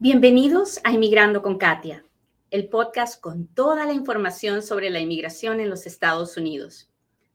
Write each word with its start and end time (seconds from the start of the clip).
Bienvenidos 0.00 0.78
a 0.84 0.92
Inmigrando 0.92 1.42
con 1.42 1.58
Katia, 1.58 2.04
el 2.52 2.68
podcast 2.68 3.20
con 3.20 3.48
toda 3.48 3.84
la 3.84 3.92
información 3.92 4.62
sobre 4.62 4.90
la 4.90 5.00
inmigración 5.00 5.58
en 5.58 5.68
los 5.68 5.86
Estados 5.86 6.36
Unidos. 6.36 6.88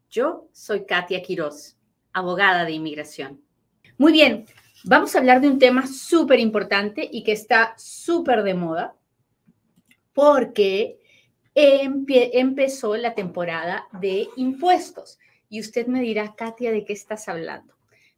Yo 0.10 0.48
soy 0.54 0.86
Katia 0.86 1.22
Quiroz, 1.22 1.76
abogada 2.14 2.64
de 2.64 2.72
inmigración. 2.72 3.42
Muy 3.98 4.14
bien, 4.14 4.46
vamos 4.86 5.14
a 5.14 5.20
hablar 5.20 5.42
de 5.42 5.50
un 5.50 5.60
tema 5.60 5.88
súper 5.88 6.40
importante 6.40 7.06
y 7.12 7.26
que 7.26 7.34
está 7.34 7.74
súper 7.78 8.44
de 8.44 8.54
moda 8.54 8.96
porque 10.14 11.02
empezó 11.54 12.96
la 12.96 13.14
temporada 13.14 13.90
de 13.92 14.30
impuestos. 14.38 15.20
Y 15.50 15.60
usted 15.60 15.88
me 15.88 16.00
dirá, 16.00 16.34
Katia, 16.34 16.72
¿de 16.72 16.86
qué 16.86 16.94
estás 16.94 17.28
hablando? 17.28 17.73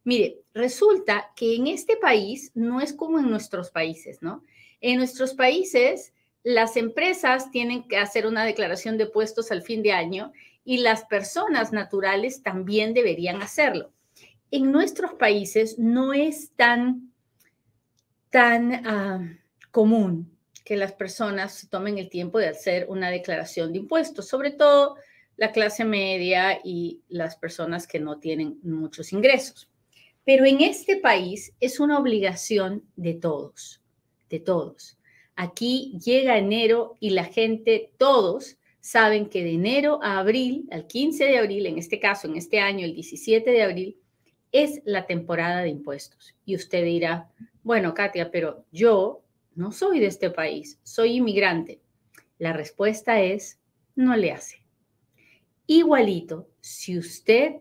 Mire, 0.06 0.44
resulta 0.54 1.32
que 1.34 1.56
en 1.56 1.66
este 1.66 1.96
país 1.96 2.52
no 2.54 2.80
es 2.80 2.92
como 2.92 3.18
en 3.18 3.28
nuestros 3.28 3.72
países, 3.72 4.22
¿no? 4.22 4.44
En 4.80 4.98
nuestros 4.98 5.34
países, 5.34 6.14
las 6.44 6.76
empresas 6.76 7.50
tienen 7.50 7.88
que 7.88 7.98
hacer 7.98 8.24
una 8.24 8.44
declaración 8.44 8.98
de 8.98 9.06
puestos 9.06 9.50
al 9.50 9.62
fin 9.62 9.82
de 9.82 9.90
año 9.90 10.32
y 10.64 10.78
las 10.78 11.06
personas 11.06 11.72
naturales 11.72 12.44
también 12.44 12.94
deberían 12.94 13.42
hacerlo. 13.42 13.90
En 14.52 14.70
nuestros 14.70 15.14
países 15.14 15.76
no 15.76 16.12
es 16.12 16.52
tan, 16.54 17.12
tan 18.30 18.86
ah, 18.86 19.28
común 19.72 20.38
que 20.64 20.76
las 20.76 20.92
personas 20.92 21.52
se 21.52 21.66
tomen 21.66 21.98
el 21.98 22.10
tiempo 22.10 22.38
de 22.38 22.46
hacer 22.46 22.86
una 22.88 23.10
declaración 23.10 23.72
de 23.72 23.80
impuestos, 23.80 24.28
sobre 24.28 24.52
todo 24.52 24.94
la 25.36 25.50
clase 25.50 25.84
media 25.84 26.60
y 26.62 27.02
las 27.08 27.34
personas 27.34 27.88
que 27.88 27.98
no 27.98 28.20
tienen 28.20 28.60
muchos 28.62 29.12
ingresos. 29.12 29.68
Pero 30.26 30.44
en 30.44 30.60
este 30.60 30.96
país 30.96 31.54
es 31.60 31.78
una 31.78 32.00
obligación 32.00 32.82
de 32.96 33.14
todos, 33.14 33.80
de 34.28 34.40
todos. 34.40 34.98
Aquí 35.36 35.96
llega 36.04 36.36
enero 36.36 36.96
y 36.98 37.10
la 37.10 37.24
gente, 37.24 37.92
todos, 37.96 38.58
saben 38.80 39.28
que 39.28 39.44
de 39.44 39.52
enero 39.52 40.00
a 40.02 40.18
abril, 40.18 40.66
al 40.72 40.88
15 40.88 41.26
de 41.26 41.38
abril, 41.38 41.66
en 41.66 41.78
este 41.78 42.00
caso, 42.00 42.26
en 42.26 42.36
este 42.36 42.58
año, 42.58 42.84
el 42.84 42.94
17 42.94 43.48
de 43.48 43.62
abril, 43.62 43.98
es 44.50 44.82
la 44.84 45.06
temporada 45.06 45.62
de 45.62 45.68
impuestos. 45.68 46.34
Y 46.44 46.56
usted 46.56 46.84
dirá, 46.84 47.30
bueno, 47.62 47.94
Katia, 47.94 48.32
pero 48.32 48.64
yo 48.72 49.22
no 49.54 49.70
soy 49.70 50.00
de 50.00 50.06
este 50.06 50.30
país, 50.30 50.80
soy 50.82 51.18
inmigrante. 51.18 51.80
La 52.38 52.52
respuesta 52.52 53.20
es, 53.20 53.60
no 53.94 54.16
le 54.16 54.32
hace. 54.32 54.56
Igualito, 55.68 56.48
si 56.60 56.98
usted 56.98 57.56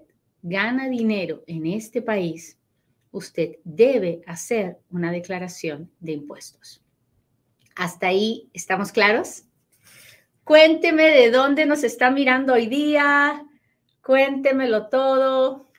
gana 0.47 0.87
dinero 0.87 1.43
en 1.47 1.65
este 1.65 2.03
país, 2.03 2.59
usted 3.09 3.55
debe 3.63 4.21
hacer 4.27 4.77
una 4.91 5.11
declaración 5.11 5.91
de 5.99 6.11
impuestos. 6.11 6.83
¿Hasta 7.75 8.07
ahí 8.07 8.51
estamos 8.53 8.91
claros? 8.91 9.45
Cuénteme 10.43 11.05
de 11.05 11.31
dónde 11.31 11.65
nos 11.65 11.83
está 11.83 12.11
mirando 12.11 12.53
hoy 12.53 12.67
día. 12.67 13.43
Cuéntemelo 14.03 14.87
todo. 14.89 15.71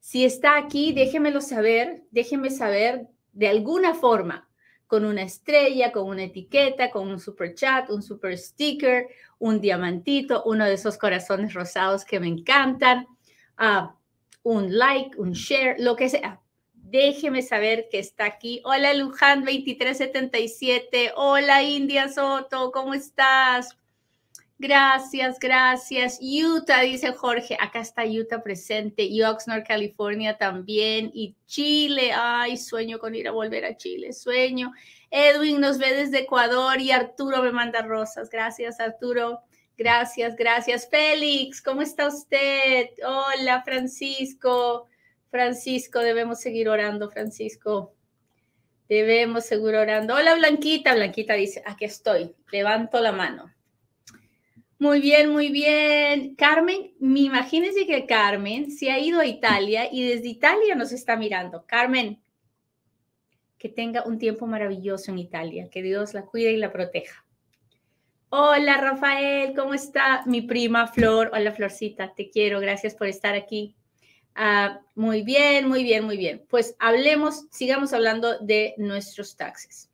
Si 0.00 0.24
está 0.24 0.56
aquí, 0.56 0.94
déjemelo 0.94 1.42
saber. 1.42 2.04
Déjeme 2.10 2.48
saber 2.48 3.06
de 3.32 3.48
alguna 3.48 3.92
forma, 3.94 4.48
con 4.86 5.04
una 5.04 5.22
estrella, 5.24 5.92
con 5.92 6.08
una 6.08 6.24
etiqueta, 6.24 6.90
con 6.90 7.08
un 7.08 7.20
super 7.20 7.54
chat, 7.54 7.90
un 7.90 8.02
super 8.02 8.38
sticker, 8.38 9.08
un 9.38 9.60
diamantito, 9.60 10.42
uno 10.44 10.64
de 10.64 10.74
esos 10.74 10.96
corazones 10.96 11.52
rosados 11.52 12.06
que 12.06 12.18
me 12.18 12.28
encantan. 12.28 13.06
Un 14.42 14.76
like, 14.76 15.16
un 15.20 15.32
share, 15.32 15.76
lo 15.78 15.94
que 15.94 16.08
sea. 16.08 16.40
Déjeme 16.72 17.42
saber 17.42 17.88
que 17.90 18.00
está 18.00 18.24
aquí. 18.26 18.60
Hola 18.64 18.92
Luján 18.92 19.44
2377. 19.44 21.12
Hola 21.14 21.62
India 21.62 22.08
Soto, 22.08 22.72
¿cómo 22.72 22.92
estás? 22.92 23.76
Gracias, 24.58 25.38
gracias. 25.40 26.18
Utah, 26.20 26.82
dice 26.82 27.12
Jorge. 27.12 27.56
Acá 27.60 27.80
está 27.80 28.04
Utah 28.04 28.42
presente. 28.42 29.02
Y 29.02 29.22
Oxnard, 29.22 29.64
California 29.66 30.38
también. 30.38 31.10
Y 31.14 31.34
Chile. 31.46 32.12
Ay, 32.14 32.56
sueño 32.56 32.98
con 32.98 33.14
ir 33.14 33.26
a 33.26 33.32
volver 33.32 33.64
a 33.64 33.76
Chile. 33.76 34.12
Sueño. 34.12 34.72
Edwin 35.10 35.60
nos 35.60 35.78
ve 35.78 35.94
desde 35.94 36.20
Ecuador 36.20 36.80
y 36.80 36.92
Arturo 36.92 37.42
me 37.42 37.50
manda 37.50 37.82
rosas. 37.82 38.30
Gracias, 38.30 38.78
Arturo. 38.78 39.40
Gracias, 39.76 40.36
gracias. 40.36 40.88
Félix, 40.88 41.62
¿cómo 41.62 41.82
está 41.82 42.08
usted? 42.08 42.90
Hola, 43.04 43.62
Francisco. 43.62 44.88
Francisco, 45.30 46.00
debemos 46.00 46.40
seguir 46.40 46.68
orando, 46.68 47.10
Francisco. 47.10 47.94
Debemos 48.88 49.46
seguir 49.46 49.74
orando. 49.74 50.14
Hola, 50.14 50.34
Blanquita. 50.34 50.94
Blanquita 50.94 51.34
dice, 51.34 51.62
aquí 51.64 51.86
estoy. 51.86 52.34
Levanto 52.50 53.00
la 53.00 53.12
mano. 53.12 53.50
Muy 54.78 55.00
bien, 55.00 55.30
muy 55.30 55.48
bien. 55.48 56.34
Carmen, 56.34 56.92
me 56.98 57.20
imagínense 57.20 57.86
que 57.86 58.04
Carmen 58.04 58.70
se 58.70 58.90
ha 58.90 58.98
ido 58.98 59.20
a 59.20 59.26
Italia 59.26 59.88
y 59.90 60.06
desde 60.06 60.28
Italia 60.28 60.74
nos 60.74 60.92
está 60.92 61.16
mirando. 61.16 61.64
Carmen, 61.66 62.20
que 63.56 63.68
tenga 63.68 64.02
un 64.04 64.18
tiempo 64.18 64.46
maravilloso 64.46 65.12
en 65.12 65.18
Italia. 65.18 65.70
Que 65.70 65.82
Dios 65.82 66.12
la 66.14 66.26
cuide 66.26 66.52
y 66.52 66.56
la 66.56 66.72
proteja. 66.72 67.24
Hola 68.34 68.78
Rafael, 68.78 69.54
¿cómo 69.54 69.74
está 69.74 70.22
mi 70.24 70.40
prima 70.40 70.86
Flor? 70.86 71.30
Hola 71.34 71.52
Florcita, 71.52 72.14
te 72.14 72.30
quiero, 72.30 72.60
gracias 72.60 72.94
por 72.94 73.06
estar 73.06 73.34
aquí. 73.34 73.76
Ah, 74.34 74.80
muy 74.94 75.20
bien, 75.20 75.68
muy 75.68 75.82
bien, 75.82 76.06
muy 76.06 76.16
bien. 76.16 76.42
Pues 76.48 76.74
hablemos, 76.78 77.44
sigamos 77.50 77.92
hablando 77.92 78.38
de 78.38 78.72
nuestros 78.78 79.36
taxes. 79.36 79.90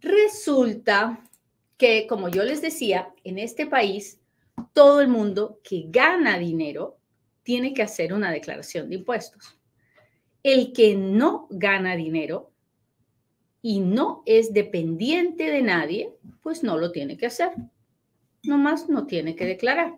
Resulta 0.00 1.22
que, 1.76 2.08
como 2.08 2.28
yo 2.28 2.42
les 2.42 2.60
decía, 2.60 3.14
en 3.22 3.38
este 3.38 3.66
país, 3.66 4.20
todo 4.72 5.00
el 5.00 5.06
mundo 5.06 5.60
que 5.62 5.84
gana 5.90 6.38
dinero 6.38 6.98
tiene 7.44 7.72
que 7.72 7.84
hacer 7.84 8.12
una 8.12 8.32
declaración 8.32 8.88
de 8.88 8.96
impuestos. 8.96 9.60
El 10.42 10.72
que 10.72 10.96
no 10.96 11.46
gana 11.50 11.94
dinero 11.94 12.51
y 13.62 13.78
no 13.78 14.24
es 14.26 14.52
dependiente 14.52 15.44
de 15.44 15.62
nadie, 15.62 16.12
pues 16.42 16.64
no 16.64 16.76
lo 16.76 16.90
tiene 16.90 17.16
que 17.16 17.26
hacer. 17.26 17.52
Nomás 18.42 18.88
no 18.88 19.06
tiene 19.06 19.36
que 19.36 19.46
declarar. 19.46 19.94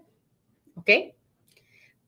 ¿Ok? 0.75 0.91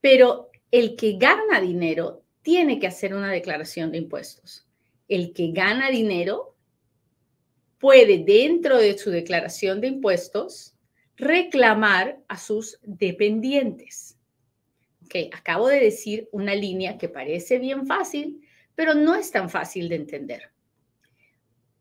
Pero 0.02 0.50
el 0.70 0.96
que 0.96 1.16
gana 1.16 1.60
dinero 1.62 2.22
tiene 2.42 2.78
que 2.78 2.86
hacer 2.86 3.14
una 3.14 3.32
declaración 3.32 3.90
de 3.90 3.98
impuestos. 3.98 4.68
El 5.08 5.32
que 5.32 5.50
gana 5.52 5.90
dinero 5.90 6.54
puede, 7.78 8.18
dentro 8.18 8.76
de 8.76 8.98
su 8.98 9.10
declaración 9.10 9.80
de 9.80 9.88
impuestos, 9.88 10.74
reclamar 11.16 12.20
a 12.28 12.36
sus 12.36 12.78
dependientes. 12.82 14.18
Ok, 15.06 15.32
acabo 15.32 15.68
de 15.68 15.80
decir 15.80 16.28
una 16.32 16.54
línea 16.54 16.98
que 16.98 17.08
parece 17.08 17.58
bien 17.58 17.86
fácil, 17.86 18.42
pero 18.74 18.92
no 18.92 19.14
es 19.14 19.30
tan 19.30 19.48
fácil 19.48 19.88
de 19.88 19.96
entender 19.96 20.55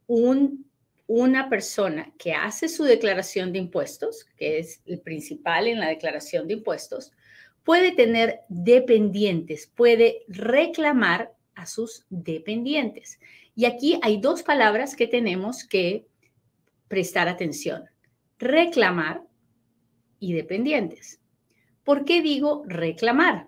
una 0.07 1.49
persona 1.49 2.13
que 2.17 2.33
hace 2.33 2.67
su 2.67 2.83
declaración 2.83 3.51
de 3.51 3.59
impuestos, 3.59 4.25
que 4.37 4.59
es 4.59 4.81
el 4.85 4.99
principal 4.99 5.67
en 5.67 5.79
la 5.79 5.89
declaración 5.89 6.47
de 6.47 6.55
impuestos, 6.55 7.11
puede 7.63 7.91
tener 7.91 8.41
dependientes, 8.47 9.67
puede 9.67 10.23
reclamar 10.27 11.33
a 11.55 11.65
sus 11.65 12.05
dependientes. 12.09 13.19
Y 13.55 13.65
aquí 13.65 13.99
hay 14.01 14.19
dos 14.19 14.43
palabras 14.43 14.95
que 14.95 15.07
tenemos 15.07 15.63
que 15.63 16.05
prestar 16.87 17.27
atención. 17.27 17.85
Reclamar 18.37 19.23
y 20.19 20.33
dependientes. 20.33 21.19
¿Por 21.83 22.05
qué 22.05 22.21
digo 22.21 22.63
reclamar? 22.67 23.47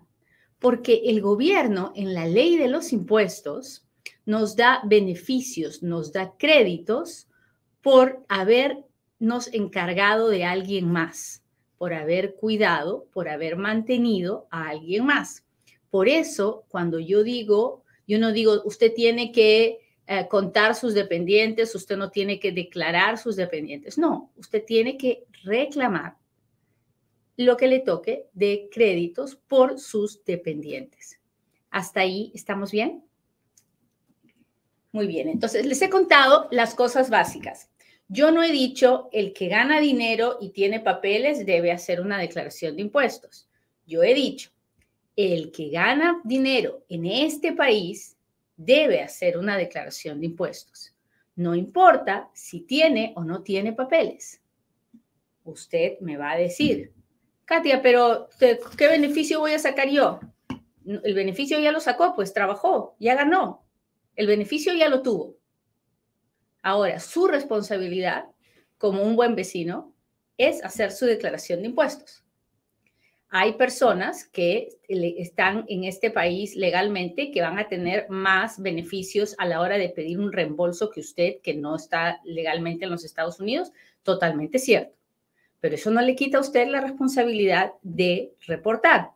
Porque 0.60 1.02
el 1.06 1.22
gobierno 1.22 1.92
en 1.96 2.14
la 2.14 2.26
ley 2.26 2.58
de 2.58 2.68
los 2.68 2.94
impuestos 2.94 3.87
nos 4.28 4.58
da 4.58 4.82
beneficios, 4.84 5.82
nos 5.82 6.12
da 6.12 6.34
créditos 6.38 7.30
por 7.82 8.26
habernos 8.28 9.48
encargado 9.54 10.28
de 10.28 10.44
alguien 10.44 10.92
más, 10.92 11.42
por 11.78 11.94
haber 11.94 12.36
cuidado, 12.36 13.08
por 13.14 13.30
haber 13.30 13.56
mantenido 13.56 14.46
a 14.52 14.68
alguien 14.68 15.06
más. 15.06 15.46
Por 15.90 16.10
eso, 16.10 16.66
cuando 16.68 17.00
yo 17.00 17.24
digo, 17.24 17.86
yo 18.06 18.20
no 18.20 18.34
digo, 18.34 18.62
usted 18.66 18.94
tiene 18.94 19.32
que 19.32 19.80
eh, 20.06 20.28
contar 20.28 20.76
sus 20.76 20.94
dependientes, 20.94 21.74
usted 21.74 21.96
no 21.96 22.12
tiene 22.12 22.38
que 22.38 22.52
declarar 22.52 23.18
sus 23.18 23.38
dependientes. 23.38 23.98
No, 23.98 24.34
usted 24.36 24.66
tiene 24.66 24.98
que 24.98 25.24
reclamar 25.46 26.18
lo 27.38 27.56
que 27.56 27.68
le 27.68 27.80
toque 27.80 28.28
de 28.34 28.68
créditos 28.74 29.38
por 29.38 29.80
sus 29.80 30.26
dependientes. 30.26 31.18
¿Hasta 31.70 32.02
ahí 32.02 32.30
estamos 32.36 32.72
bien? 32.72 33.07
Muy 34.98 35.06
bien, 35.06 35.30
entonces 35.30 35.64
les 35.64 35.80
he 35.84 35.92
contado 35.92 36.48
las 36.50 36.74
cosas 36.74 37.12
básicas. 37.12 37.70
Yo 38.08 38.32
no 38.32 38.42
he 38.42 38.52
dicho 38.52 39.10
el 39.12 39.32
que 39.32 39.48
gana 39.48 39.80
dinero 39.80 40.40
y 40.42 40.50
tiene 40.50 40.80
papeles 40.80 41.46
debe 41.46 41.72
hacer 41.72 42.02
una 42.02 42.18
declaración 42.18 42.76
de 42.76 42.82
impuestos. 42.82 43.48
Yo 43.86 44.02
he 44.02 44.16
dicho, 44.16 44.50
el 45.16 45.52
que 45.52 45.70
gana 45.70 46.20
dinero 46.24 46.84
en 46.90 47.06
este 47.06 47.54
país 47.54 48.18
debe 48.56 49.04
hacer 49.04 49.38
una 49.38 49.56
declaración 49.56 50.20
de 50.20 50.26
impuestos. 50.26 50.96
No 51.36 51.54
importa 51.54 52.32
si 52.34 52.62
tiene 52.62 53.14
o 53.16 53.24
no 53.24 53.44
tiene 53.44 53.74
papeles. 53.74 54.42
Usted 55.44 56.00
me 56.00 56.18
va 56.18 56.32
a 56.32 56.38
decir, 56.38 56.92
Katia, 57.46 57.84
pero 57.84 58.30
¿qué 58.40 58.88
beneficio 58.88 59.42
voy 59.42 59.52
a 59.52 59.60
sacar 59.60 59.90
yo? 59.90 60.20
El 60.88 61.14
beneficio 61.14 61.60
ya 61.60 61.72
lo 61.72 61.82
sacó, 61.82 62.16
pues 62.16 62.34
trabajó, 62.34 62.96
ya 62.98 63.14
ganó. 63.14 63.67
El 64.18 64.28
beneficio 64.28 64.74
ya 64.74 64.90
lo 64.90 65.04
tuvo. 65.04 65.38
Ahora, 66.64 67.00
su 67.00 67.28
responsabilidad 67.28 68.26
como 68.78 69.04
un 69.04 69.16
buen 69.16 69.36
vecino 69.36 69.94
es 70.38 70.64
hacer 70.64 70.92
su 70.92 71.06
declaración 71.06 71.62
de 71.62 71.68
impuestos. 71.68 72.24
Hay 73.30 73.54
personas 73.54 74.26
que 74.26 74.70
están 74.88 75.66
en 75.68 75.84
este 75.84 76.10
país 76.10 76.56
legalmente 76.56 77.30
que 77.32 77.42
van 77.42 77.60
a 77.60 77.68
tener 77.68 78.10
más 78.10 78.60
beneficios 78.60 79.36
a 79.38 79.46
la 79.46 79.62
hora 79.62 79.78
de 79.78 79.90
pedir 79.90 80.20
un 80.20 80.32
reembolso 80.32 80.90
que 80.90 81.02
usted 81.02 81.42
que 81.44 81.54
no 81.54 81.76
está 81.76 82.20
legalmente 82.24 82.86
en 82.86 82.92
los 82.92 83.06
Estados 83.06 83.40
Unidos. 83.40 83.72
Totalmente 84.02 84.58
cierto. 84.58 84.96
Pero 85.60 85.76
eso 85.76 85.92
no 85.92 86.02
le 86.02 86.16
quita 86.16 86.40
a 86.40 86.42
usted 86.42 86.68
la 86.70 86.82
responsabilidad 86.82 87.74
de 87.84 88.34
reportar. 88.48 89.12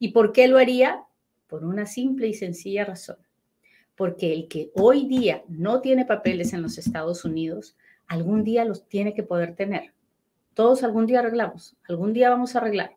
¿Y 0.00 0.08
por 0.08 0.32
qué 0.32 0.48
lo 0.48 0.58
haría? 0.58 1.04
Por 1.46 1.64
una 1.64 1.86
simple 1.86 2.26
y 2.26 2.34
sencilla 2.34 2.84
razón. 2.84 3.18
Porque 3.96 4.32
el 4.32 4.48
que 4.48 4.70
hoy 4.74 5.06
día 5.06 5.44
no 5.48 5.80
tiene 5.80 6.04
papeles 6.04 6.52
en 6.52 6.62
los 6.62 6.78
Estados 6.78 7.24
Unidos, 7.24 7.76
algún 8.06 8.44
día 8.44 8.64
los 8.64 8.88
tiene 8.88 9.14
que 9.14 9.22
poder 9.22 9.54
tener. 9.54 9.92
Todos 10.54 10.82
algún 10.82 11.06
día 11.06 11.20
arreglamos, 11.20 11.76
algún 11.88 12.12
día 12.12 12.30
vamos 12.30 12.54
a 12.54 12.58
arreglar 12.58 12.96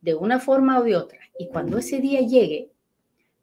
de 0.00 0.14
una 0.14 0.38
forma 0.38 0.78
o 0.78 0.82
de 0.82 0.96
otra. 0.96 1.18
Y 1.38 1.48
cuando 1.48 1.78
ese 1.78 2.00
día 2.00 2.20
llegue, 2.20 2.70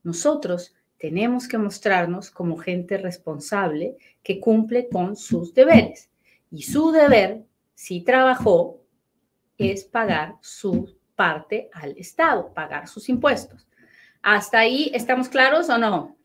nosotros 0.04 0.74
tenemos 0.98 1.48
que 1.48 1.58
mostrarnos 1.58 2.32
como 2.32 2.58
gente 2.58 2.98
responsable 2.98 3.98
que 4.24 4.40
cumple 4.40 4.90
con 4.90 5.16
sus 5.16 5.54
deberes. 5.54 6.10
Y 6.50 6.64
su 6.64 6.92
deber, 6.92 7.46
si 7.76 8.02
trabajó, 8.02 8.82
es 9.58 9.84
pagar 9.84 10.36
su 10.42 10.98
parte 11.16 11.70
al 11.74 11.98
Estado, 11.98 12.54
pagar 12.54 12.88
sus 12.88 13.10
impuestos. 13.10 13.68
¿Hasta 14.22 14.60
ahí 14.60 14.92
estamos 14.94 15.30
claros 15.30 15.70
o 15.70 15.78
no? 15.78 16.17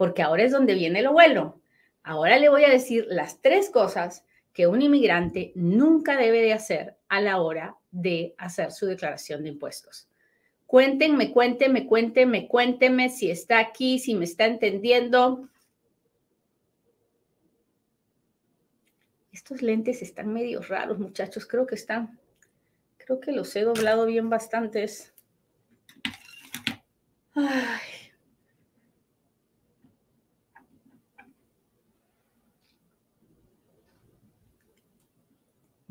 Porque 0.00 0.22
ahora 0.22 0.44
es 0.44 0.52
donde 0.52 0.72
viene 0.72 1.02
lo 1.02 1.12
bueno. 1.12 1.60
Ahora 2.02 2.38
le 2.38 2.48
voy 2.48 2.64
a 2.64 2.70
decir 2.70 3.04
las 3.10 3.42
tres 3.42 3.68
cosas 3.68 4.24
que 4.54 4.66
un 4.66 4.80
inmigrante 4.80 5.52
nunca 5.54 6.16
debe 6.16 6.40
de 6.40 6.54
hacer 6.54 6.96
a 7.10 7.20
la 7.20 7.42
hora 7.42 7.76
de 7.90 8.34
hacer 8.38 8.72
su 8.72 8.86
declaración 8.86 9.42
de 9.42 9.50
impuestos. 9.50 10.08
Cuéntenme, 10.64 11.34
cuéntenme, 11.34 11.86
cuéntenme, 11.86 12.48
cuéntenme 12.48 13.10
si 13.10 13.30
está 13.30 13.58
aquí, 13.58 13.98
si 13.98 14.14
me 14.14 14.24
está 14.24 14.46
entendiendo. 14.46 15.50
Estos 19.32 19.60
lentes 19.60 20.00
están 20.00 20.32
medio 20.32 20.62
raros, 20.62 20.98
muchachos. 20.98 21.44
Creo 21.44 21.66
que 21.66 21.74
están, 21.74 22.18
creo 22.96 23.20
que 23.20 23.32
los 23.32 23.54
he 23.54 23.64
doblado 23.64 24.06
bien 24.06 24.30
bastantes. 24.30 25.12
Ay. 27.34 27.89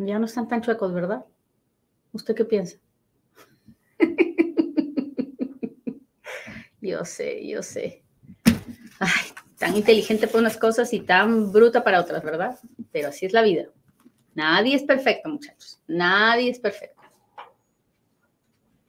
Ya 0.01 0.17
no 0.17 0.27
están 0.27 0.47
tan 0.47 0.61
chuecos, 0.61 0.93
¿verdad? 0.93 1.25
¿Usted 2.13 2.33
qué 2.33 2.45
piensa? 2.45 2.77
yo 6.81 7.03
sé, 7.03 7.45
yo 7.45 7.61
sé. 7.61 8.05
Ay, 8.97 9.25
tan 9.57 9.75
inteligente 9.75 10.27
para 10.27 10.39
unas 10.39 10.55
cosas 10.55 10.93
y 10.93 11.01
tan 11.01 11.51
bruta 11.51 11.83
para 11.83 11.99
otras, 11.99 12.23
¿verdad? 12.23 12.57
Pero 12.93 13.09
así 13.09 13.25
es 13.25 13.33
la 13.33 13.41
vida. 13.41 13.65
Nadie 14.35 14.75
es 14.75 14.83
perfecto, 14.83 15.27
muchachos. 15.27 15.81
Nadie 15.85 16.49
es 16.49 16.59
perfecto. 16.59 17.01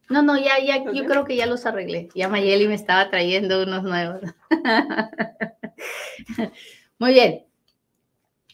No, 0.08 0.22
no, 0.22 0.38
ya, 0.38 0.60
ya, 0.64 0.92
yo 0.92 1.06
creo 1.06 1.24
que 1.24 1.34
ya 1.34 1.46
los 1.46 1.66
arreglé. 1.66 2.08
Ya 2.14 2.28
Mayeli 2.28 2.68
me 2.68 2.74
estaba 2.74 3.10
trayendo 3.10 3.64
unos 3.64 3.82
nuevos. 3.82 4.20
Muy 7.00 7.14
bien. 7.14 7.46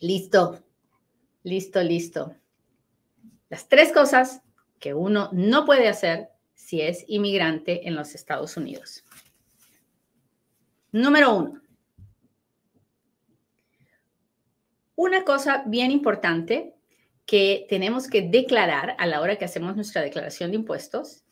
Listo. 0.00 0.58
Listo, 1.42 1.82
listo. 1.82 2.34
Las 3.48 3.68
tres 3.68 3.92
cosas 3.92 4.42
que 4.78 4.94
uno 4.94 5.30
no 5.32 5.64
puede 5.64 5.88
hacer 5.88 6.28
si 6.54 6.80
es 6.80 7.04
inmigrante 7.06 7.86
en 7.86 7.94
los 7.94 8.14
Estados 8.14 8.56
Unidos. 8.56 9.04
Número 10.90 11.34
uno. 11.34 11.60
Una 14.96 15.24
cosa 15.24 15.62
bien 15.66 15.90
importante 15.90 16.74
que 17.26 17.66
tenemos 17.68 18.08
que 18.08 18.22
declarar 18.22 18.96
a 18.98 19.06
la 19.06 19.20
hora 19.20 19.36
que 19.36 19.44
hacemos 19.44 19.76
nuestra 19.76 20.00
declaración 20.02 20.50
de 20.50 20.56
impuestos 20.56 21.24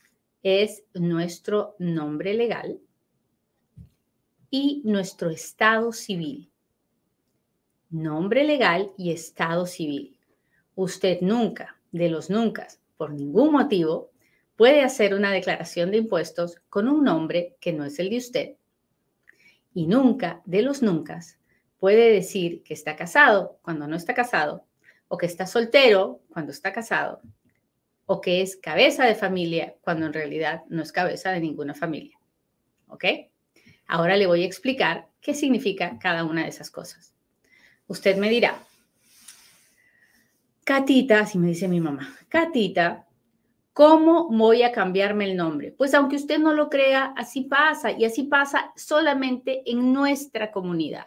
es 0.42 0.84
nuestro 0.92 1.74
nombre 1.78 2.34
legal 2.34 2.78
y 4.50 4.82
nuestro 4.84 5.30
estado 5.30 5.92
civil. 5.92 6.50
Nombre 7.90 8.44
legal 8.44 8.92
y 8.98 9.12
estado 9.12 9.66
civil. 9.66 10.18
Usted 10.74 11.20
nunca 11.22 11.80
de 11.98 12.08
los 12.08 12.28
nunca, 12.28 12.66
por 12.96 13.12
ningún 13.12 13.52
motivo, 13.52 14.10
puede 14.56 14.82
hacer 14.82 15.14
una 15.14 15.30
declaración 15.30 15.92
de 15.92 15.98
impuestos 15.98 16.60
con 16.68 16.88
un 16.88 17.04
nombre 17.04 17.56
que 17.60 17.72
no 17.72 17.84
es 17.84 18.00
el 18.00 18.10
de 18.10 18.16
usted. 18.16 18.56
Y 19.72 19.86
nunca 19.86 20.42
de 20.44 20.62
los 20.62 20.82
nunca 20.82 21.20
puede 21.78 22.10
decir 22.10 22.64
que 22.64 22.74
está 22.74 22.96
casado 22.96 23.58
cuando 23.62 23.86
no 23.86 23.94
está 23.94 24.12
casado, 24.12 24.66
o 25.06 25.16
que 25.16 25.26
está 25.26 25.46
soltero 25.46 26.20
cuando 26.30 26.50
está 26.50 26.72
casado, 26.72 27.20
o 28.06 28.20
que 28.20 28.42
es 28.42 28.56
cabeza 28.56 29.04
de 29.04 29.14
familia 29.14 29.76
cuando 29.80 30.06
en 30.06 30.12
realidad 30.12 30.62
no 30.68 30.82
es 30.82 30.90
cabeza 30.90 31.30
de 31.30 31.40
ninguna 31.40 31.74
familia. 31.74 32.18
¿Ok? 32.88 33.04
Ahora 33.86 34.16
le 34.16 34.26
voy 34.26 34.42
a 34.42 34.46
explicar 34.46 35.06
qué 35.20 35.32
significa 35.32 35.96
cada 36.00 36.24
una 36.24 36.42
de 36.42 36.48
esas 36.48 36.72
cosas. 36.72 37.14
Usted 37.86 38.16
me 38.16 38.30
dirá, 38.30 38.58
Catita, 40.64 41.20
así 41.20 41.38
me 41.38 41.48
dice 41.48 41.68
mi 41.68 41.78
mamá, 41.78 42.16
Catita, 42.30 43.06
¿cómo 43.74 44.30
voy 44.30 44.62
a 44.62 44.72
cambiarme 44.72 45.26
el 45.26 45.36
nombre? 45.36 45.72
Pues 45.72 45.92
aunque 45.92 46.16
usted 46.16 46.38
no 46.38 46.54
lo 46.54 46.70
crea, 46.70 47.12
así 47.18 47.42
pasa 47.42 47.92
y 47.92 48.06
así 48.06 48.22
pasa 48.22 48.72
solamente 48.74 49.62
en 49.70 49.92
nuestra 49.92 50.50
comunidad. 50.50 51.04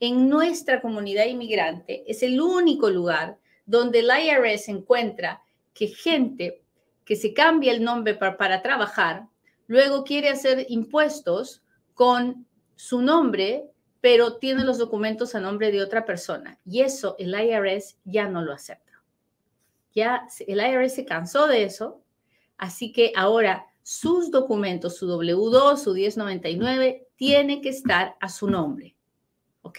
En 0.00 0.28
nuestra 0.28 0.80
comunidad 0.80 1.26
inmigrante 1.26 2.02
es 2.10 2.24
el 2.24 2.40
único 2.40 2.90
lugar 2.90 3.38
donde 3.66 4.00
el 4.00 4.10
IRS 4.10 4.68
encuentra 4.68 5.42
que 5.72 5.86
gente 5.86 6.64
que 7.04 7.14
se 7.14 7.32
cambia 7.32 7.70
el 7.70 7.84
nombre 7.84 8.14
para, 8.14 8.36
para 8.36 8.62
trabajar, 8.62 9.28
luego 9.68 10.02
quiere 10.02 10.28
hacer 10.28 10.66
impuestos 10.68 11.62
con 11.94 12.48
su 12.74 13.00
nombre 13.00 13.64
pero 14.02 14.38
tiene 14.38 14.64
los 14.64 14.78
documentos 14.78 15.36
a 15.36 15.40
nombre 15.40 15.70
de 15.70 15.80
otra 15.80 16.04
persona. 16.04 16.58
Y 16.66 16.80
eso 16.80 17.14
el 17.20 17.32
IRS 17.32 17.98
ya 18.04 18.28
no 18.28 18.42
lo 18.42 18.52
acepta. 18.52 19.00
Ya 19.94 20.26
el 20.40 20.58
IRS 20.58 20.94
se 20.96 21.04
cansó 21.04 21.46
de 21.46 21.62
eso, 21.62 22.02
así 22.58 22.90
que 22.90 23.12
ahora 23.14 23.68
sus 23.84 24.32
documentos, 24.32 24.96
su 24.96 25.06
W2, 25.06 25.76
su 25.76 25.94
1099, 25.94 27.06
tiene 27.14 27.60
que 27.60 27.68
estar 27.68 28.16
a 28.20 28.28
su 28.28 28.50
nombre. 28.50 28.96
¿Ok? 29.62 29.78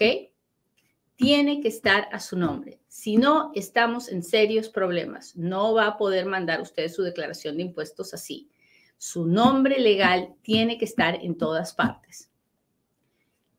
Tiene 1.16 1.60
que 1.60 1.68
estar 1.68 2.08
a 2.10 2.18
su 2.18 2.38
nombre. 2.38 2.80
Si 2.88 3.18
no, 3.18 3.52
estamos 3.54 4.08
en 4.08 4.22
serios 4.22 4.70
problemas. 4.70 5.36
No 5.36 5.74
va 5.74 5.86
a 5.86 5.96
poder 5.98 6.24
mandar 6.24 6.62
usted 6.62 6.90
su 6.90 7.02
declaración 7.02 7.58
de 7.58 7.64
impuestos 7.64 8.14
así. 8.14 8.48
Su 8.96 9.26
nombre 9.26 9.78
legal 9.80 10.34
tiene 10.40 10.78
que 10.78 10.86
estar 10.86 11.14
en 11.16 11.36
todas 11.36 11.74
partes 11.74 12.30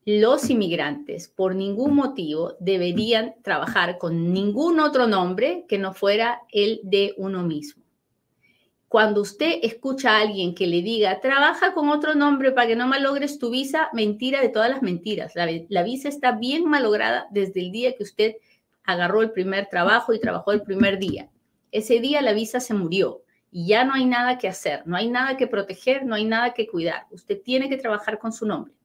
los 0.05 0.51
inmigrantes 0.51 1.27
por 1.27 1.55
ningún 1.55 1.95
motivo 1.95 2.53
deberían 2.59 3.33
trabajar 3.41 3.97
con 3.97 4.33
ningún 4.33 4.79
otro 4.79 5.07
nombre 5.07 5.65
que 5.67 5.79
no 5.79 5.95
fuera 5.95 6.41
el 6.51 6.79
de 6.83 7.15
uno 7.17 7.41
mismo. 7.41 7.83
Cuando 8.87 9.21
usted 9.21 9.57
escucha 9.63 10.11
a 10.11 10.21
alguien 10.21 10.53
que 10.53 10.67
le 10.67 10.83
diga, 10.83 11.19
trabaja 11.21 11.73
con 11.73 11.89
otro 11.89 12.13
nombre 12.13 12.51
para 12.51 12.67
que 12.67 12.75
no 12.75 12.85
malogres 12.85 13.39
tu 13.39 13.49
visa, 13.49 13.89
mentira 13.93 14.41
de 14.41 14.49
todas 14.49 14.69
las 14.69 14.83
mentiras. 14.83 15.33
La, 15.35 15.83
visa 15.83 16.07
está 16.07 16.33
bien 16.33 16.65
malograda 16.65 17.25
desde 17.31 17.61
el 17.61 17.71
día 17.71 17.95
que 17.95 18.03
usted 18.03 18.35
agarró 18.83 19.23
el 19.23 19.31
primer 19.31 19.65
trabajo 19.69 20.13
y 20.13 20.19
trabajó 20.19 20.51
el 20.51 20.61
primer 20.61 20.99
día. 20.99 21.31
Ese 21.71 21.99
día 21.99 22.21
la 22.21 22.33
visa 22.33 22.59
se 22.59 22.75
murió 22.75 23.23
y 23.51 23.65
ya 23.65 23.83
no 23.83 23.95
hay 23.95 24.05
nada 24.05 24.37
que 24.37 24.47
hacer, 24.47 24.83
no 24.85 24.95
hay 24.95 25.09
nada 25.09 25.35
que 25.35 25.47
proteger, 25.47 26.05
no 26.05 26.13
hay 26.13 26.25
nada 26.25 26.53
que 26.53 26.67
cuidar. 26.67 27.07
Usted 27.09 27.41
tiene 27.41 27.69
que 27.69 27.77
trabajar 27.77 28.19
con 28.19 28.31
su 28.31 28.45
nombre 28.45 28.75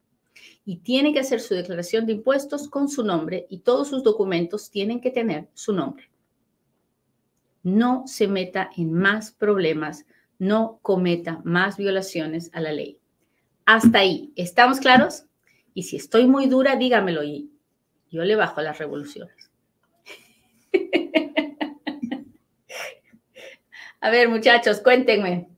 y 0.64 0.76
tiene 0.78 1.12
que 1.12 1.20
hacer 1.20 1.40
su 1.40 1.54
declaración 1.54 2.06
de 2.06 2.12
impuestos 2.12 2.68
con 2.68 2.88
su 2.88 3.04
nombre 3.04 3.46
y 3.49 3.58
todos 3.58 3.88
sus 3.88 4.02
documentos 4.02 4.70
tienen 4.70 5.00
que 5.00 5.10
tener 5.10 5.49
su 5.54 5.72
nombre. 5.72 6.10
No 7.62 8.04
se 8.06 8.28
meta 8.28 8.70
en 8.76 8.92
más 8.92 9.32
problemas, 9.32 10.06
no 10.38 10.78
cometa 10.82 11.40
más 11.44 11.76
violaciones 11.76 12.50
a 12.54 12.60
la 12.60 12.72
ley. 12.72 12.99
Hasta 13.66 13.99
ahí, 13.99 14.32
¿estamos 14.37 14.80
claros? 14.80 15.25
Y 15.75 15.82
si 15.84 15.96
estoy 15.96 16.26
muy 16.26 16.46
dura, 16.46 16.76
dígamelo 16.76 17.22
y 17.22 17.50
yo 18.10 18.25
le 18.25 18.37
bajo 18.37 18.60
las 18.60 18.78
revoluciones. 18.78 19.50
A 24.00 24.08
ver, 24.08 24.30
muchachos, 24.30 24.80
cuéntenme. 24.80 25.50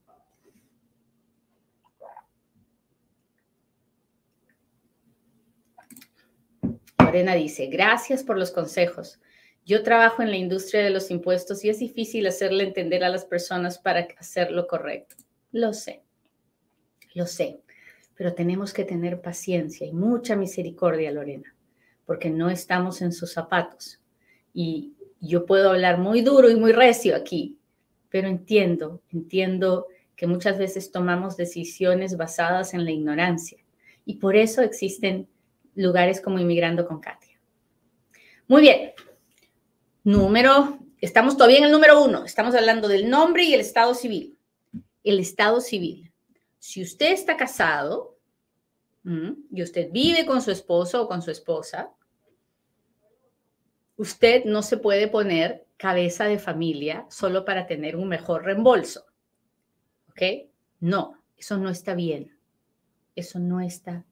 Lorena 7.13 7.35
dice, 7.35 7.67
gracias 7.67 8.23
por 8.23 8.39
los 8.39 8.49
consejos. 8.49 9.19
Yo 9.67 9.83
trabajo 9.83 10.23
en 10.23 10.31
la 10.31 10.37
industria 10.37 10.83
de 10.83 10.89
los 10.89 11.11
impuestos 11.11 11.63
y 11.63 11.69
es 11.69 11.77
difícil 11.77 12.25
hacerle 12.25 12.63
entender 12.63 13.03
a 13.03 13.09
las 13.09 13.23
personas 13.23 13.77
para 13.77 14.07
hacer 14.17 14.49
lo 14.49 14.65
correcto. 14.65 15.17
Lo 15.51 15.73
sé, 15.73 16.01
lo 17.13 17.27
sé, 17.27 17.61
pero 18.15 18.33
tenemos 18.33 18.73
que 18.73 18.83
tener 18.83 19.21
paciencia 19.21 19.85
y 19.85 19.93
mucha 19.93 20.35
misericordia, 20.35 21.11
Lorena, 21.11 21.55
porque 22.07 22.31
no 22.31 22.49
estamos 22.49 22.99
en 23.03 23.13
sus 23.13 23.31
zapatos. 23.31 24.01
Y 24.51 24.93
yo 25.21 25.45
puedo 25.45 25.69
hablar 25.69 25.99
muy 25.99 26.21
duro 26.21 26.49
y 26.49 26.55
muy 26.55 26.71
recio 26.71 27.15
aquí, 27.15 27.59
pero 28.09 28.27
entiendo, 28.27 29.03
entiendo 29.11 29.85
que 30.15 30.25
muchas 30.25 30.57
veces 30.57 30.91
tomamos 30.91 31.37
decisiones 31.37 32.17
basadas 32.17 32.73
en 32.73 32.85
la 32.85 32.91
ignorancia 32.91 33.59
y 34.03 34.15
por 34.15 34.35
eso 34.35 34.63
existen 34.63 35.27
lugares 35.75 36.21
como 36.21 36.39
Inmigrando 36.39 36.87
con 36.87 36.99
Katia. 36.99 37.39
Muy 38.47 38.61
bien, 38.61 38.93
Número, 40.03 40.79
estamos 40.99 41.37
todavía 41.37 41.59
en 41.59 41.63
el 41.63 41.71
número 41.71 42.03
uno, 42.03 42.25
estamos 42.25 42.53
hablando 42.55 42.89
del 42.89 43.09
nombre 43.09 43.43
y 43.43 43.53
el 43.53 43.61
estado 43.61 43.93
civil. 43.93 44.37
El 45.01 45.19
estado 45.19 45.61
civil. 45.61 46.11
Si 46.59 46.81
usted 46.81 47.13
está 47.13 47.37
casado 47.37 48.17
y 49.05 49.63
usted 49.63 49.91
vive 49.91 50.25
con 50.25 50.41
su 50.41 50.51
esposo 50.51 51.03
o 51.03 51.07
con 51.07 51.21
su 51.21 51.31
esposa, 51.31 51.89
usted 53.95 54.43
no 54.43 54.61
se 54.61 54.75
puede 54.75 55.07
poner 55.07 55.65
cabeza 55.77 56.25
de 56.25 56.39
familia 56.39 57.05
solo 57.09 57.45
para 57.45 57.65
tener 57.65 57.95
un 57.95 58.09
mejor 58.09 58.43
reembolso. 58.43 59.05
¿Ok? 60.09 60.49
No, 60.81 61.23
eso 61.37 61.57
no 61.57 61.69
está 61.69 61.95
bien. 61.95 62.37
Eso 63.15 63.39
no 63.39 63.61
está. 63.61 64.05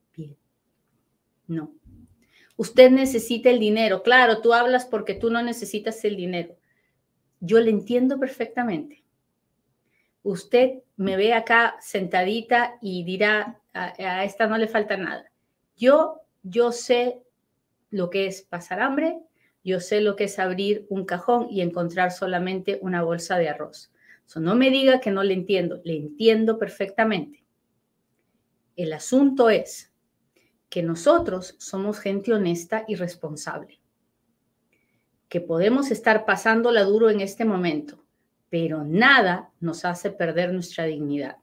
No. 1.51 1.73
Usted 2.55 2.91
necesita 2.91 3.49
el 3.49 3.59
dinero. 3.59 4.03
Claro, 4.03 4.39
tú 4.39 4.53
hablas 4.53 4.85
porque 4.85 5.15
tú 5.15 5.29
no 5.29 5.43
necesitas 5.43 6.03
el 6.05 6.15
dinero. 6.15 6.55
Yo 7.41 7.59
le 7.59 7.71
entiendo 7.71 8.17
perfectamente. 8.19 9.03
Usted 10.23 10.83
me 10.95 11.17
ve 11.17 11.33
acá 11.33 11.75
sentadita 11.81 12.77
y 12.81 13.03
dirá, 13.03 13.59
a, 13.73 14.23
esta 14.23 14.47
no 14.47 14.57
le 14.57 14.69
falta 14.69 14.95
nada. 14.95 15.29
Yo, 15.75 16.21
yo 16.41 16.71
sé 16.71 17.21
lo 17.89 18.09
que 18.09 18.27
es 18.27 18.43
pasar 18.43 18.79
hambre, 18.79 19.19
yo 19.61 19.81
sé 19.81 19.99
lo 19.99 20.15
que 20.15 20.25
es 20.25 20.39
abrir 20.39 20.85
un 20.89 21.03
cajón 21.03 21.47
y 21.49 21.59
encontrar 21.59 22.11
solamente 22.11 22.79
una 22.81 23.03
bolsa 23.03 23.37
de 23.37 23.49
arroz. 23.49 23.91
no 24.35 24.55
me 24.55 24.69
diga 24.69 25.01
que 25.01 25.11
no 25.11 25.23
le 25.23 25.33
entiendo, 25.33 25.81
le 25.83 25.97
entiendo 25.97 26.57
perfectamente. 26.57 27.43
El 28.77 28.93
asunto 28.93 29.49
es, 29.49 29.90
que 30.71 30.81
nosotros 30.81 31.55
somos 31.59 31.99
gente 31.99 32.33
honesta 32.33 32.85
y 32.87 32.95
responsable, 32.95 33.81
que 35.27 35.41
podemos 35.41 35.91
estar 35.91 36.23
pasándola 36.23 36.85
duro 36.85 37.09
en 37.09 37.19
este 37.19 37.43
momento, 37.43 38.05
pero 38.49 38.85
nada 38.85 39.51
nos 39.59 39.83
hace 39.83 40.11
perder 40.11 40.53
nuestra 40.53 40.85
dignidad. 40.85 41.35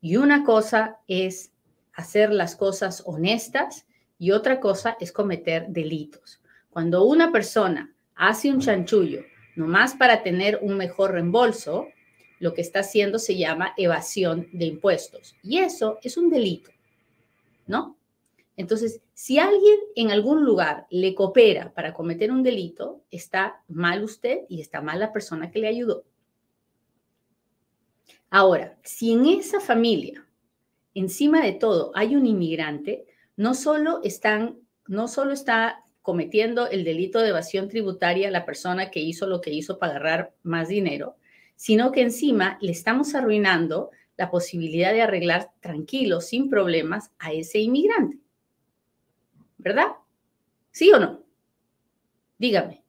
Y 0.00 0.16
una 0.16 0.42
cosa 0.42 0.98
es 1.06 1.52
hacer 1.92 2.32
las 2.32 2.56
cosas 2.56 3.04
honestas 3.06 3.86
y 4.18 4.32
otra 4.32 4.58
cosa 4.58 4.96
es 4.98 5.12
cometer 5.12 5.68
delitos. 5.68 6.42
Cuando 6.68 7.04
una 7.04 7.30
persona 7.30 7.94
hace 8.16 8.50
un 8.50 8.58
chanchullo 8.58 9.22
nomás 9.54 9.94
para 9.94 10.24
tener 10.24 10.58
un 10.62 10.76
mejor 10.76 11.12
reembolso, 11.12 11.86
lo 12.40 12.52
que 12.52 12.62
está 12.62 12.80
haciendo 12.80 13.20
se 13.20 13.36
llama 13.36 13.72
evasión 13.76 14.48
de 14.52 14.64
impuestos. 14.64 15.36
Y 15.44 15.58
eso 15.58 16.00
es 16.02 16.16
un 16.16 16.28
delito, 16.28 16.72
¿no? 17.68 17.96
Entonces, 18.56 19.00
si 19.14 19.38
alguien 19.38 19.76
en 19.96 20.10
algún 20.10 20.44
lugar 20.44 20.86
le 20.90 21.14
coopera 21.14 21.72
para 21.74 21.92
cometer 21.92 22.30
un 22.30 22.42
delito, 22.42 23.02
está 23.10 23.62
mal 23.68 24.04
usted 24.04 24.40
y 24.48 24.60
está 24.60 24.80
mal 24.80 25.00
la 25.00 25.12
persona 25.12 25.50
que 25.50 25.58
le 25.58 25.68
ayudó. 25.68 26.04
Ahora, 28.30 28.78
si 28.82 29.12
en 29.12 29.26
esa 29.26 29.60
familia, 29.60 30.26
encima 30.94 31.42
de 31.42 31.52
todo, 31.52 31.92
hay 31.94 32.16
un 32.16 32.26
inmigrante, 32.26 33.06
no 33.36 33.54
solo 33.54 34.00
está 34.02 35.84
cometiendo 36.02 36.68
el 36.68 36.84
delito 36.84 37.20
de 37.20 37.30
evasión 37.30 37.68
tributaria 37.68 38.30
la 38.30 38.44
persona 38.44 38.90
que 38.90 39.00
hizo 39.00 39.26
lo 39.26 39.40
que 39.40 39.50
hizo 39.50 39.78
para 39.78 39.92
agarrar 39.92 40.34
más 40.42 40.68
dinero, 40.68 41.16
sino 41.56 41.92
que 41.92 42.02
encima 42.02 42.58
le 42.60 42.72
estamos 42.72 43.14
arruinando 43.14 43.90
la 44.16 44.30
posibilidad 44.30 44.92
de 44.92 45.02
arreglar 45.02 45.50
tranquilo, 45.60 46.20
sin 46.20 46.50
problemas, 46.50 47.10
a 47.18 47.32
ese 47.32 47.58
inmigrante. 47.60 48.23
¿Verdad? 49.64 49.86
¿Sí 50.70 50.92
o 50.92 51.00
no? 51.00 51.24
Dígame. 52.38 52.84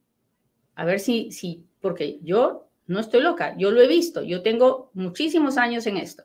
A 0.74 0.84
ver 0.84 1.00
si, 1.00 1.32
si, 1.32 1.64
porque 1.80 2.20
yo 2.22 2.68
no 2.86 3.00
estoy 3.00 3.22
loca, 3.22 3.56
yo 3.56 3.70
lo 3.70 3.80
he 3.80 3.88
visto, 3.88 4.22
yo 4.22 4.42
tengo 4.42 4.90
muchísimos 4.92 5.56
años 5.56 5.86
en 5.86 5.96
esto. 5.96 6.24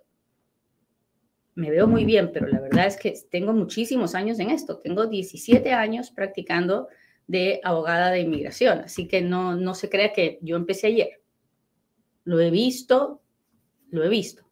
Me 1.55 1.70
veo 1.70 1.88
muy 1.88 2.05
bien, 2.05 2.31
pero 2.34 2.48
la 2.48 2.60
verdad 2.60 2.86
es 2.86 2.98
que 2.98 3.13
tengo 3.29 3.53
muchísimos 3.53 4.13
años 4.13 4.39
en 4.39 4.50
esto. 4.51 4.79
Tengo 4.79 5.08
17 5.08 5.72
años 5.74 6.12
practicando 6.12 6.88
de 7.27 7.62
abogada 7.63 8.12
de 8.12 8.22
inmigración, 8.22 8.79
así 8.79 9.08
que 9.08 9.22
no, 9.22 9.55
no 9.55 9.74
se 9.74 9.89
crea 9.89 10.12
que 10.12 10.39
yo 10.41 10.58
empecé 10.58 10.88
ayer. 10.88 11.22
Lo 12.24 12.39
he 12.39 12.51
visto, 12.51 13.22
lo 13.89 14.03
he 14.03 14.10
visto. 14.10 14.43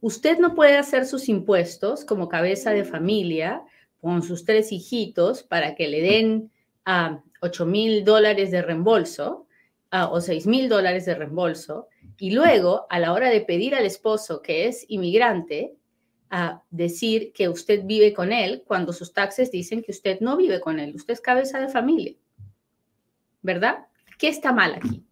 Usted 0.00 0.38
no 0.38 0.54
puede 0.54 0.76
hacer 0.76 1.06
sus 1.06 1.28
impuestos 1.28 2.04
como 2.04 2.28
cabeza 2.28 2.70
de 2.70 2.84
familia 2.84 3.62
con 4.04 4.22
sus 4.22 4.44
tres 4.44 4.70
hijitos 4.70 5.42
para 5.42 5.74
que 5.74 5.88
le 5.88 6.02
den 6.02 6.52
a 6.84 7.22
8 7.40 7.64
mil 7.64 8.04
dólares 8.04 8.50
de 8.50 8.60
reembolso 8.60 9.46
o 9.90 10.20
6 10.20 10.46
mil 10.46 10.68
dólares 10.68 11.06
de 11.06 11.14
reembolso 11.14 11.88
y 12.18 12.32
luego 12.32 12.86
a 12.90 12.98
la 12.98 13.14
hora 13.14 13.30
de 13.30 13.40
pedir 13.40 13.74
al 13.74 13.86
esposo 13.86 14.42
que 14.42 14.66
es 14.66 14.84
inmigrante 14.88 15.74
a 16.28 16.62
decir 16.70 17.32
que 17.32 17.48
usted 17.48 17.84
vive 17.84 18.12
con 18.12 18.30
él 18.30 18.62
cuando 18.66 18.92
sus 18.92 19.14
taxes 19.14 19.50
dicen 19.50 19.82
que 19.82 19.92
usted 19.92 20.20
no 20.20 20.36
vive 20.36 20.60
con 20.60 20.78
él, 20.78 20.94
usted 20.94 21.14
es 21.14 21.20
cabeza 21.22 21.58
de 21.58 21.68
familia. 21.68 22.14
¿Verdad? 23.40 23.86
¿Qué 24.18 24.28
está 24.28 24.52
mal 24.52 24.74
aquí? 24.74 25.02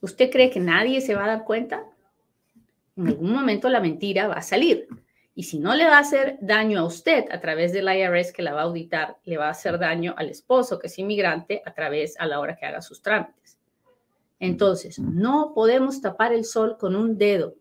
¿Usted 0.00 0.30
cree 0.30 0.50
que 0.50 0.60
nadie 0.60 1.00
se 1.00 1.16
va 1.16 1.24
a 1.24 1.28
dar 1.28 1.44
cuenta? 1.44 1.84
En 2.96 3.08
algún 3.08 3.32
momento 3.32 3.68
la 3.68 3.80
mentira 3.80 4.28
va 4.28 4.34
a 4.34 4.42
salir. 4.42 4.86
Y 5.34 5.44
si 5.44 5.58
no 5.58 5.74
le 5.74 5.86
va 5.86 5.96
a 5.96 6.00
hacer 6.00 6.38
daño 6.42 6.80
a 6.80 6.84
usted 6.84 7.24
a 7.30 7.40
través 7.40 7.72
del 7.72 7.88
IRS 7.88 8.32
que 8.32 8.42
la 8.42 8.52
va 8.52 8.60
a 8.60 8.64
auditar, 8.64 9.16
le 9.24 9.38
va 9.38 9.46
a 9.46 9.52
hacer 9.52 9.78
daño 9.78 10.14
al 10.16 10.28
esposo 10.28 10.78
que 10.78 10.88
es 10.88 10.98
inmigrante 10.98 11.62
a 11.64 11.72
través 11.72 12.18
a 12.18 12.26
la 12.26 12.38
hora 12.38 12.56
que 12.56 12.66
haga 12.66 12.82
sus 12.82 13.00
trámites. 13.00 13.58
Entonces, 14.38 14.98
no 14.98 15.52
podemos 15.54 16.02
tapar 16.02 16.32
el 16.32 16.44
sol 16.44 16.76
con 16.78 16.96
un 16.96 17.16
dedo. 17.16 17.54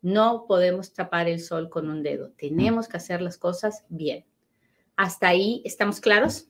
No 0.00 0.46
podemos 0.46 0.92
tapar 0.94 1.28
el 1.28 1.40
sol 1.40 1.68
con 1.68 1.90
un 1.90 2.02
dedo. 2.02 2.30
Tenemos 2.38 2.88
que 2.88 2.96
hacer 2.96 3.20
las 3.20 3.36
cosas 3.36 3.84
bien. 3.88 4.24
¿Hasta 4.96 5.28
ahí 5.28 5.60
estamos 5.64 6.00
claros? 6.00 6.48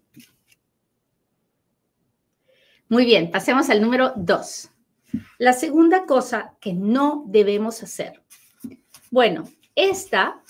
Muy 2.88 3.04
bien, 3.06 3.30
pasemos 3.30 3.70
al 3.70 3.80
número 3.80 4.12
dos. 4.16 4.70
La 5.38 5.52
segunda 5.52 6.04
cosa 6.06 6.56
que 6.60 6.74
no 6.74 7.24
debemos 7.26 7.82
hacer. 7.82 8.22
Bueno, 9.10 9.44
esta 9.74 10.42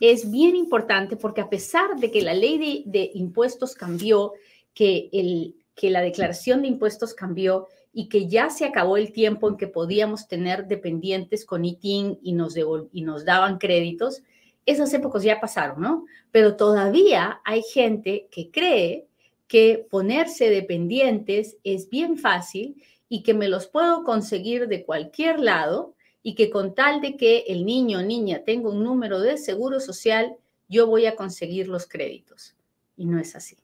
es 0.00 0.30
bien 0.30 0.56
importante 0.56 1.16
porque 1.16 1.40
a 1.40 1.50
pesar 1.50 1.96
de 1.96 2.10
que 2.10 2.22
la 2.22 2.34
ley 2.34 2.84
de, 2.86 3.10
impuestos 3.14 3.74
cambió, 3.74 4.32
que, 4.74 5.08
el, 5.12 5.54
que 5.74 5.90
la 5.90 6.00
declaración 6.00 6.62
de 6.62 6.68
impuestos 6.68 7.14
cambió 7.14 7.68
y 7.92 8.08
que 8.08 8.28
ya 8.28 8.50
se 8.50 8.64
acabó 8.64 8.96
el 8.96 9.12
tiempo 9.12 9.48
en 9.48 9.56
que 9.56 9.68
podíamos 9.68 10.28
tener 10.28 10.66
dependientes 10.66 11.44
con 11.44 11.64
ITIN 11.64 12.18
y 12.22 12.32
nos, 12.32 12.54
y 12.92 13.02
nos 13.02 13.24
daban 13.24 13.58
créditos, 13.58 14.22
esas 14.66 14.92
épocas 14.92 15.22
ya 15.22 15.40
pasaron, 15.40 15.80
¿no? 15.80 16.04
Pero 16.30 16.56
todavía 16.56 17.40
hay 17.44 17.62
gente 17.62 18.28
que 18.30 18.50
cree 18.50 19.06
que 19.46 19.86
ponerse 19.88 20.50
dependientes 20.50 21.56
es 21.62 21.88
bien 21.88 22.18
fácil 22.18 22.82
y 23.08 23.22
que 23.22 23.32
me 23.32 23.48
los 23.48 23.68
puedo 23.68 24.02
conseguir 24.04 24.66
de 24.66 24.84
cualquier 24.84 25.38
lado 25.40 25.94
y 26.26 26.34
que 26.34 26.50
con 26.50 26.74
tal 26.74 27.00
de 27.00 27.16
que 27.16 27.44
el 27.46 27.64
niño 27.64 28.00
o 28.00 28.02
niña 28.02 28.42
tenga 28.44 28.68
un 28.68 28.82
número 28.82 29.20
de 29.20 29.38
seguro 29.38 29.78
social, 29.78 30.36
yo 30.68 30.88
voy 30.88 31.06
a 31.06 31.14
conseguir 31.14 31.68
los 31.68 31.86
créditos. 31.86 32.56
Y 32.96 33.06
no 33.06 33.20
es 33.20 33.36
así. 33.36 33.56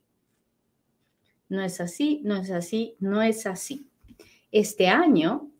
No 1.48 1.60
es 1.60 1.80
así, 1.80 2.20
no 2.22 2.36
es 2.36 2.52
así, 2.52 2.94
no 3.00 3.20
es 3.20 3.46
así. 3.46 3.88
Este 4.52 4.86
año 4.86 5.50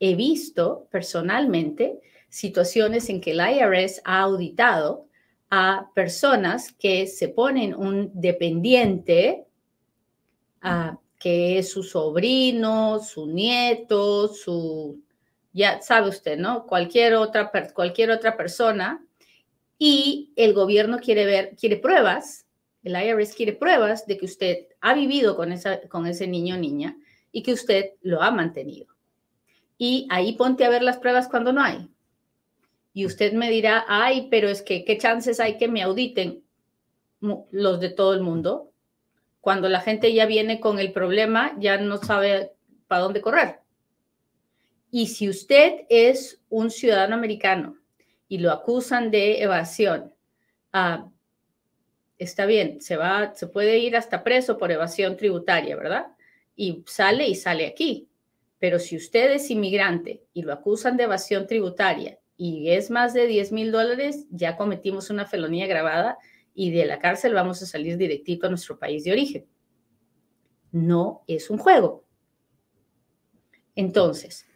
he 0.00 0.16
visto 0.16 0.88
personalmente 0.90 2.00
situaciones 2.28 3.08
en 3.08 3.20
que 3.20 3.30
el 3.30 3.38
IRS 3.38 4.02
ha 4.04 4.22
auditado 4.22 5.06
a 5.48 5.92
personas 5.94 6.72
que 6.72 7.06
se 7.06 7.28
ponen 7.28 7.72
un 7.72 8.10
dependiente, 8.20 9.44
ah, 10.60 10.98
que 11.20 11.60
es 11.60 11.70
su 11.70 11.84
sobrino, 11.84 12.98
su 12.98 13.28
nieto, 13.28 14.26
su, 14.26 15.04
ya 15.52 15.80
sabe 15.82 16.08
usted, 16.08 16.38
¿no? 16.38 16.66
Cualquier 16.66 17.14
otra, 17.14 17.50
cualquier 17.74 18.10
otra 18.10 18.36
persona. 18.36 19.04
Y 19.78 20.32
el 20.36 20.52
gobierno 20.52 20.98
quiere 20.98 21.24
ver, 21.24 21.56
quiere 21.56 21.76
pruebas, 21.76 22.46
el 22.82 22.92
IRS 22.92 23.34
quiere 23.34 23.52
pruebas 23.52 24.06
de 24.06 24.16
que 24.16 24.26
usted 24.26 24.66
ha 24.80 24.94
vivido 24.94 25.36
con, 25.36 25.52
esa, 25.52 25.80
con 25.88 26.06
ese 26.06 26.26
niño 26.26 26.56
o 26.56 26.58
niña 26.58 26.96
y 27.32 27.42
que 27.42 27.52
usted 27.52 27.92
lo 28.02 28.22
ha 28.22 28.30
mantenido. 28.30 28.86
Y 29.78 30.06
ahí 30.10 30.32
ponte 30.32 30.64
a 30.64 30.70
ver 30.70 30.82
las 30.82 30.98
pruebas 30.98 31.28
cuando 31.28 31.52
no 31.52 31.62
hay. 31.62 31.88
Y 32.92 33.06
usted 33.06 33.32
me 33.32 33.50
dirá, 33.50 33.84
ay, 33.88 34.28
pero 34.30 34.48
es 34.48 34.62
que, 34.62 34.84
¿qué 34.84 34.98
chances 34.98 35.40
hay 35.40 35.56
que 35.56 35.68
me 35.68 35.82
auditen 35.82 36.42
los 37.50 37.80
de 37.80 37.90
todo 37.90 38.14
el 38.14 38.20
mundo? 38.20 38.72
Cuando 39.40 39.68
la 39.68 39.80
gente 39.80 40.12
ya 40.12 40.26
viene 40.26 40.60
con 40.60 40.78
el 40.78 40.92
problema, 40.92 41.56
ya 41.58 41.78
no 41.78 41.98
sabe 41.98 42.52
para 42.88 43.02
dónde 43.02 43.20
correr. 43.20 43.60
Y 44.90 45.06
si 45.06 45.28
usted 45.28 45.82
es 45.88 46.40
un 46.48 46.70
ciudadano 46.70 47.14
americano 47.14 47.78
y 48.28 48.38
lo 48.38 48.50
acusan 48.50 49.10
de 49.10 49.42
evasión, 49.42 50.14
ah, 50.72 51.08
está 52.18 52.46
bien, 52.46 52.80
se 52.80 52.96
va, 52.96 53.34
se 53.34 53.46
puede 53.46 53.78
ir 53.78 53.96
hasta 53.96 54.24
preso 54.24 54.58
por 54.58 54.70
evasión 54.70 55.16
tributaria, 55.16 55.76
¿verdad? 55.76 56.08
Y 56.56 56.82
sale 56.86 57.28
y 57.28 57.34
sale 57.34 57.66
aquí. 57.66 58.08
Pero 58.58 58.78
si 58.78 58.96
usted 58.96 59.32
es 59.32 59.50
inmigrante 59.50 60.22
y 60.34 60.42
lo 60.42 60.52
acusan 60.52 60.96
de 60.96 61.04
evasión 61.04 61.46
tributaria 61.46 62.18
y 62.36 62.70
es 62.70 62.90
más 62.90 63.14
de 63.14 63.26
10 63.26 63.52
mil 63.52 63.72
dólares, 63.72 64.26
ya 64.30 64.56
cometimos 64.56 65.08
una 65.08 65.24
felonía 65.24 65.66
grabada 65.66 66.18
y 66.52 66.70
de 66.70 66.84
la 66.84 66.98
cárcel 66.98 67.32
vamos 67.32 67.62
a 67.62 67.66
salir 67.66 67.96
directito 67.96 68.46
a 68.46 68.50
nuestro 68.50 68.78
país 68.78 69.04
de 69.04 69.12
origen. 69.12 69.46
No 70.72 71.24
es 71.26 71.48
un 71.48 71.58
juego. 71.58 72.04
Entonces, 73.74 74.46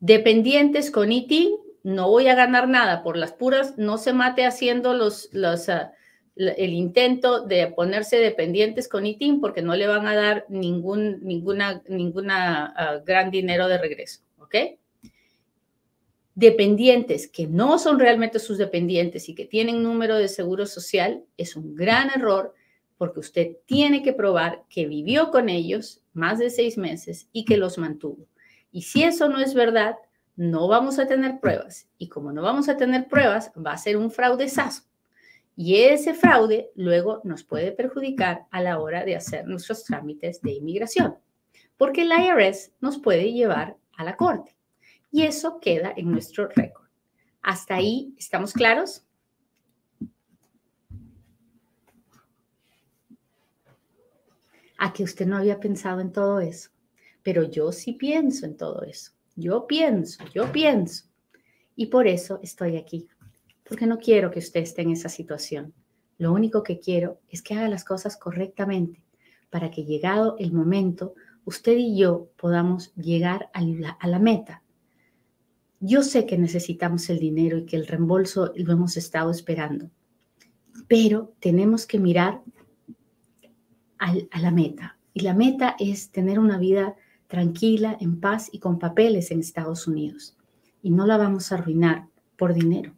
dependientes 0.00 0.90
con 0.90 1.12
ITIN, 1.12 1.56
no 1.82 2.10
voy 2.10 2.28
a 2.28 2.34
ganar 2.34 2.68
nada 2.68 3.02
por 3.02 3.16
las 3.16 3.32
puras, 3.32 3.78
no 3.78 3.98
se 3.98 4.12
mate 4.12 4.44
haciendo 4.44 4.94
los, 4.94 5.28
los, 5.32 5.68
ah, 5.68 5.92
el 6.36 6.72
intento 6.72 7.46
de 7.46 7.68
ponerse 7.68 8.16
dependientes 8.16 8.88
con 8.88 9.06
ITIN 9.06 9.40
porque 9.40 9.62
no 9.62 9.74
le 9.74 9.86
van 9.86 10.06
a 10.06 10.14
dar 10.14 10.46
ningún, 10.48 11.20
ninguna, 11.22 11.82
ninguna 11.88 12.74
ah, 12.76 13.02
gran 13.04 13.30
dinero 13.30 13.68
de 13.68 13.78
regreso, 13.78 14.20
¿ok? 14.38 14.54
dependientes 16.36 17.28
que 17.28 17.46
no 17.46 17.78
son 17.78 17.98
realmente 17.98 18.38
sus 18.38 18.58
dependientes 18.58 19.28
y 19.30 19.34
que 19.34 19.46
tienen 19.46 19.82
número 19.82 20.16
de 20.16 20.28
seguro 20.28 20.66
social, 20.66 21.24
es 21.38 21.56
un 21.56 21.74
gran 21.74 22.10
error 22.10 22.54
porque 22.98 23.20
usted 23.20 23.56
tiene 23.64 24.02
que 24.02 24.12
probar 24.12 24.62
que 24.68 24.86
vivió 24.86 25.30
con 25.30 25.48
ellos 25.48 26.02
más 26.12 26.38
de 26.38 26.50
seis 26.50 26.76
meses 26.76 27.28
y 27.32 27.46
que 27.46 27.56
los 27.56 27.78
mantuvo. 27.78 28.28
Y 28.76 28.82
si 28.82 29.04
eso 29.04 29.30
no 29.30 29.40
es 29.40 29.54
verdad, 29.54 29.96
no 30.36 30.68
vamos 30.68 30.98
a 30.98 31.06
tener 31.06 31.40
pruebas. 31.40 31.88
Y 31.96 32.10
como 32.10 32.30
no 32.30 32.42
vamos 32.42 32.68
a 32.68 32.76
tener 32.76 33.08
pruebas, 33.08 33.50
va 33.56 33.72
a 33.72 33.78
ser 33.78 33.96
un 33.96 34.10
fraudezazo. 34.10 34.82
Y 35.56 35.76
ese 35.76 36.12
fraude 36.12 36.72
luego 36.74 37.22
nos 37.24 37.42
puede 37.42 37.72
perjudicar 37.72 38.44
a 38.50 38.60
la 38.60 38.78
hora 38.78 39.06
de 39.06 39.16
hacer 39.16 39.46
nuestros 39.46 39.82
trámites 39.84 40.42
de 40.42 40.52
inmigración, 40.52 41.16
porque 41.78 42.02
el 42.02 42.12
IRS 42.12 42.72
nos 42.78 42.98
puede 42.98 43.32
llevar 43.32 43.78
a 43.96 44.04
la 44.04 44.14
corte 44.14 44.54
y 45.10 45.22
eso 45.22 45.58
queda 45.58 45.94
en 45.96 46.12
nuestro 46.12 46.46
récord. 46.46 46.90
¿Hasta 47.40 47.76
ahí 47.76 48.12
estamos 48.18 48.52
claros? 48.52 49.06
A 54.76 54.92
que 54.92 55.02
usted 55.02 55.26
no 55.26 55.38
había 55.38 55.60
pensado 55.60 56.00
en 56.00 56.12
todo 56.12 56.40
eso, 56.40 56.75
pero 57.26 57.42
yo 57.42 57.72
sí 57.72 57.94
pienso 57.94 58.46
en 58.46 58.56
todo 58.56 58.84
eso. 58.84 59.10
Yo 59.34 59.66
pienso, 59.66 60.22
yo 60.32 60.52
pienso. 60.52 61.06
Y 61.74 61.86
por 61.86 62.06
eso 62.06 62.38
estoy 62.40 62.76
aquí, 62.76 63.08
porque 63.68 63.84
no 63.84 63.98
quiero 63.98 64.30
que 64.30 64.38
usted 64.38 64.60
esté 64.60 64.82
en 64.82 64.92
esa 64.92 65.08
situación. 65.08 65.74
Lo 66.18 66.32
único 66.32 66.62
que 66.62 66.78
quiero 66.78 67.18
es 67.28 67.42
que 67.42 67.54
haga 67.54 67.68
las 67.68 67.82
cosas 67.82 68.16
correctamente 68.16 69.02
para 69.50 69.72
que 69.72 69.84
llegado 69.84 70.36
el 70.38 70.52
momento, 70.52 71.14
usted 71.44 71.76
y 71.76 71.98
yo 71.98 72.30
podamos 72.36 72.94
llegar 72.94 73.50
a 73.52 73.60
la, 74.06 74.18
meta 74.20 74.62
yo 75.80 76.04
sé 76.04 76.26
que 76.26 76.38
necesitamos 76.38 77.10
el 77.10 77.18
dinero 77.18 77.58
y 77.58 77.66
que 77.66 77.74
el 77.74 77.88
reembolso 77.88 78.52
lo 78.54 78.72
hemos 78.72 78.96
estado 78.96 79.32
esperando, 79.32 79.90
pero 80.86 81.34
tenemos 81.40 81.86
que 81.86 81.98
mirar 81.98 82.40
a 83.98 84.40
la 84.40 84.50
meta. 84.52 84.96
Y 85.12 85.20
la 85.20 85.34
meta 85.34 85.74
es 85.80 86.10
tener 86.10 86.38
una 86.38 86.58
vida 86.58 86.94
tranquila, 87.26 87.96
en 88.00 88.20
paz 88.20 88.48
y 88.52 88.58
con 88.58 88.78
papeles 88.78 89.30
en 89.30 89.40
Estados 89.40 89.86
Unidos. 89.86 90.36
Y 90.82 90.90
no 90.90 91.06
la 91.06 91.16
vamos 91.16 91.50
a 91.50 91.56
arruinar 91.56 92.06
por 92.36 92.54
dinero. 92.54 92.94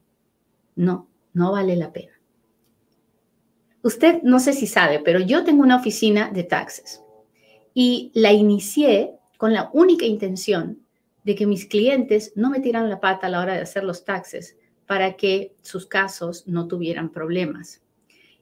No, 0.77 1.09
no 1.33 1.53
vale 1.53 1.77
la 1.77 1.93
pena. 1.93 2.13
Usted 3.83 4.23
no 4.23 4.41
sé 4.41 4.53
si 4.53 4.67
sabe, 4.67 5.01
pero 5.01 5.21
yo 5.21 5.45
tengo 5.45 5.63
una 5.63 5.77
oficina 5.77 6.31
de 6.31 6.43
taxes 6.43 7.03
y 7.75 8.11
la 8.15 8.33
inicié 8.33 9.15
con 9.37 9.53
la 9.53 9.71
única 9.73 10.05
intención 10.05 10.81
de 11.25 11.35
que 11.35 11.47
mis 11.47 11.67
clientes 11.67 12.33
no 12.35 12.51
me 12.51 12.61
tiran 12.61 12.91
la 12.91 13.01
pata 13.01 13.29
a 13.29 13.31
la 13.31 13.41
hora 13.41 13.55
de 13.55 13.61
hacer 13.61 13.85
los 13.85 14.05
taxes 14.05 14.57
para 14.87 15.17
que 15.17 15.55
sus 15.63 15.87
casos 15.87 16.47
no 16.47 16.67
tuvieran 16.67 17.11
problemas. 17.11 17.83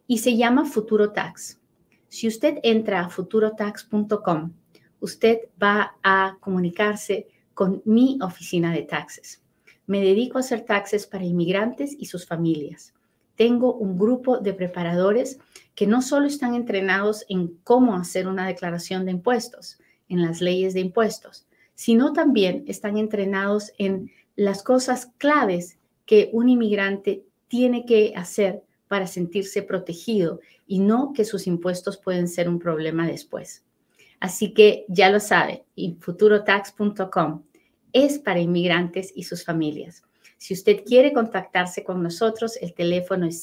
Y 0.06 0.18
se 0.18 0.36
llama 0.36 0.64
Futuro 0.64 1.12
Tax. 1.12 1.60
Si 2.08 2.28
usted 2.28 2.58
entra 2.62 3.00
a 3.00 3.08
futurotax.com, 3.08 4.52
usted 5.00 5.40
va 5.62 5.96
a 6.02 6.36
comunicarse 6.40 7.28
con 7.54 7.82
mi 7.84 8.18
oficina 8.22 8.72
de 8.72 8.82
taxes. 8.82 9.42
Me 9.86 10.00
dedico 10.00 10.38
a 10.38 10.40
hacer 10.40 10.64
taxes 10.64 11.06
para 11.06 11.24
inmigrantes 11.24 11.94
y 11.98 12.06
sus 12.06 12.26
familias. 12.26 12.92
Tengo 13.36 13.74
un 13.74 13.98
grupo 13.98 14.38
de 14.38 14.54
preparadores 14.54 15.38
que 15.74 15.86
no 15.86 16.02
solo 16.02 16.26
están 16.26 16.54
entrenados 16.54 17.24
en 17.28 17.58
cómo 17.62 17.94
hacer 17.94 18.28
una 18.28 18.46
declaración 18.46 19.04
de 19.04 19.12
impuestos, 19.12 19.78
en 20.08 20.22
las 20.22 20.40
leyes 20.40 20.74
de 20.74 20.80
impuestos, 20.80 21.46
sino 21.74 22.12
también 22.12 22.64
están 22.66 22.96
entrenados 22.96 23.72
en 23.78 24.10
las 24.36 24.62
cosas 24.62 25.12
claves 25.18 25.78
que 26.06 26.30
un 26.32 26.48
inmigrante 26.48 27.24
tiene 27.48 27.84
que 27.84 28.12
hacer 28.16 28.62
para 28.88 29.06
sentirse 29.06 29.62
protegido 29.62 30.40
y 30.66 30.78
no 30.78 31.12
que 31.12 31.24
sus 31.24 31.46
impuestos 31.46 31.96
pueden 31.96 32.28
ser 32.28 32.48
un 32.48 32.58
problema 32.58 33.06
después. 33.06 33.65
Así 34.20 34.54
que 34.54 34.86
ya 34.88 35.10
lo 35.10 35.20
sabe, 35.20 35.66
futurotax.com 36.00 37.42
es 37.92 38.18
para 38.18 38.40
inmigrantes 38.40 39.12
y 39.14 39.24
sus 39.24 39.44
familias. 39.44 40.02
Si 40.36 40.54
usted 40.54 40.84
quiere 40.84 41.12
contactarse 41.12 41.82
con 41.82 42.00
nosotros, 42.02 42.56
el 42.60 42.74
teléfono 42.74 43.26
es 43.26 43.42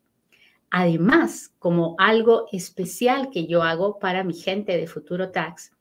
Además, 0.69 1.53
como 1.59 1.95
algo 1.99 2.47
especial 2.51 3.29
que 3.29 3.47
yo 3.47 3.63
hago 3.63 3.99
para 3.99 4.23
mi 4.23 4.33
gente 4.33 4.77
de 4.77 4.87
Futuro 4.87 5.31
Tax, 5.31 5.71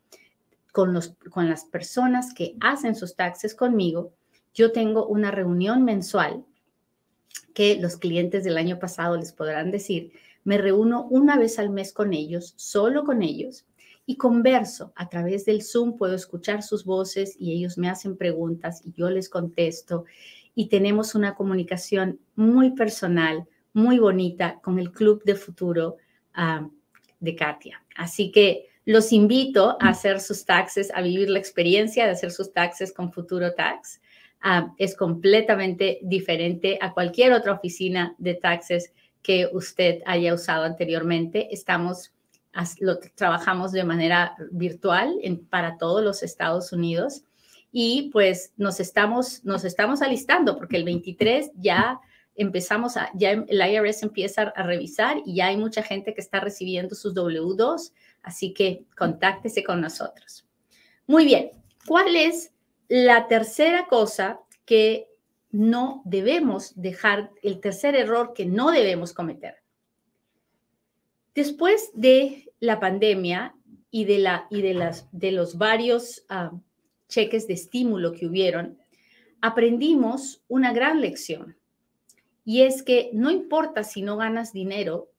con, 0.73 0.92
los, 0.92 1.14
con 1.31 1.49
las 1.49 1.64
personas 1.64 2.35
que 2.35 2.57
hacen 2.61 2.94
sus 2.94 3.14
taxes 3.16 3.55
conmigo, 3.55 4.12
yo 4.55 4.73
tengo 4.73 5.07
una 5.07 5.31
reunión 5.31 5.85
mensual 5.85 6.44
que 7.55 7.79
los 7.81 7.97
clientes 7.97 8.44
del 8.44 8.57
año 8.57 8.79
pasado 8.79 9.16
les 9.16 9.33
podrán 9.33 9.70
decir, 9.70 10.12
me 10.42 10.59
reúno 10.59 11.07
una 11.07 11.38
vez 11.38 11.59
al 11.59 11.70
mes 11.70 11.92
con 11.92 12.12
ellos, 12.12 12.55
solo 12.57 13.05
con 13.05 13.23
ellos, 13.23 13.64
y 14.07 14.16
converso. 14.16 14.92
A 14.97 15.09
través 15.09 15.44
del 15.44 15.62
Zoom, 15.62 15.97
puedo 15.97 16.14
escuchar 16.14 16.62
sus 16.62 16.85
voces 16.85 17.37
y 17.38 17.53
ellos 17.53 17.79
me 17.79 17.88
hacen 17.88 18.16
preguntas 18.16 18.83
y 18.85 18.92
yo 18.92 19.09
les 19.11 19.29
contesto. 19.29 20.05
Y 20.55 20.68
tenemos 20.68 21.14
una 21.14 21.35
comunicación 21.35 22.20
muy 22.37 22.73
personal, 22.73 23.49
muy 23.74 23.98
bonita 23.98 24.60
con 24.62 24.78
el 24.78 24.90
Club 24.90 25.22
de 25.24 25.34
Futuro 25.34 25.98
ah, 26.32 26.66
de 27.20 27.34
Katia. 27.37 27.84
Así 27.96 28.32
que 28.32 28.70
los 28.87 29.12
invito 29.12 29.76
a 29.80 29.88
hacer 29.88 30.20
sus 30.20 30.44
taxes, 30.44 30.90
a 30.94 31.02
vivir 31.02 31.28
la 31.28 31.38
experiencia 31.38 32.04
de 32.06 32.12
hacer 32.12 32.30
sus 32.30 32.52
taxes 32.52 32.92
con 32.92 33.12
Futuro 33.12 33.52
Tax. 33.52 34.00
Ah, 34.40 34.72
es 34.78 34.96
completamente 34.96 35.98
diferente 36.02 36.78
a 36.80 36.92
cualquier 36.92 37.32
otra 37.32 37.52
oficina 37.52 38.14
de 38.18 38.34
taxes 38.34 38.92
que 39.22 39.48
usted 39.52 40.02
haya 40.04 40.34
usado 40.34 40.64
anteriormente. 40.64 41.48
Estamos, 41.50 42.12
lo 42.78 42.98
trabajamos 42.98 43.72
de 43.72 43.84
manera 43.84 44.37
virtual 44.50 45.18
para 45.50 45.78
todos 45.78 46.04
los 46.04 46.22
Estados 46.22 46.72
Unidos 46.72 47.24
y 47.72 48.10
pues 48.12 48.52
nos 48.56 48.78
estamos, 48.80 49.42
nos 49.44 49.64
estamos 49.64 50.02
alistando 50.02 50.56
porque 50.56 50.76
el 50.76 50.84
23 50.84 51.50
ya 51.56 52.00
empezamos 52.37 52.97
a, 52.97 53.11
ya 53.14 53.33
el 53.33 53.61
IRS 53.61 54.03
empieza 54.03 54.42
a 54.42 54.62
revisar 54.62 55.18
y 55.25 55.37
ya 55.37 55.47
hay 55.47 55.57
mucha 55.57 55.83
gente 55.83 56.14
que 56.14 56.20
está 56.20 56.40
recibiendo 56.40 56.94
sus 56.94 57.14
W2, 57.14 57.92
así 58.23 58.53
que 58.53 58.85
contáctese 58.97 59.62
con 59.62 59.81
nosotros. 59.81 60.47
Muy 61.07 61.25
bien, 61.25 61.51
¿cuál 61.87 62.16
es 62.16 62.53
la 62.88 63.29
tercera 63.29 63.87
cosa 63.87 64.40
que 64.64 65.09
no 65.51 66.03
debemos 66.05 66.73
dejar, 66.75 67.31
el 67.42 67.61
tercer 67.61 67.94
error 67.94 68.33
que 68.35 68.47
no 68.47 68.70
debemos 68.73 69.12
cometer? 69.12 69.57
Después 71.35 71.90
de 71.94 72.53
la 72.61 72.81
pandemia 72.81 73.55
y 73.90 74.05
de, 74.07 74.18
la, 74.18 74.47
y 74.51 74.62
de, 74.62 74.75
las, 74.75 75.09
de 75.12 75.33
los 75.33 75.59
varios 75.59 76.25
ah, 76.29 76.53
cheques 77.09 77.47
de 77.47 77.55
estímulo 77.55 78.12
que 78.12 78.27
hubieron, 78.27 78.79
aprendimos 79.40 80.42
una 80.49 80.73
gran 80.73 81.01
lección 81.01 81.57
y 82.44 82.62
es 82.62 82.83
que 82.83 83.11
no 83.12 83.30
importa 83.30 83.85
si 83.85 84.02
no 84.02 84.16
ganas 84.16 84.52
dinero, 84.52 85.11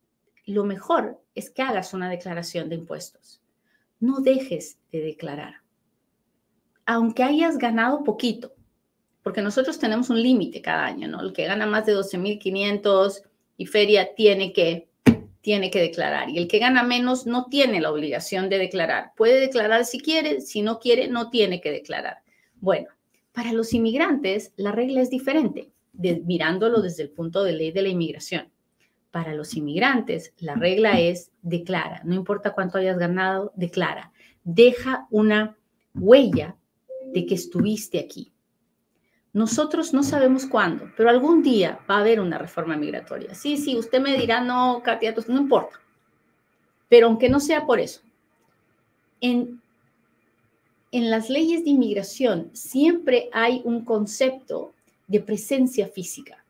lo 0.45 0.63
mejor 0.63 1.21
es 1.33 1.49
que 1.49 1.63
hagas 1.63 1.93
una 1.93 2.09
declaración 2.09 2.69
de 2.69 2.75
impuestos. 2.75 3.41
No 3.99 4.19
dejes 4.19 4.77
de 4.91 5.01
declarar. 5.01 5.55
Aunque 6.85 7.23
hayas 7.23 7.57
ganado 7.57 8.03
poquito, 8.03 8.53
porque 9.23 9.41
nosotros 9.41 9.79
tenemos 9.79 10.11
un 10.11 10.21
límite 10.21 10.61
cada 10.61 10.85
año, 10.85 11.07
¿no? 11.07 11.19
El 11.21 11.33
que 11.33 11.45
gana 11.45 11.65
más 11.65 11.87
de 11.87 11.95
12.500 11.95 13.23
y 13.57 13.65
feria 13.65 14.13
tiene 14.13 14.53
que, 14.53 14.87
tiene 15.41 15.71
que 15.71 15.81
declarar. 15.81 16.29
Y 16.29 16.37
el 16.37 16.47
que 16.47 16.59
gana 16.59 16.83
menos 16.83 17.25
no 17.25 17.45
tiene 17.45 17.81
la 17.81 17.91
obligación 17.91 18.49
de 18.49 18.59
declarar. 18.59 19.13
Puede 19.17 19.39
declarar 19.39 19.85
si 19.85 19.99
quiere, 19.99 20.41
si 20.41 20.61
no 20.61 20.77
quiere, 20.79 21.07
no 21.07 21.31
tiene 21.31 21.59
que 21.59 21.71
declarar. 21.71 22.19
Bueno, 22.53 22.89
para 23.31 23.51
los 23.51 23.73
inmigrantes 23.73 24.53
la 24.57 24.71
regla 24.71 25.01
es 25.01 25.09
diferente 25.09 25.71
mirándolo 25.97 26.81
desde 26.81 27.03
el 27.03 27.09
punto 27.09 27.43
de 27.43 27.53
ley 27.53 27.71
de 27.71 27.81
la 27.81 27.89
inmigración. 27.89 28.49
Para 29.11 29.33
los 29.33 29.55
inmigrantes, 29.55 30.33
la 30.39 30.55
regla 30.55 30.99
es 30.99 31.31
declara, 31.41 32.01
no 32.03 32.15
importa 32.15 32.53
cuánto 32.53 32.77
hayas 32.77 32.97
ganado, 32.97 33.53
declara. 33.55 34.11
Deja 34.43 35.07
una 35.09 35.57
huella 35.93 36.55
de 37.13 37.25
que 37.25 37.35
estuviste 37.35 37.99
aquí. 37.99 38.33
Nosotros 39.31 39.93
no 39.93 40.03
sabemos 40.03 40.45
cuándo, 40.45 40.91
pero 40.95 41.09
algún 41.09 41.43
día 41.43 41.79
va 41.89 41.97
a 41.97 41.99
haber 41.99 42.19
una 42.19 42.37
reforma 42.37 42.77
migratoria. 42.77 43.33
Sí, 43.33 43.57
sí, 43.57 43.75
usted 43.75 44.01
me 44.01 44.17
dirá, 44.17 44.41
no, 44.41 44.81
Katia, 44.83 45.13
no 45.27 45.37
importa. 45.37 45.79
Pero 46.87 47.07
aunque 47.07 47.29
no 47.29 47.39
sea 47.39 47.65
por 47.65 47.79
eso, 47.79 48.01
en, 49.19 49.61
en 50.91 51.09
las 51.09 51.29
leyes 51.29 51.63
de 51.63 51.71
inmigración 51.71 52.49
siempre 52.53 53.29
hay 53.33 53.61
un 53.65 53.83
concepto 53.83 54.74
de 55.07 55.19
presencia 55.19 55.87
física, 55.87 56.43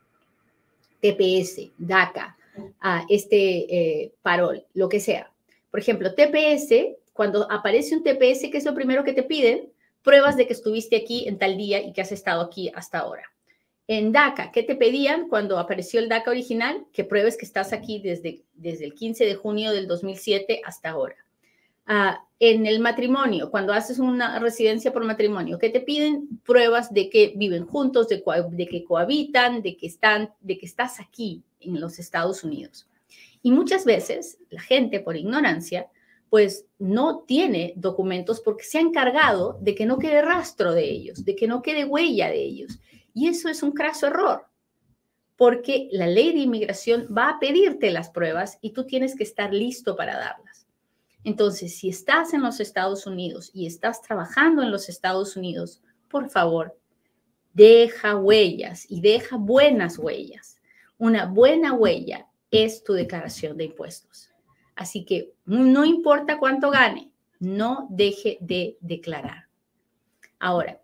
TPS, 1.01 1.71
DACA, 1.77 2.37
a 2.79 3.05
este 3.09 4.03
eh, 4.03 4.13
parol, 4.21 4.65
lo 4.73 4.89
que 4.89 4.99
sea. 4.99 5.31
Por 5.71 5.79
ejemplo, 5.79 6.13
TPS, 6.13 6.95
cuando 7.13 7.51
aparece 7.51 7.95
un 7.95 8.03
TPS, 8.03 8.49
¿qué 8.51 8.57
es 8.57 8.65
lo 8.65 8.73
primero 8.73 9.03
que 9.03 9.13
te 9.13 9.23
piden? 9.23 9.71
Pruebas 10.03 10.37
de 10.37 10.47
que 10.47 10.53
estuviste 10.53 10.95
aquí 10.95 11.27
en 11.27 11.37
tal 11.37 11.57
día 11.57 11.81
y 11.81 11.91
que 11.91 12.01
has 12.01 12.11
estado 12.11 12.41
aquí 12.41 12.71
hasta 12.73 12.99
ahora. 12.99 13.23
En 13.87 14.11
DACA, 14.11 14.51
¿qué 14.51 14.63
te 14.63 14.75
pedían 14.75 15.27
cuando 15.27 15.59
apareció 15.59 15.99
el 15.99 16.09
DACA 16.09 16.31
original? 16.31 16.85
Que 16.91 17.03
pruebes 17.03 17.37
que 17.37 17.45
estás 17.45 17.73
aquí 17.73 17.99
desde, 17.99 18.43
desde 18.53 18.85
el 18.85 18.93
15 18.93 19.25
de 19.25 19.35
junio 19.35 19.71
del 19.71 19.87
2007 19.87 20.61
hasta 20.63 20.89
ahora. 20.89 21.24
Ah, 21.86 22.26
en 22.39 22.65
el 22.65 22.80
matrimonio, 22.80 23.50
cuando 23.50 23.71
haces 23.71 24.00
una 24.00 24.39
residencia 24.39 24.91
por 24.91 25.06
matrimonio, 25.06 25.58
que 25.58 25.69
te 25.69 25.80
piden 25.80 26.41
pruebas 26.43 26.93
de 26.93 27.10
que 27.10 27.34
viven 27.36 27.65
juntos, 27.65 28.10
de, 28.10 28.24
de, 28.52 28.67
que 28.67 28.84
cohabitan, 28.84 29.62
de 29.62 29.78
que, 29.78 29.88
están, 29.88 30.34
de 30.41 30.58
que 30.58 30.65
estás 30.65 31.00
aquí 31.00 31.43
en 31.62 31.80
los 31.80 31.98
Estados 31.98 32.43
Unidos. 32.43 32.88
Y 33.41 33.52
muchas 33.52 33.86
veces 33.86 34.39
la 34.50 34.62
gente, 34.62 35.00
por 35.00 35.15
ignorancia, 35.15 35.89
pues 36.30 36.65
no 36.80 37.24
tiene 37.26 37.74
documentos 37.78 38.41
porque 38.41 38.63
se 38.63 38.80
ha 38.80 38.82
encargado 38.82 39.58
de 39.62 39.76
que 39.76 39.86
no 39.86 39.98
quede 40.00 40.21
rastro 40.21 40.74
de 40.74 40.84
ellos, 40.89 41.24
de 41.24 41.36
que 41.36 41.48
no 41.48 41.62
quede 41.62 41.86
huella 41.86 42.28
de 42.30 42.41
ellos. 42.41 42.80
Y 43.13 43.30
eso 43.30 43.48
es 43.48 43.63
un 43.63 43.71
craso 43.71 44.08
error, 44.08 44.48
porque 45.38 45.88
la 45.91 46.08
ley 46.08 46.34
de 46.34 46.39
inmigración 46.39 47.08
va 47.15 47.30
a 47.30 47.39
pedirte 47.39 47.91
las 47.91 48.10
pruebas 48.10 48.58
y 48.62 48.71
tú 48.71 48.86
tienes 48.86 49.15
que 49.15 49.24
estar 49.24 49.54
listo 49.54 49.95
para 49.95 50.17
darlas. 50.17 50.54
Entonces, 51.25 51.75
si 51.75 51.89
estás 51.89 52.35
en 52.35 52.43
los 52.43 52.59
Estados 52.59 53.07
Unidos 53.07 53.49
y 53.51 53.65
estás 53.65 53.99
trabajando 54.03 54.61
en 54.61 54.69
los 54.69 54.89
Estados 54.89 55.35
Unidos, 55.35 55.81
por 56.07 56.29
favor, 56.29 56.77
deja 57.51 58.15
huellas 58.15 58.85
y 58.88 59.01
deja 59.01 59.35
buenas 59.35 59.97
huellas. 59.97 60.61
Una 60.99 61.25
buena 61.25 61.73
huella 61.73 62.27
es 62.51 62.83
tu 62.83 62.93
declaración 62.93 63.57
de 63.57 63.63
impuestos. 63.63 64.29
Así 64.75 65.03
que 65.03 65.33
no 65.45 65.83
importa 65.83 66.38
cuánto 66.38 66.69
gane, 66.69 67.11
no 67.39 67.88
deje 67.89 68.38
de 68.39 68.77
declarar. 68.79 69.47
Ahora, 70.38 70.79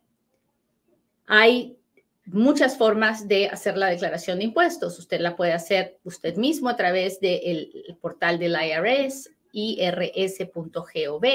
hay 1.27 1.77
muchas 2.25 2.79
formas 2.79 3.27
de 3.27 3.47
hacer 3.47 3.77
la 3.77 3.89
declaración 3.89 4.39
de 4.39 4.45
impuestos. 4.45 4.97
Usted 4.97 5.21
la 5.21 5.35
puede 5.35 5.53
hacer 5.53 5.99
usted 6.03 6.35
mismo 6.35 6.67
a 6.67 6.75
través 6.75 7.19
del 7.19 7.95
portal 8.01 8.39
del 8.39 8.55
IRS, 8.55 9.29
irs.gov. 9.51 11.25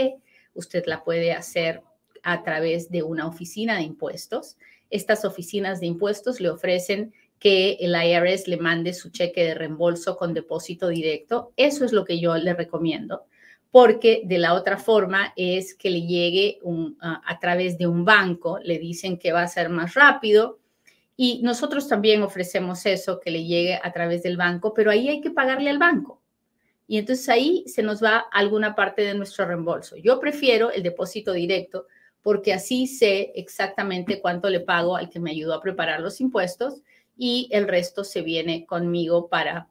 Usted 0.54 0.84
la 0.86 1.04
puede 1.04 1.32
hacer 1.32 1.82
a 2.22 2.42
través 2.42 2.90
de 2.90 3.02
una 3.02 3.26
oficina 3.26 3.76
de 3.76 3.82
impuestos. 3.82 4.56
Estas 4.90 5.24
oficinas 5.24 5.80
de 5.80 5.86
impuestos 5.86 6.40
le 6.40 6.50
ofrecen 6.50 7.12
que 7.38 7.76
el 7.80 7.94
IRS 7.94 8.48
le 8.48 8.56
mande 8.56 8.94
su 8.94 9.10
cheque 9.10 9.44
de 9.44 9.54
reembolso 9.54 10.16
con 10.16 10.34
depósito 10.34 10.88
directo. 10.88 11.52
Eso 11.56 11.84
es 11.84 11.92
lo 11.92 12.04
que 12.04 12.18
yo 12.18 12.36
le 12.36 12.54
recomiendo, 12.54 13.26
porque 13.70 14.22
de 14.24 14.38
la 14.38 14.54
otra 14.54 14.78
forma 14.78 15.32
es 15.36 15.74
que 15.74 15.90
le 15.90 16.02
llegue 16.02 16.58
a 17.00 17.38
través 17.38 17.78
de 17.78 17.86
un 17.86 18.04
banco, 18.04 18.58
le 18.62 18.78
dicen 18.78 19.18
que 19.18 19.32
va 19.32 19.42
a 19.42 19.48
ser 19.48 19.68
más 19.68 19.94
rápido. 19.94 20.58
Y 21.16 21.40
nosotros 21.42 21.88
también 21.88 22.22
ofrecemos 22.22 22.86
eso, 22.86 23.20
que 23.20 23.30
le 23.30 23.44
llegue 23.44 23.78
a 23.82 23.92
través 23.92 24.22
del 24.22 24.36
banco, 24.36 24.74
pero 24.74 24.90
ahí 24.90 25.08
hay 25.08 25.20
que 25.20 25.30
pagarle 25.30 25.70
al 25.70 25.78
banco 25.78 26.22
y 26.88 26.98
entonces 26.98 27.28
ahí 27.28 27.64
se 27.66 27.82
nos 27.82 28.02
va 28.02 28.26
alguna 28.32 28.74
parte 28.74 29.02
de 29.02 29.14
nuestro 29.14 29.46
reembolso. 29.46 29.96
Yo 29.96 30.20
prefiero 30.20 30.70
el 30.70 30.82
depósito 30.82 31.32
directo 31.32 31.86
porque 32.22 32.52
así 32.52 32.86
sé 32.86 33.32
exactamente 33.34 34.20
cuánto 34.20 34.50
le 34.50 34.60
pago 34.60 34.96
al 34.96 35.10
que 35.10 35.20
me 35.20 35.30
ayudó 35.30 35.54
a 35.54 35.60
preparar 35.60 36.00
los 36.00 36.20
impuestos 36.20 36.82
y 37.16 37.48
el 37.52 37.66
resto 37.66 38.04
se 38.04 38.22
viene 38.22 38.66
conmigo 38.66 39.28
para, 39.28 39.68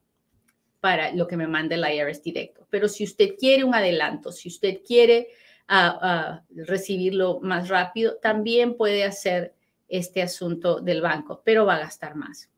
para 0.80 1.12
lo 1.14 1.28
que 1.28 1.38
me 1.38 1.48
mande 1.48 1.76
el 1.76 1.86
IRS 1.86 2.24
directo. 2.24 2.68
Pero 2.70 2.88
si 2.88 3.04
usted 3.04 3.36
quiere 3.38 3.64
un 3.64 3.76
adelanto, 3.76 4.32
si 4.32 4.50
usted 4.50 4.80
quiere 4.86 5.30
ah, 5.68 6.00
ah, 6.02 6.44
recibirlo 6.50 7.40
más 7.42 7.70
rápido, 7.70 8.18
también 8.18 8.76
puede 8.76 9.04
hacer 9.04 9.54
este 9.88 10.22
asunto 10.22 10.80
del 10.80 11.02
banco, 11.02 11.42
pero 11.46 11.66
va 11.66 11.76
a 11.76 11.80
gastar 11.80 12.16
más. 12.16 12.50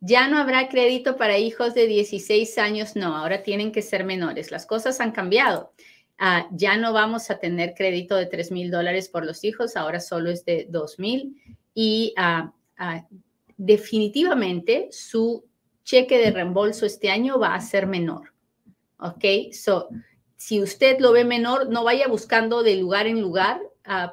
Ya 0.00 0.28
no 0.28 0.38
habrá 0.38 0.68
crédito 0.68 1.16
para 1.16 1.36
hijos 1.36 1.74
de 1.74 1.86
16 1.86 2.56
años, 2.56 2.96
no, 2.96 3.14
ahora 3.14 3.42
tienen 3.42 3.70
que 3.70 3.82
ser 3.82 4.04
menores. 4.04 4.50
Las 4.50 4.64
cosas 4.64 4.98
han 5.00 5.12
cambiado. 5.12 5.72
Ah, 6.18 6.48
ya 6.52 6.78
no 6.78 6.94
vamos 6.94 7.30
a 7.30 7.38
tener 7.38 7.74
crédito 7.74 8.16
de 8.16 8.26
3 8.26 8.50
mil 8.50 8.70
dólares 8.70 9.08
por 9.08 9.26
los 9.26 9.44
hijos, 9.44 9.76
ahora 9.76 10.00
solo 10.00 10.30
es 10.30 10.44
de 10.46 10.66
2 10.70 10.98
mil. 10.98 11.36
Y 11.74 12.14
ah, 12.16 12.52
ah, 12.78 13.06
definitivamente 13.58 14.88
su 14.90 15.44
cheque 15.84 16.18
de 16.18 16.30
reembolso 16.30 16.86
este 16.86 17.10
año 17.10 17.38
va 17.38 17.54
a 17.54 17.60
ser 17.60 17.86
menor. 17.86 18.32
¿Ok? 18.98 19.52
So, 19.52 19.88
si 20.36 20.62
usted 20.62 20.98
lo 21.00 21.12
ve 21.12 21.24
menor, 21.24 21.68
no 21.68 21.84
vaya 21.84 22.08
buscando 22.08 22.62
de 22.62 22.76
lugar 22.76 23.06
en 23.06 23.20
lugar 23.20 23.60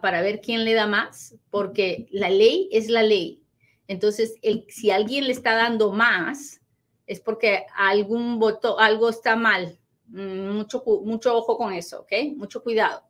para 0.02 0.22
ver 0.22 0.42
quién 0.42 0.66
le 0.66 0.74
da 0.74 0.88
más, 0.88 1.36
porque 1.52 2.08
la 2.10 2.30
ley 2.30 2.68
es 2.72 2.90
la 2.90 3.04
ley 3.04 3.44
entonces, 3.88 4.36
si 4.70 4.92
alguien 4.92 5.26
le 5.26 5.32
está 5.32 5.56
dando 5.56 5.92
más, 5.92 6.62
es 7.06 7.20
porque 7.22 7.66
algún 7.76 8.40
voto, 8.40 8.80
algo 8.80 9.10
está 9.10 9.36
mal. 9.36 9.80
Mm, 10.08 10.50
mucho, 10.52 10.84
mucho 11.04 11.36
ojo 11.36 11.58
con 11.58 11.74
eso, 11.74 12.02
¿ok? 12.02 12.12
Mucho 12.36 12.62
cuidado. 12.64 13.04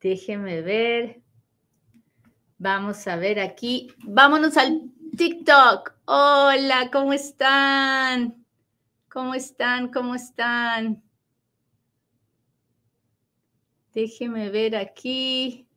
Déjeme 0.00 0.62
ver. 0.62 1.20
Vamos 2.58 3.06
a 3.06 3.16
ver 3.16 3.38
aquí. 3.38 3.88
Vámonos 4.04 4.56
al 4.56 4.90
TikTok. 5.16 5.99
Hola, 6.12 6.90
¿cómo 6.90 7.12
están? 7.12 8.44
¿Cómo 9.08 9.32
están? 9.32 9.92
¿Cómo 9.92 10.16
están? 10.16 11.04
Déjeme 13.94 14.50
ver 14.50 14.74
aquí. 14.74 15.68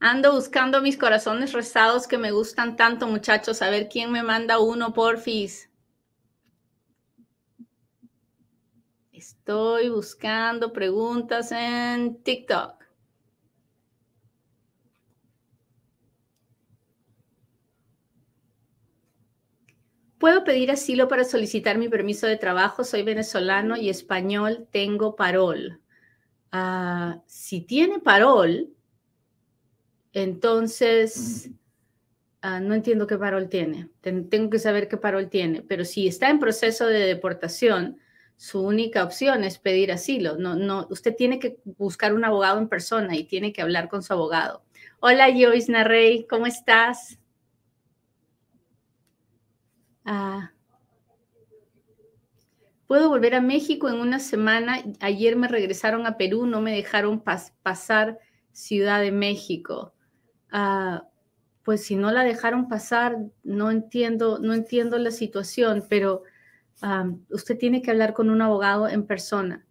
Ando 0.00 0.32
buscando 0.32 0.82
mis 0.82 0.98
corazones 0.98 1.52
rezados 1.52 2.08
que 2.08 2.18
me 2.18 2.32
gustan 2.32 2.74
tanto, 2.74 3.06
muchachos. 3.06 3.62
A 3.62 3.70
ver 3.70 3.88
quién 3.88 4.10
me 4.10 4.24
manda 4.24 4.58
uno, 4.58 4.92
porfis. 4.92 5.70
Estoy 9.12 9.88
buscando 9.88 10.72
preguntas 10.72 11.52
en 11.52 12.20
TikTok. 12.24 12.82
Puedo 20.22 20.44
pedir 20.44 20.70
asilo 20.70 21.08
para 21.08 21.24
solicitar 21.24 21.78
mi 21.78 21.88
permiso 21.88 22.28
de 22.28 22.36
trabajo. 22.36 22.84
Soy 22.84 23.02
venezolano 23.02 23.76
y 23.76 23.90
español. 23.90 24.68
Tengo 24.70 25.16
parol. 25.16 25.80
Ah, 26.52 27.20
si 27.26 27.62
tiene 27.62 27.98
parol, 27.98 28.68
entonces 30.12 31.50
ah, 32.40 32.60
no 32.60 32.74
entiendo 32.74 33.08
qué 33.08 33.18
parol 33.18 33.48
tiene. 33.48 33.90
tengo 34.00 34.48
que 34.48 34.60
saber 34.60 34.86
qué 34.86 34.96
parol 34.96 35.28
tiene. 35.28 35.62
Pero 35.62 35.84
si 35.84 36.06
está 36.06 36.30
en 36.30 36.38
proceso 36.38 36.86
de 36.86 37.00
deportación, 37.00 37.98
su 38.36 38.62
única 38.62 39.02
opción 39.02 39.42
es 39.42 39.58
pedir 39.58 39.90
asilo. 39.90 40.36
No, 40.36 40.54
no, 40.54 40.86
usted 40.88 41.16
tiene 41.16 41.40
que 41.40 41.58
buscar 41.64 42.14
un 42.14 42.24
abogado 42.24 42.60
en 42.60 42.68
persona 42.68 43.16
y 43.16 43.24
tiene 43.24 43.52
que 43.52 43.60
hablar 43.60 43.88
con 43.88 44.04
su 44.04 44.12
abogado. 44.12 44.62
Hola, 45.00 45.32
Joyce 45.32 45.72
Narrey, 45.72 46.28
¿cómo 46.28 46.46
estás? 46.46 47.18
Ah. 50.04 50.50
Puedo 52.86 53.08
volver 53.08 53.34
a 53.34 53.40
México 53.40 53.88
en 53.88 53.96
una 53.96 54.18
semana. 54.18 54.82
Ayer 55.00 55.36
me 55.36 55.48
regresaron 55.48 56.06
a 56.06 56.16
Perú, 56.16 56.46
no 56.46 56.60
me 56.60 56.72
dejaron 56.74 57.22
pasar 57.62 58.18
Ciudad 58.52 59.00
de 59.00 59.12
México. 59.12 59.94
Ah, 60.50 61.04
pues 61.62 61.84
si 61.84 61.96
no 61.96 62.10
la 62.10 62.24
dejaron 62.24 62.68
pasar, 62.68 63.16
no 63.44 63.70
entiendo, 63.70 64.38
no 64.40 64.52
entiendo 64.52 64.98
la 64.98 65.10
situación, 65.10 65.86
pero 65.88 66.22
usted 67.30 67.56
tiene 67.56 67.80
que 67.80 67.92
hablar 67.92 68.12
con 68.12 68.28
un 68.28 68.42
abogado 68.42 68.88
en 68.88 69.06
persona. 69.06 69.64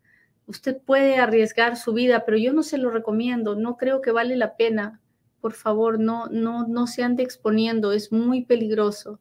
Usted 0.48 0.82
puede 0.82 1.18
arriesgar 1.18 1.76
su 1.78 1.94
vida, 1.94 2.24
pero 2.26 2.38
yo 2.38 2.54
no 2.54 2.64
se 2.64 2.78
lo 2.78 2.90
recomiendo. 2.90 3.56
No 3.56 3.78
creo 3.78 4.02
que 4.02 4.12
vale 4.12 4.36
la 4.38 4.56
pena. 4.56 5.02
Por 5.42 5.54
favor, 5.54 6.00
no, 6.00 6.28
no, 6.28 6.68
no 6.68 6.88
se 6.88 7.04
ande 7.04 7.24
exponiendo. 7.24 7.92
Es 7.92 8.12
muy 8.12 8.46
peligroso. 8.46 9.20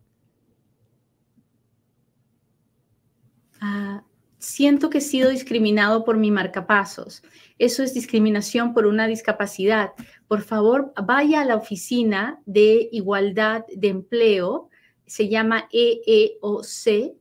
Ah, 3.60 4.02
siento 4.38 4.90
que 4.90 4.98
he 4.98 5.02
sido 5.02 5.30
discriminado 5.30 6.04
por 6.04 6.16
mi 6.16 6.30
marcapasos. 6.30 7.22
Eso 7.58 7.82
es 7.82 7.94
discriminación 7.94 8.72
por 8.72 8.86
una 8.86 9.06
discapacidad. 9.06 9.92
Por 10.28 10.42
favor, 10.42 10.92
vaya 11.04 11.42
a 11.42 11.44
la 11.44 11.56
oficina 11.56 12.40
de 12.46 12.88
igualdad 12.92 13.64
de 13.74 13.88
empleo, 13.88 14.70
se 15.06 15.28
llama 15.28 15.68
EEOC, 15.72 17.14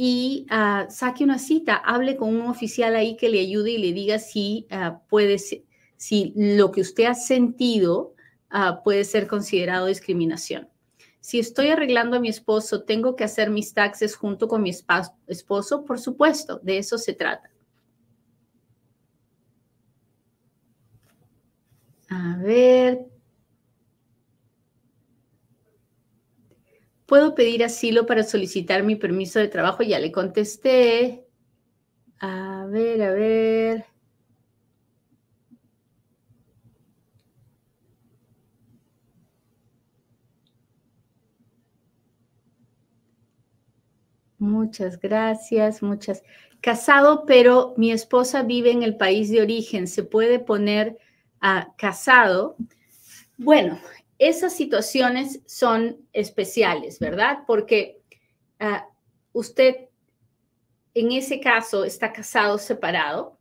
y 0.00 0.46
ah, 0.48 0.86
saque 0.90 1.24
una 1.24 1.38
cita, 1.38 1.74
hable 1.74 2.16
con 2.16 2.28
un 2.28 2.46
oficial 2.46 2.94
ahí 2.94 3.16
que 3.16 3.28
le 3.28 3.40
ayude 3.40 3.72
y 3.72 3.78
le 3.78 3.92
diga 3.92 4.20
si 4.20 4.68
uh, 4.70 4.96
puede 5.08 5.38
si 5.38 6.32
lo 6.36 6.70
que 6.70 6.80
usted 6.80 7.06
ha 7.06 7.14
sentido 7.14 8.14
puede 8.84 9.04
ser 9.04 9.26
considerado 9.26 9.86
discriminación. 9.86 10.68
Si 11.20 11.38
estoy 11.38 11.68
arreglando 11.68 12.16
a 12.16 12.20
mi 12.20 12.28
esposo, 12.28 12.82
¿tengo 12.84 13.14
que 13.14 13.24
hacer 13.24 13.50
mis 13.50 13.74
taxes 13.74 14.16
junto 14.16 14.48
con 14.48 14.62
mi 14.62 14.70
esposo? 14.70 15.84
Por 15.84 15.98
supuesto, 16.00 16.58
de 16.62 16.78
eso 16.78 16.98
se 16.98 17.14
trata. 17.14 17.50
A 22.10 22.36
ver. 22.42 23.06
¿Puedo 27.06 27.34
pedir 27.34 27.64
asilo 27.64 28.04
para 28.06 28.22
solicitar 28.22 28.82
mi 28.82 28.94
permiso 28.96 29.38
de 29.38 29.48
trabajo? 29.48 29.82
Ya 29.82 29.98
le 29.98 30.12
contesté. 30.12 31.26
A 32.20 32.66
ver, 32.70 33.02
a 33.02 33.12
ver. 33.12 33.87
Muchas 44.38 45.00
gracias, 45.00 45.82
muchas. 45.82 46.22
Casado, 46.60 47.24
pero 47.26 47.74
mi 47.76 47.92
esposa 47.92 48.42
vive 48.42 48.70
en 48.70 48.82
el 48.82 48.96
país 48.96 49.30
de 49.30 49.42
origen. 49.42 49.86
¿Se 49.86 50.04
puede 50.04 50.38
poner 50.38 50.98
a 51.40 51.74
casado? 51.76 52.56
Bueno, 53.36 53.80
esas 54.18 54.54
situaciones 54.54 55.40
son 55.46 55.98
especiales, 56.12 56.98
¿verdad? 56.98 57.40
Porque 57.46 58.00
ah, 58.58 58.88
usted 59.32 59.88
en 60.94 61.12
ese 61.12 61.38
caso 61.40 61.84
está 61.84 62.12
casado 62.12 62.58
separado 62.58 63.38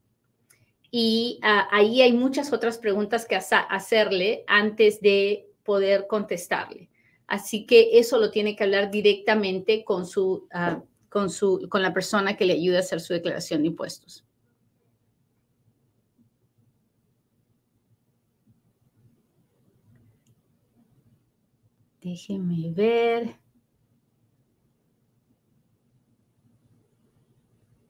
y 0.92 1.40
ah, 1.42 1.68
ahí 1.72 2.02
hay 2.02 2.14
muchas 2.14 2.54
otras 2.54 2.78
preguntas 2.78 3.26
que 3.26 3.36
hacerle 3.36 4.44
antes 4.48 5.02
de 5.02 5.50
poder 5.64 6.08
contestarle. 6.08 6.90
Así 7.28 7.66
que 7.66 8.00
eso 8.00 8.18
lo 8.18 8.32
tiene 8.32 8.56
que 8.56 8.64
hablar 8.64 8.90
directamente 8.90 9.84
con 9.84 10.06
su 10.06 10.48
ah, 10.52 10.82
con, 11.10 11.30
su, 11.30 11.68
con 11.70 11.82
la 11.82 11.94
persona 11.94 12.36
que 12.36 12.46
le 12.46 12.54
ayude 12.54 12.78
a 12.78 12.82
hacer 12.82 13.00
su 13.00 13.14
declaración 13.14 13.62
de 13.62 13.70
impuestos. 13.70 14.26
Déjenme 22.02 22.72
ver. 22.72 23.36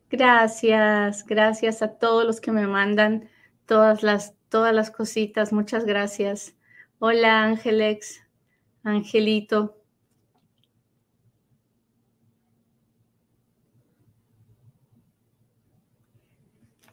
Gracias, 0.09 1.25
gracias 1.25 1.81
a 1.81 1.97
todos 1.97 2.25
los 2.25 2.39
que 2.39 2.51
me 2.51 2.65
mandan 2.65 3.29
todas 3.65 4.03
las, 4.03 4.35
todas 4.49 4.73
las 4.73 4.89
cositas. 4.89 5.51
Muchas 5.51 5.85
gracias. 5.85 6.55
Hola, 6.99 7.43
Ángeles, 7.43 8.21
Angelito. 8.87 9.75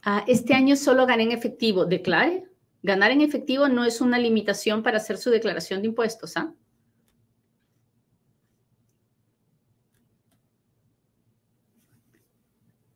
Ah, 0.03 0.23
este 0.27 0.53
año 0.53 0.75
solo 0.75 1.05
gané 1.05 1.23
en 1.23 1.31
efectivo. 1.31 1.85
Declare. 1.85 2.47
Ganar 2.83 3.11
en 3.11 3.21
efectivo 3.21 3.69
no 3.69 3.85
es 3.85 4.01
una 4.01 4.19
limitación 4.19 4.83
para 4.83 4.97
hacer 4.97 5.17
su 5.17 5.29
declaración 5.29 5.81
de 5.81 5.87
impuestos. 5.87 6.35
¿ah? 6.37 6.53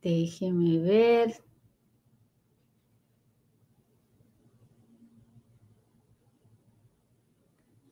Déjeme 0.02 0.78
ver. 0.80 1.49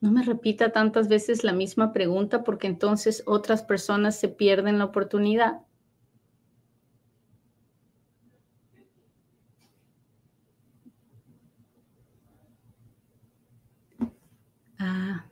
No 0.02 0.12
me 0.12 0.22
repita 0.24 0.72
tantas 0.72 1.08
veces 1.08 1.44
la 1.44 1.54
misma 1.54 1.92
pregunta 1.92 2.44
porque 2.44 2.68
entonces 2.68 3.24
otras 3.26 3.64
personas 3.64 4.20
se 4.20 4.28
pierden 4.28 4.78
la 4.80 4.86
oportunidad. 4.86 5.62
Ah. 14.80 15.24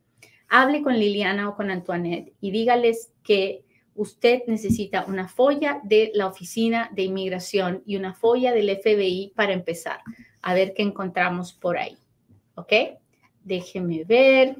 hable 0.53 0.83
con 0.83 0.99
Liliana 0.99 1.49
o 1.49 1.57
con 1.57 1.71
Antoinette 1.71 2.35
y 2.43 2.51
dígales 2.51 3.11
que 3.23 3.65
usted 3.95 4.43
necesita 4.47 5.07
una 5.07 5.27
folla 5.27 5.81
de 5.83 6.13
la 6.15 6.27
Oficina 6.27 6.91
de 6.93 7.05
Inmigración 7.05 7.83
y 7.87 7.97
una 7.97 8.13
folla 8.13 8.53
del 8.53 8.69
FBI 8.69 9.33
para 9.35 9.55
empezar 9.55 10.01
a 10.43 10.53
ver 10.53 10.75
qué 10.75 10.83
encontramos 10.83 11.55
por 11.55 11.79
ahí. 11.79 11.97
¿Ok? 12.55 12.71
Déjeme 13.43 14.05
ver. 14.05 14.57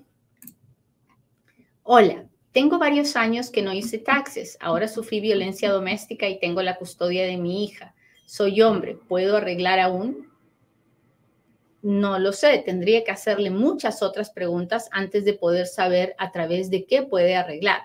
Hola, 1.83 2.25
tengo 2.53 2.79
varios 2.79 3.15
años 3.15 3.51
que 3.51 3.61
no 3.61 3.75
hice 3.75 3.99
taxes. 3.99 4.57
Ahora 4.61 4.89
sufrí 4.89 5.21
violencia 5.21 5.71
doméstica 5.71 6.27
y 6.27 6.41
tengo 6.41 6.63
la 6.63 6.77
custodia 6.77 7.27
de 7.27 7.37
mi 7.37 7.65
hija. 7.65 7.95
Soy 8.25 8.63
hombre, 8.63 8.95
¿puedo 8.95 9.37
arreglar 9.37 9.79
aún? 9.79 10.32
No 11.83 12.19
lo 12.19 12.33
sé, 12.33 12.63
tendría 12.65 13.03
que 13.05 13.11
hacerle 13.11 13.51
muchas 13.51 14.03
otras 14.03 14.31
preguntas 14.31 14.89
antes 14.93 15.25
de 15.25 15.35
poder 15.35 15.67
saber 15.67 16.15
a 16.19 16.31
través 16.31 16.71
de 16.71 16.87
qué 16.87 17.03
puede 17.03 17.35
arreglar. 17.35 17.83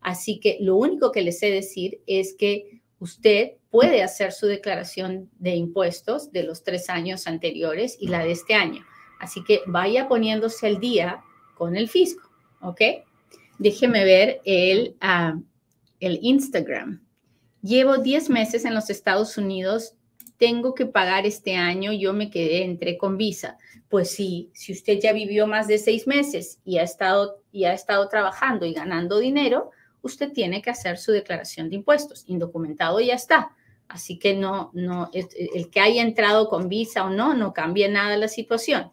Así 0.00 0.40
que 0.40 0.56
lo 0.60 0.76
único 0.76 1.12
que 1.12 1.22
le 1.22 1.32
sé 1.32 1.50
decir 1.50 2.00
es 2.06 2.34
que 2.38 2.80
usted 3.00 3.52
puede 3.70 4.02
hacer 4.02 4.32
su 4.32 4.46
declaración 4.46 5.30
de 5.38 5.56
impuestos 5.56 6.32
de 6.32 6.44
los 6.44 6.62
tres 6.62 6.88
años 6.88 7.26
anteriores 7.26 7.96
y 8.00 8.08
la 8.08 8.24
de 8.24 8.32
este 8.32 8.54
año. 8.54 8.84
Así 9.20 9.44
que 9.44 9.60
vaya 9.66 10.08
poniéndose 10.08 10.66
al 10.66 10.80
día 10.80 11.22
con 11.54 11.76
el 11.76 11.88
fisco, 11.88 12.30
¿ok? 12.62 12.80
Déjeme 13.58 14.04
ver 14.04 14.40
el, 14.44 14.96
ah, 15.00 15.38
el 16.00 16.18
Instagram. 16.22 17.04
Llevo 17.62 17.98
10 17.98 18.30
meses 18.30 18.64
en 18.64 18.74
los 18.74 18.88
Estados 18.88 19.36
Unidos. 19.36 19.94
Tengo 20.40 20.74
que 20.74 20.86
pagar 20.86 21.26
este 21.26 21.54
año. 21.56 21.92
Yo 21.92 22.14
me 22.14 22.30
quedé, 22.30 22.64
entré 22.64 22.96
con 22.96 23.18
visa. 23.18 23.58
Pues 23.90 24.10
sí, 24.10 24.50
si 24.54 24.72
usted 24.72 24.98
ya 24.98 25.12
vivió 25.12 25.46
más 25.46 25.68
de 25.68 25.76
seis 25.76 26.06
meses 26.06 26.60
y 26.64 26.78
ha 26.78 26.82
estado, 26.82 27.42
y 27.52 27.64
ha 27.66 27.74
estado 27.74 28.08
trabajando 28.08 28.64
y 28.64 28.72
ganando 28.72 29.18
dinero, 29.18 29.70
usted 30.00 30.32
tiene 30.32 30.62
que 30.62 30.70
hacer 30.70 30.96
su 30.96 31.12
declaración 31.12 31.68
de 31.68 31.76
impuestos. 31.76 32.24
Indocumentado 32.26 33.00
ya 33.00 33.14
está. 33.14 33.54
Así 33.86 34.18
que 34.18 34.34
no, 34.34 34.70
no, 34.72 35.10
el 35.12 35.68
que 35.68 35.80
haya 35.80 36.00
entrado 36.00 36.48
con 36.48 36.70
visa 36.70 37.04
o 37.04 37.10
no, 37.10 37.34
no 37.34 37.52
cambia 37.52 37.90
nada 37.90 38.16
la 38.16 38.28
situación. 38.28 38.90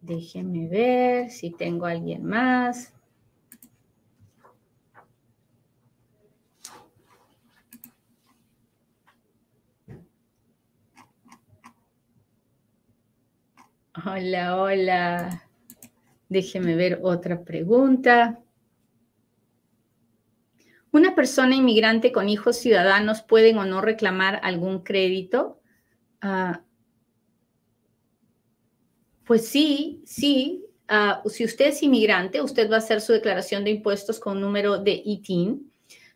Déjenme 0.00 0.68
ver 0.68 1.30
si 1.30 1.50
tengo 1.50 1.86
alguien 1.86 2.24
más. 2.24 2.92
Hola, 14.18 14.60
hola. 14.60 15.48
Déjeme 16.28 16.74
ver 16.74 16.98
otra 17.04 17.44
pregunta. 17.44 18.40
¿Una 20.90 21.14
persona 21.14 21.54
inmigrante 21.54 22.10
con 22.10 22.28
hijos 22.28 22.56
ciudadanos 22.56 23.22
pueden 23.22 23.58
o 23.58 23.64
no 23.64 23.80
reclamar 23.80 24.40
algún 24.42 24.82
crédito? 24.82 25.60
Ah, 26.20 26.62
pues 29.24 29.46
sí, 29.46 30.02
sí. 30.04 30.64
Ah, 30.88 31.22
si 31.26 31.44
usted 31.44 31.66
es 31.66 31.80
inmigrante, 31.84 32.42
usted 32.42 32.68
va 32.68 32.74
a 32.74 32.78
hacer 32.78 33.00
su 33.00 33.12
declaración 33.12 33.62
de 33.62 33.70
impuestos 33.70 34.18
con 34.18 34.40
número 34.40 34.78
de 34.78 35.00
ITIN. 35.04 35.72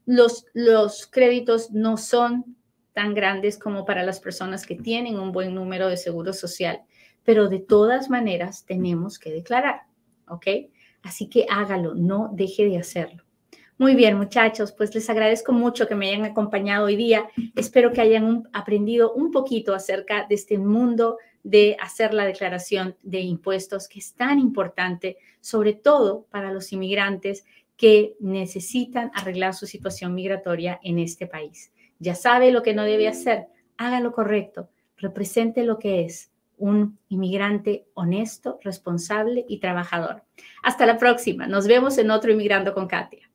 Los, 0.06 0.46
los 0.54 1.06
créditos 1.06 1.70
no 1.70 1.96
son 1.96 2.56
tan 2.94 3.14
grandes 3.14 3.58
como 3.58 3.84
para 3.84 4.02
las 4.02 4.18
personas 4.18 4.66
que 4.66 4.74
tienen 4.74 5.20
un 5.20 5.30
buen 5.30 5.54
número 5.54 5.88
de 5.88 5.96
seguro 5.96 6.32
social, 6.32 6.82
pero 7.24 7.48
de 7.48 7.58
todas 7.58 8.10
maneras 8.10 8.64
tenemos 8.66 9.18
que 9.18 9.32
declarar, 9.32 9.82
¿ok? 10.28 10.46
Así 11.02 11.28
que 11.28 11.46
hágalo, 11.48 11.94
no 11.94 12.30
deje 12.32 12.64
de 12.66 12.78
hacerlo. 12.78 13.24
Muy 13.78 13.96
bien, 13.96 14.16
muchachos, 14.16 14.70
pues 14.70 14.94
les 14.94 15.10
agradezco 15.10 15.52
mucho 15.52 15.88
que 15.88 15.94
me 15.94 16.08
hayan 16.08 16.24
acompañado 16.24 16.86
hoy 16.86 16.94
día. 16.94 17.26
Espero 17.56 17.92
que 17.92 18.00
hayan 18.00 18.44
aprendido 18.52 19.12
un 19.12 19.32
poquito 19.32 19.74
acerca 19.74 20.26
de 20.28 20.36
este 20.36 20.58
mundo 20.58 21.18
de 21.42 21.76
hacer 21.80 22.14
la 22.14 22.24
declaración 22.24 22.96
de 23.02 23.20
impuestos, 23.20 23.88
que 23.88 23.98
es 23.98 24.14
tan 24.14 24.38
importante, 24.38 25.16
sobre 25.40 25.72
todo 25.72 26.26
para 26.30 26.52
los 26.52 26.72
inmigrantes 26.72 27.44
que 27.76 28.14
necesitan 28.20 29.10
arreglar 29.14 29.54
su 29.54 29.66
situación 29.66 30.14
migratoria 30.14 30.78
en 30.84 31.00
este 31.00 31.26
país. 31.26 31.72
Ya 31.98 32.14
sabe 32.14 32.52
lo 32.52 32.62
que 32.62 32.74
no 32.74 32.84
debe 32.84 33.08
hacer, 33.08 33.46
haga 33.76 33.98
lo 34.00 34.12
correcto, 34.12 34.68
represente 34.96 35.64
lo 35.64 35.78
que 35.78 36.04
es 36.04 36.31
un 36.58 36.98
inmigrante 37.08 37.86
honesto, 37.94 38.58
responsable 38.62 39.44
y 39.48 39.58
trabajador. 39.58 40.22
Hasta 40.62 40.86
la 40.86 40.98
próxima, 40.98 41.46
nos 41.46 41.66
vemos 41.66 41.98
en 41.98 42.10
otro 42.10 42.32
Inmigrando 42.32 42.74
con 42.74 42.86
Katia. 42.86 43.30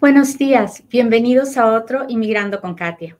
Buenos 0.00 0.38
días, 0.38 0.82
bienvenidos 0.88 1.58
a 1.58 1.74
otro 1.74 2.06
Inmigrando 2.08 2.60
con 2.60 2.74
Katia. 2.74 3.18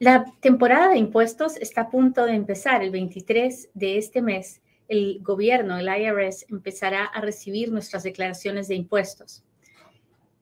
La 0.00 0.24
temporada 0.40 0.90
de 0.90 0.98
impuestos 0.98 1.56
está 1.56 1.82
a 1.82 1.90
punto 1.90 2.24
de 2.24 2.34
empezar. 2.34 2.82
El 2.82 2.90
23 2.90 3.70
de 3.74 3.98
este 3.98 4.22
mes, 4.22 4.60
el 4.86 5.18
gobierno, 5.22 5.76
el 5.76 5.88
IRS, 5.88 6.46
empezará 6.48 7.04
a 7.04 7.20
recibir 7.20 7.72
nuestras 7.72 8.04
declaraciones 8.04 8.68
de 8.68 8.76
impuestos. 8.76 9.44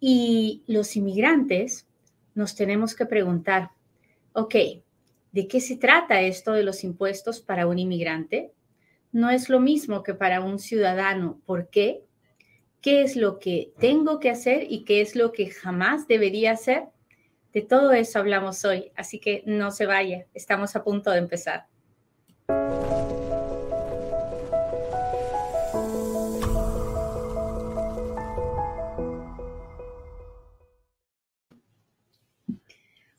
Y 0.01 0.63
los 0.67 0.97
inmigrantes 0.97 1.87
nos 2.35 2.55
tenemos 2.55 2.95
que 2.95 3.07
preguntar, 3.07 3.71
ok, 4.33 4.55
¿de 5.33 5.49
qué 5.49 5.61
se 5.61 5.77
trata 5.77 6.21
esto 6.21 6.53
de 6.53 6.63
los 6.63 6.85
impuestos 6.85 7.41
para 7.41 7.67
un 7.67 7.79
inmigrante? 7.79 8.53
No 9.13 9.31
es 9.31 9.49
lo 9.49 9.61
mismo 9.61 10.03
que 10.03 10.15
para 10.15 10.41
un 10.41 10.59
ciudadano. 10.59 11.41
¿Por 11.47 11.69
qué? 11.69 12.07
qué 12.87 13.03
es 13.03 13.17
lo 13.17 13.41
que 13.41 13.73
tengo 13.81 14.21
que 14.21 14.31
hacer 14.31 14.67
y 14.71 14.85
qué 14.85 15.01
es 15.01 15.17
lo 15.17 15.33
que 15.33 15.51
jamás 15.51 16.07
debería 16.07 16.53
hacer. 16.53 16.85
De 17.53 17.61
todo 17.61 17.91
eso 17.91 18.21
hablamos 18.21 18.65
hoy, 18.65 18.93
así 18.95 19.19
que 19.19 19.43
no 19.45 19.73
se 19.73 19.87
vaya, 19.87 20.27
estamos 20.35 20.77
a 20.77 20.85
punto 20.85 21.11
de 21.11 21.19
empezar. 21.19 21.67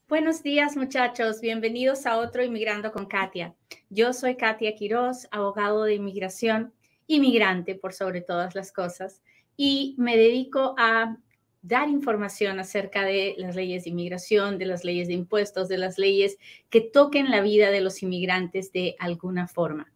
Buenos 0.10 0.42
días 0.42 0.78
muchachos, 0.78 1.42
bienvenidos 1.42 2.06
a 2.06 2.18
otro 2.18 2.42
Inmigrando 2.42 2.94
con 2.94 3.08
Katia. 3.08 3.54
Yo 3.90 4.14
soy 4.14 4.38
Katia 4.38 4.74
Quiroz, 4.74 5.28
abogado 5.32 5.84
de 5.84 5.96
inmigración, 5.96 6.72
inmigrante 7.08 7.76
por 7.76 7.92
sobre 7.92 8.22
todas 8.22 8.56
las 8.56 8.72
cosas 8.72 9.22
y 9.58 9.96
me 9.98 10.16
dedico 10.16 10.76
a 10.78 11.18
dar 11.62 11.90
información 11.90 12.58
acerca 12.58 13.04
de 13.04 13.36
las 13.38 13.58
leyes 13.58 13.84
de 13.84 13.90
inmigración, 13.90 14.58
de 14.58 14.68
las 14.68 14.86
leyes 14.86 15.10
de 15.10 15.14
impuestos, 15.14 15.68
de 15.68 15.78
las 15.78 15.98
leyes 15.98 16.38
que 16.70 16.80
toquen 16.80 17.30
la 17.30 17.42
vida 17.42 17.70
de 17.70 17.82
los 17.82 18.02
inmigrantes 18.02 18.72
de 18.72 18.96
alguna 19.00 19.50
forma. 19.50 19.92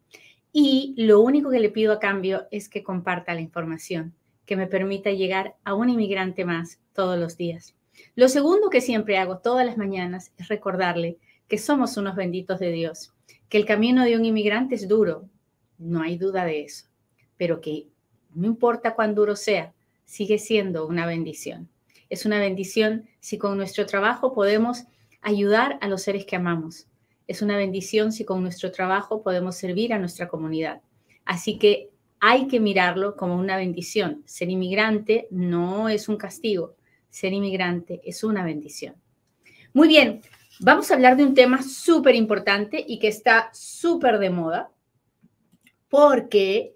Y 0.52 0.94
lo 0.98 1.20
único 1.20 1.48
que 1.48 1.58
le 1.58 1.70
pido 1.70 1.90
a 1.90 2.00
cambio 2.00 2.48
es 2.50 2.68
que 2.68 2.82
comparta 2.82 3.32
la 3.32 3.40
información, 3.40 4.14
que 4.44 4.58
me 4.58 4.66
permita 4.66 5.10
llegar 5.10 5.56
a 5.64 5.72
un 5.72 5.88
inmigrante 5.88 6.44
más 6.44 6.80
todos 6.92 7.18
los 7.18 7.38
días. 7.38 7.74
Lo 8.14 8.28
segundo 8.28 8.70
que 8.70 8.80
siempre 8.80 9.18
hago 9.18 9.38
todas 9.38 9.66
las 9.66 9.76
mañanas 9.76 10.32
es 10.38 10.48
recordarle 10.48 11.18
que 11.48 11.58
somos 11.58 11.96
unos 11.96 12.16
benditos 12.16 12.58
de 12.58 12.72
Dios, 12.72 13.12
que 13.48 13.58
el 13.58 13.66
camino 13.66 14.04
de 14.04 14.16
un 14.16 14.24
inmigrante 14.24 14.74
es 14.74 14.88
duro, 14.88 15.28
no 15.78 16.02
hay 16.02 16.16
duda 16.16 16.44
de 16.44 16.62
eso, 16.62 16.86
pero 17.36 17.60
que 17.60 17.88
no 18.34 18.46
importa 18.46 18.94
cuán 18.94 19.14
duro 19.14 19.36
sea, 19.36 19.74
sigue 20.04 20.38
siendo 20.38 20.86
una 20.86 21.06
bendición. 21.06 21.68
Es 22.08 22.26
una 22.26 22.38
bendición 22.38 23.08
si 23.20 23.38
con 23.38 23.56
nuestro 23.56 23.86
trabajo 23.86 24.34
podemos 24.34 24.84
ayudar 25.22 25.78
a 25.80 25.88
los 25.88 26.02
seres 26.02 26.26
que 26.26 26.36
amamos. 26.36 26.86
Es 27.26 27.40
una 27.40 27.56
bendición 27.56 28.12
si 28.12 28.24
con 28.24 28.42
nuestro 28.42 28.70
trabajo 28.70 29.22
podemos 29.22 29.56
servir 29.56 29.92
a 29.92 29.98
nuestra 29.98 30.28
comunidad. 30.28 30.82
Así 31.24 31.58
que 31.58 31.90
hay 32.20 32.46
que 32.48 32.60
mirarlo 32.60 33.16
como 33.16 33.36
una 33.36 33.56
bendición. 33.56 34.22
Ser 34.26 34.50
inmigrante 34.50 35.28
no 35.30 35.88
es 35.88 36.08
un 36.08 36.16
castigo. 36.16 36.74
Ser 37.12 37.34
inmigrante 37.34 38.00
es 38.04 38.24
una 38.24 38.42
bendición. 38.42 38.94
Muy 39.74 39.86
bien, 39.86 40.22
vamos 40.60 40.90
a 40.90 40.94
hablar 40.94 41.14
de 41.18 41.24
un 41.24 41.34
tema 41.34 41.62
súper 41.62 42.14
importante 42.14 42.82
y 42.88 42.98
que 42.98 43.08
está 43.08 43.50
súper 43.52 44.18
de 44.18 44.30
moda 44.30 44.70
porque 45.90 46.74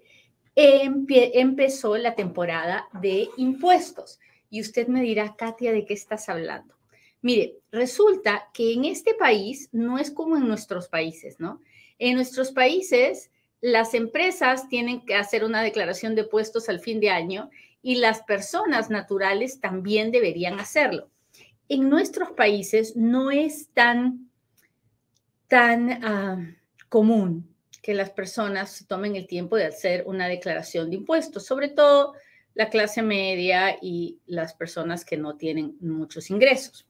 empezó 0.55 1.97
la 1.97 2.13
temporada 2.13 2.87
de 3.01 3.29
impuestos. 3.37 4.19
Y 4.51 4.61
usted 4.61 4.87
me 4.87 5.01
dirá, 5.01 5.35
Katia, 5.35 5.71
¿de 5.71 5.85
qué 5.85 5.95
estás 5.95 6.29
hablando? 6.29 6.75
Mire, 7.21 7.55
resulta 7.71 8.49
que 8.53 8.73
en 8.73 8.85
este 8.85 9.15
país 9.15 9.69
no 9.71 9.97
es 9.97 10.11
como 10.11 10.37
en 10.37 10.47
nuestros 10.47 10.87
países, 10.87 11.39
¿no? 11.39 11.63
En 11.97 12.13
nuestros 12.13 12.51
países, 12.51 13.31
las 13.59 13.95
empresas 13.95 14.69
tienen 14.69 15.03
que 15.03 15.15
hacer 15.15 15.43
una 15.43 15.63
declaración 15.63 16.13
de 16.13 16.25
puestos 16.25 16.69
al 16.69 16.79
fin 16.79 16.99
de 16.99 17.09
año 17.09 17.49
y 17.81 17.95
las 17.95 18.23
personas 18.23 18.89
naturales 18.89 19.59
también 19.59 20.11
deberían 20.11 20.59
hacerlo. 20.59 21.09
En 21.69 21.89
nuestros 21.89 22.31
países 22.31 22.95
no 22.95 23.31
es 23.31 23.69
tan, 23.73 24.29
tan 25.47 26.03
ah, 26.03 26.55
común 26.89 27.53
que 27.81 27.93
las 27.93 28.09
personas 28.09 28.85
tomen 28.87 29.15
el 29.15 29.27
tiempo 29.27 29.55
de 29.55 29.65
hacer 29.65 30.03
una 30.07 30.27
declaración 30.27 30.89
de 30.89 30.97
impuestos, 30.97 31.45
sobre 31.45 31.69
todo 31.69 32.13
la 32.53 32.69
clase 32.69 33.01
media 33.01 33.77
y 33.81 34.19
las 34.25 34.53
personas 34.53 35.05
que 35.05 35.15
no 35.15 35.37
tienen 35.37 35.77
muchos 35.79 36.29
ingresos. 36.29 36.87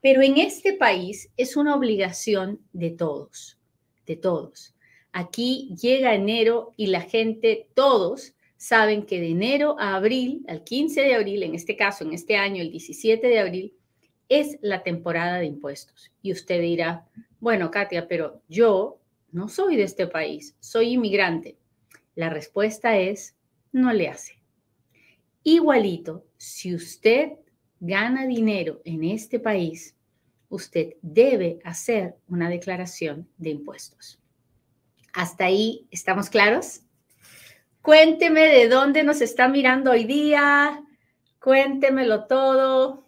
Pero 0.00 0.22
en 0.22 0.36
este 0.36 0.74
país 0.74 1.30
es 1.36 1.56
una 1.56 1.74
obligación 1.74 2.60
de 2.72 2.90
todos, 2.90 3.58
de 4.06 4.14
todos. 4.14 4.74
Aquí 5.10 5.74
llega 5.82 6.14
enero 6.14 6.74
y 6.76 6.88
la 6.88 7.00
gente, 7.00 7.68
todos, 7.74 8.35
saben 8.56 9.04
que 9.04 9.20
de 9.20 9.28
enero 9.28 9.76
a 9.78 9.96
abril, 9.96 10.44
al 10.48 10.64
15 10.64 11.02
de 11.02 11.14
abril, 11.14 11.42
en 11.42 11.54
este 11.54 11.76
caso, 11.76 12.04
en 12.04 12.12
este 12.12 12.36
año, 12.36 12.62
el 12.62 12.70
17 12.70 13.26
de 13.26 13.38
abril, 13.38 13.74
es 14.28 14.58
la 14.60 14.82
temporada 14.82 15.38
de 15.38 15.46
impuestos. 15.46 16.10
Y 16.22 16.32
usted 16.32 16.60
dirá, 16.60 17.06
bueno, 17.40 17.70
Katia, 17.70 18.08
pero 18.08 18.42
yo 18.48 19.00
no 19.30 19.48
soy 19.48 19.76
de 19.76 19.84
este 19.84 20.06
país, 20.06 20.56
soy 20.60 20.94
inmigrante. 20.94 21.56
La 22.14 22.30
respuesta 22.30 22.96
es, 22.96 23.36
no 23.72 23.92
le 23.92 24.08
hace. 24.08 24.42
Igualito, 25.42 26.24
si 26.36 26.74
usted 26.74 27.32
gana 27.78 28.26
dinero 28.26 28.80
en 28.84 29.04
este 29.04 29.38
país, 29.38 29.94
usted 30.48 30.94
debe 31.02 31.58
hacer 31.64 32.16
una 32.28 32.48
declaración 32.48 33.28
de 33.36 33.50
impuestos. 33.50 34.18
¿Hasta 35.12 35.44
ahí 35.44 35.86
estamos 35.90 36.30
claros? 36.30 36.80
Cuénteme 37.86 38.48
de 38.48 38.68
dónde 38.68 39.04
nos 39.04 39.20
está 39.20 39.46
mirando 39.46 39.92
hoy 39.92 40.02
día. 40.02 40.82
Cuéntemelo 41.40 42.24
todo. 42.24 43.06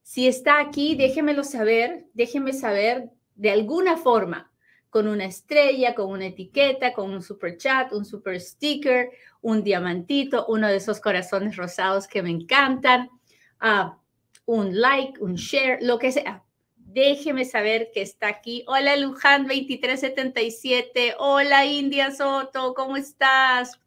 Si 0.00 0.28
está 0.28 0.60
aquí, 0.60 0.94
déjemelo 0.94 1.42
saber. 1.42 2.06
Déjeme 2.14 2.52
saber 2.52 3.10
de 3.34 3.50
alguna 3.50 3.96
forma 3.96 4.48
con 4.90 5.08
una 5.08 5.24
estrella, 5.24 5.96
con 5.96 6.08
una 6.08 6.26
etiqueta, 6.26 6.92
con 6.92 7.10
un 7.10 7.20
super 7.20 7.56
chat, 7.56 7.92
un 7.92 8.04
super 8.04 8.40
sticker, 8.40 9.10
un 9.40 9.64
diamantito, 9.64 10.46
uno 10.46 10.68
de 10.68 10.76
esos 10.76 11.00
corazones 11.00 11.56
rosados 11.56 12.06
que 12.06 12.22
me 12.22 12.30
encantan, 12.30 13.10
ah, 13.58 13.98
un 14.46 14.80
like, 14.80 15.20
un 15.20 15.34
share, 15.34 15.80
lo 15.82 15.98
que 15.98 16.12
sea. 16.12 16.44
Déjeme 16.90 17.44
saber 17.44 17.90
que 17.92 18.00
está 18.00 18.28
aquí. 18.28 18.64
Hola 18.66 18.96
Luján 18.96 19.42
2377. 19.42 21.16
Hola 21.18 21.66
India 21.66 22.10
Soto, 22.10 22.72
¿cómo 22.72 22.96
estás? 22.96 23.78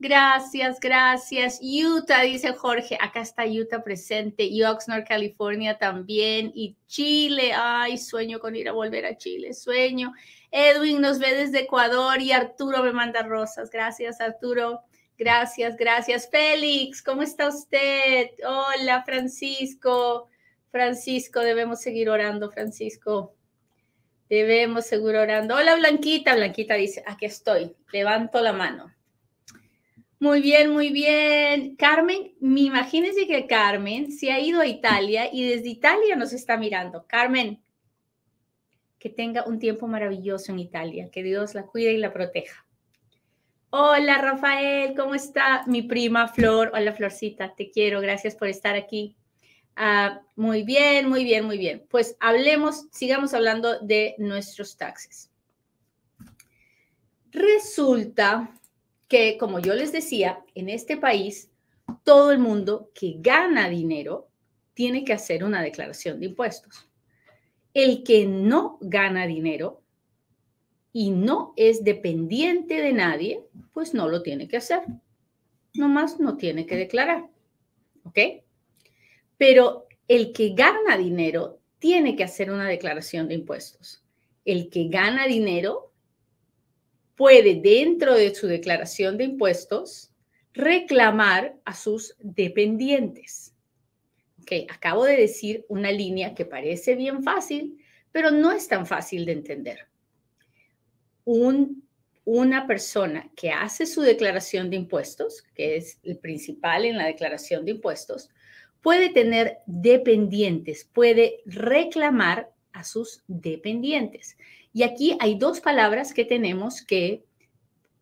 Gracias, 0.00 0.80
gracias. 0.80 1.60
Utah, 1.62 2.22
dice 2.22 2.52
Jorge. 2.52 2.98
Acá 3.00 3.20
está 3.20 3.44
Utah 3.46 3.84
presente. 3.84 4.42
Y 4.42 4.64
Oxnard, 4.64 5.06
California 5.06 5.78
también. 5.78 6.50
Y 6.52 6.76
Chile. 6.88 7.52
Ay, 7.54 7.96
sueño 7.96 8.40
con 8.40 8.56
ir 8.56 8.68
a 8.68 8.72
volver 8.72 9.06
a 9.06 9.16
Chile. 9.16 9.54
Sueño. 9.54 10.12
Edwin 10.50 11.00
nos 11.00 11.20
ve 11.20 11.32
desde 11.32 11.60
Ecuador 11.60 12.20
y 12.20 12.32
Arturo 12.32 12.82
me 12.82 12.92
manda 12.92 13.22
rosas. 13.22 13.70
Gracias, 13.70 14.20
Arturo. 14.20 14.82
Gracias, 15.16 15.76
gracias. 15.76 16.28
Félix, 16.28 17.02
¿cómo 17.02 17.22
está 17.22 17.48
usted? 17.48 18.30
Hola, 18.44 19.04
Francisco. 19.04 20.28
Francisco, 20.76 21.40
debemos 21.40 21.80
seguir 21.80 22.10
orando, 22.10 22.50
Francisco. 22.50 23.34
Debemos 24.28 24.84
seguir 24.84 25.16
orando. 25.16 25.56
Hola, 25.56 25.74
Blanquita. 25.76 26.34
Blanquita 26.34 26.74
dice, 26.74 27.02
aquí 27.06 27.24
estoy. 27.24 27.74
Levanto 27.92 28.42
la 28.42 28.52
mano. 28.52 28.92
Muy 30.18 30.42
bien, 30.42 30.70
muy 30.70 30.90
bien. 30.90 31.76
Carmen, 31.76 32.34
me 32.40 32.60
imagínense 32.60 33.26
que 33.26 33.46
Carmen 33.46 34.12
se 34.12 34.30
ha 34.30 34.38
ido 34.38 34.60
a 34.60 34.66
Italia 34.66 35.30
y 35.32 35.48
desde 35.48 35.70
Italia 35.70 36.14
nos 36.14 36.34
está 36.34 36.58
mirando. 36.58 37.06
Carmen, 37.06 37.62
que 38.98 39.08
tenga 39.08 39.46
un 39.46 39.58
tiempo 39.58 39.86
maravilloso 39.86 40.52
en 40.52 40.58
Italia, 40.58 41.08
que 41.10 41.22
Dios 41.22 41.54
la 41.54 41.64
cuide 41.64 41.94
y 41.94 41.98
la 41.98 42.12
proteja. 42.12 42.66
Hola 43.70 44.18
Rafael, 44.18 44.94
¿cómo 44.94 45.14
está 45.14 45.64
mi 45.66 45.80
prima 45.80 46.28
Flor? 46.28 46.70
Hola 46.74 46.92
Florcita, 46.92 47.54
te 47.54 47.70
quiero, 47.70 48.00
gracias 48.02 48.34
por 48.34 48.48
estar 48.48 48.74
aquí. 48.74 49.16
Ah, 49.76 50.22
muy 50.36 50.62
bien, 50.62 51.06
muy 51.08 51.22
bien, 51.22 51.44
muy 51.44 51.58
bien. 51.58 51.86
Pues 51.90 52.16
hablemos, 52.18 52.86
sigamos 52.92 53.34
hablando 53.34 53.78
de 53.80 54.14
nuestros 54.18 54.78
taxes. 54.78 55.30
Resulta 57.30 58.50
que, 59.06 59.36
como 59.36 59.60
yo 59.60 59.74
les 59.74 59.92
decía, 59.92 60.42
en 60.54 60.70
este 60.70 60.96
país, 60.96 61.50
todo 62.04 62.32
el 62.32 62.38
mundo 62.38 62.90
que 62.94 63.16
gana 63.18 63.68
dinero 63.68 64.28
tiene 64.72 65.04
que 65.04 65.12
hacer 65.12 65.44
una 65.44 65.60
declaración 65.60 66.20
de 66.20 66.26
impuestos. 66.26 66.88
El 67.74 68.02
que 68.02 68.26
no 68.26 68.78
gana 68.80 69.26
dinero 69.26 69.82
y 70.90 71.10
no 71.10 71.52
es 71.56 71.84
dependiente 71.84 72.80
de 72.80 72.94
nadie, 72.94 73.44
pues 73.74 73.92
no 73.92 74.08
lo 74.08 74.22
tiene 74.22 74.48
que 74.48 74.56
hacer. 74.56 74.80
Nomás 75.74 76.18
no 76.18 76.38
tiene 76.38 76.64
que 76.64 76.76
declarar. 76.76 77.28
¿Ok? 78.04 78.18
Pero 79.36 79.86
el 80.08 80.32
que 80.32 80.54
gana 80.54 80.96
dinero 80.96 81.60
tiene 81.78 82.16
que 82.16 82.24
hacer 82.24 82.50
una 82.50 82.68
declaración 82.68 83.28
de 83.28 83.34
impuestos. 83.34 84.02
El 84.44 84.70
que 84.70 84.88
gana 84.88 85.26
dinero 85.26 85.92
puede, 87.16 87.60
dentro 87.60 88.14
de 88.14 88.34
su 88.34 88.46
declaración 88.46 89.16
de 89.16 89.24
impuestos, 89.24 90.10
reclamar 90.52 91.56
a 91.64 91.74
sus 91.74 92.16
dependientes. 92.20 93.54
Ok, 94.42 94.70
acabo 94.70 95.04
de 95.04 95.16
decir 95.16 95.64
una 95.68 95.90
línea 95.90 96.34
que 96.34 96.44
parece 96.44 96.94
bien 96.94 97.22
fácil, 97.22 97.78
pero 98.12 98.30
no 98.30 98.52
es 98.52 98.68
tan 98.68 98.86
fácil 98.86 99.26
de 99.26 99.32
entender. 99.32 99.88
Un, 101.24 101.86
una 102.24 102.66
persona 102.66 103.30
que 103.34 103.50
hace 103.50 103.86
su 103.86 104.02
declaración 104.02 104.70
de 104.70 104.76
impuestos, 104.76 105.42
que 105.54 105.76
es 105.76 105.98
el 106.02 106.18
principal 106.18 106.84
en 106.84 106.96
la 106.96 107.06
declaración 107.06 107.64
de 107.64 107.72
impuestos, 107.72 108.30
puede 108.82 109.10
tener 109.10 109.58
dependientes, 109.66 110.88
puede 110.92 111.42
reclamar 111.46 112.50
a 112.72 112.84
sus 112.84 113.22
dependientes. 113.26 114.36
Y 114.72 114.82
aquí 114.82 115.16
hay 115.20 115.38
dos 115.38 115.60
palabras 115.60 116.12
que 116.12 116.24
tenemos 116.24 116.82
que 116.82 117.24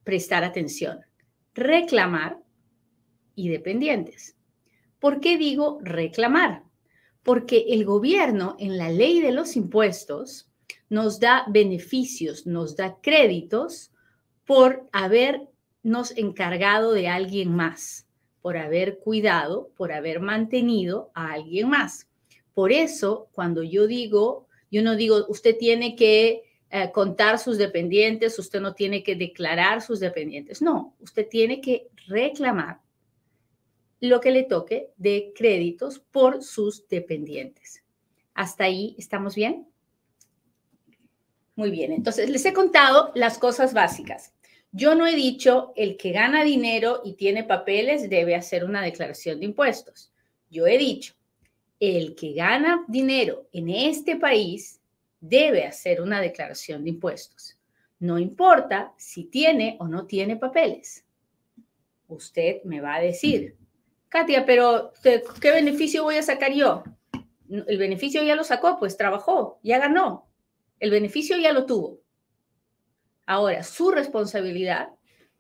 prestar 0.03 0.45
atención. 0.45 1.01
Reclamar 1.55 2.39
y 3.35 3.49
dependientes. 3.49 4.37
¿Por 4.99 5.21
qué 5.21 5.39
digo 5.39 5.79
reclamar? 5.83 6.65
Porque 7.23 7.67
el 7.69 7.85
gobierno 7.85 8.57
en 8.59 8.77
la 8.77 8.91
ley 8.91 9.21
de 9.21 9.33
los 9.33 9.57
impuestos 9.57 10.51
nos 10.89 11.21
da 11.21 11.45
beneficios, 11.49 12.47
nos 12.47 12.77
da 12.77 12.99
créditos 13.01 13.93
por 14.45 14.89
habernos 14.93 16.17
encargado 16.17 16.93
de 16.93 17.09
alguien 17.09 17.55
más, 17.55 18.04
por 18.45 18.59
haber 18.59 18.99
cuidado, 18.99 19.71
por 19.75 19.91
haber 19.91 20.21
mantenido 20.21 21.11
a 21.15 21.33
alguien 21.33 21.71
más. 21.71 22.11
Por 22.53 22.73
eso, 22.73 23.31
cuando 23.33 23.63
yo 23.63 23.87
digo, 23.87 24.49
yo 24.71 24.83
no 24.83 24.97
digo, 24.97 25.25
usted 25.29 25.57
tiene 25.57 25.97
que 25.97 26.43
eh, 26.69 26.91
contar 26.93 27.39
sus 27.39 27.57
dependientes, 27.57 28.39
usted 28.39 28.61
no 28.61 28.75
tiene 28.75 29.03
que 29.03 29.17
declarar 29.17 29.81
sus 29.81 29.99
dependientes. 29.99 30.61
No, 30.61 30.95
usted 31.01 31.27
tiene 31.27 31.63
que 31.63 31.89
reclamar 32.07 32.83
lo 34.01 34.21
que 34.21 34.31
le 34.31 34.43
toque 34.43 34.91
de 34.99 35.33
créditos 35.35 35.99
por 35.99 36.43
sus 36.43 36.87
dependientes. 36.87 37.83
¿Hasta 38.35 38.65
ahí 38.65 38.95
estamos 38.99 39.35
bien? 39.35 39.67
Muy 41.57 41.71
bien, 41.71 41.93
entonces 41.93 42.29
les 42.29 42.45
he 42.45 42.53
contado 42.53 43.11
las 43.15 43.39
cosas 43.39 43.73
básicas. 43.73 44.34
Yo 44.77 44.97
no 44.97 45.07
he 45.07 45.15
dicho 45.15 45.73
el 45.77 45.97
que 45.97 46.11
gana 46.11 46.43
dinero 46.43 47.01
y 47.05 47.13
tiene 47.13 47.45
papeles 47.45 48.11
debe 48.11 48.35
hacer 48.35 48.65
una 48.65 48.83
declaración 48.83 49.39
de 49.39 49.45
impuestos. 49.45 50.11
Yo 50.51 50.67
he 50.67 50.77
dicho, 50.77 51.15
el 51.79 52.17
que 52.17 52.33
gana 52.33 52.85
dinero 52.89 53.47
en 53.53 53.69
este 53.69 54.17
país 54.17 54.81
debe 55.21 55.65
hacer 55.65 56.01
una 56.01 56.21
declaración 56.21 56.83
de 56.83 56.91
impuestos. 56.91 57.57
No 58.01 58.19
importa 58.19 58.93
si 58.97 59.27
tiene 59.27 59.77
o 59.79 59.87
no 59.87 60.07
tiene 60.07 60.35
papeles. 60.35 61.05
Usted 62.09 62.65
me 62.65 62.81
va 62.81 62.97
a 62.97 63.01
decir, 63.01 63.55
Katia, 64.09 64.45
pero 64.45 64.93
¿qué 65.41 65.53
beneficio 65.53 66.03
voy 66.03 66.17
a 66.17 66.23
sacar 66.25 66.53
yo? 66.53 66.83
El 67.49 67.79
beneficio 67.79 68.25
ya 68.25 68.35
lo 68.35 68.43
sacó, 68.43 68.81
pues 68.81 68.97
trabajó, 68.97 69.61
ya 69.63 69.79
ganó. 69.79 70.27
El 70.81 70.91
beneficio 70.91 71.37
ya 71.37 71.53
lo 71.53 71.65
tuvo. 71.65 72.01
Ahora, 73.27 73.63
su 73.63 73.91
responsabilidad 73.91 74.89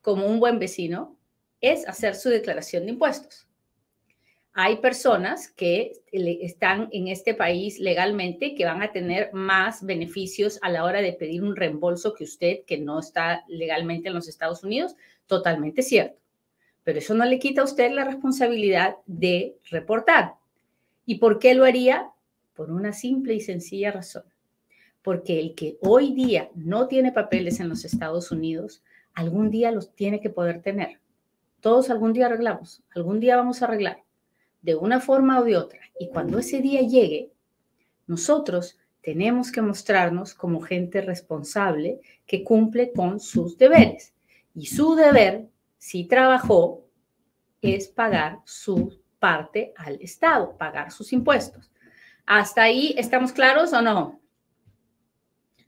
como 0.01 0.27
un 0.27 0.41
buen 0.41 0.59
vecino 0.59 1.19
es 1.61 1.87
hacer 1.89 2.15
su 2.15 2.29
declaración 2.29 2.85
de 2.85 2.93
impuestos. 2.93 3.49
Hay 4.53 4.77
personas 4.77 5.51
que 5.51 5.93
están 6.13 6.89
en 6.93 7.09
este 7.09 7.35
país 7.35 7.81
legalmente 7.81 8.55
que 8.55 8.65
van 8.65 8.83
a 8.83 8.93
tener 8.93 9.33
más 9.33 9.85
beneficios 9.85 10.59
a 10.63 10.71
la 10.71 10.85
hora 10.85 11.03
de 11.03 11.13
pedir 11.13 11.43
un 11.43 11.57
reembolso 11.57 12.15
que 12.15 12.25
usted 12.25 12.65
que 12.65 12.79
no 12.79 13.01
está 13.01 13.45
legalmente 13.49 14.09
en 14.09 14.15
los 14.15 14.29
Estados 14.29 14.63
Unidos. 14.63 14.95
Totalmente 15.27 15.83
cierto 15.83 16.25
pero 16.85 16.99
eso 16.99 17.15
no 17.15 17.25
le 17.25 17.39
quita 17.39 17.63
a 17.63 17.65
usted 17.65 17.91
la 17.91 18.05
responsabilidad 18.05 18.97
de 19.07 19.57
reportar. 19.71 20.35
¿Y 21.07 21.17
por 21.17 21.39
qué 21.39 21.55
lo 21.55 21.65
haría? 21.65 22.11
Por 22.55 22.71
una 22.71 22.93
simple 22.93 23.35
y 23.35 23.41
sencilla 23.41 23.91
razón. 23.91 24.25
Porque 25.05 25.39
el 25.39 25.55
que 25.55 25.79
hoy 25.83 26.13
día 26.13 26.51
no 26.57 26.89
tiene 26.89 27.13
papeles 27.13 27.61
en 27.61 27.69
los 27.69 27.85
Estados 27.85 28.33
Unidos, 28.33 28.83
algún 29.13 29.51
día 29.51 29.71
los 29.71 29.95
tiene 29.95 30.21
que 30.21 30.31
poder 30.31 30.63
tener. 30.63 30.99
Todos 31.61 31.91
algún 31.91 32.13
día 32.13 32.27
arreglamos, 32.27 32.83
algún 32.93 33.21
día 33.21 33.37
vamos 33.37 33.63
a 33.63 33.67
arreglar, 33.67 34.03
de 34.63 34.75
una 34.75 34.99
forma 34.99 35.39
o 35.39 35.45
de 35.45 35.57
otra. 35.57 35.81
Y 36.01 36.09
cuando 36.09 36.41
ese 36.41 36.61
día 36.61 36.81
llegue, 36.81 37.31
nosotros 38.09 38.79
tenemos 39.01 39.53
que 39.53 39.63
mostrarnos 39.63 40.35
como 40.35 40.61
gente 40.61 41.01
responsable 41.01 42.01
que 42.27 42.43
cumple 42.43 42.91
con 42.93 43.21
sus 43.21 43.57
deberes. 43.57 44.13
Y 44.57 44.67
su 44.67 44.97
deber 44.97 45.47
si 45.85 46.05
trabajó, 46.05 46.89
es 47.61 47.89
pagar 47.89 48.39
su 48.47 48.99
parte 49.19 49.75
al 49.77 50.01
Estado, 50.01 50.57
pagar 50.57 50.91
sus 50.91 51.13
impuestos. 51.13 51.71
¿Hasta 52.25 52.63
ahí 52.63 52.95
estamos 52.97 53.35
claros 53.35 53.75
o 53.75 53.83
no? 53.83 54.19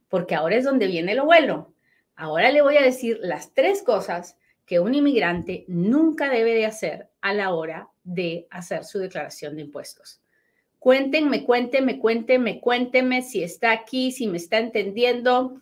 Porque 0.08 0.34
ahora 0.34 0.56
es 0.56 0.64
donde 0.64 0.86
viene 0.86 1.14
lo 1.14 1.24
bueno. 1.24 1.74
Ahora 2.14 2.50
le 2.50 2.62
voy 2.62 2.76
a 2.76 2.82
decir 2.82 3.18
las 3.20 3.52
tres 3.52 3.82
cosas 3.82 4.36
que 4.64 4.80
un 4.80 4.94
inmigrante 4.94 5.64
nunca 5.68 6.28
debe 6.28 6.54
de 6.54 6.66
hacer 6.66 7.08
a 7.20 7.32
la 7.32 7.54
hora 7.54 7.88
de 8.04 8.46
hacer 8.50 8.84
su 8.84 8.98
declaración 8.98 9.56
de 9.56 9.62
impuestos. 9.62 10.20
Cuéntenme, 10.78 11.44
cuéntenme, 11.44 11.98
cuéntenme, 11.98 12.60
cuéntenme 12.60 13.22
si 13.22 13.42
está 13.42 13.72
aquí, 13.72 14.12
si 14.12 14.26
me 14.28 14.36
está 14.36 14.58
entendiendo. 14.58 15.60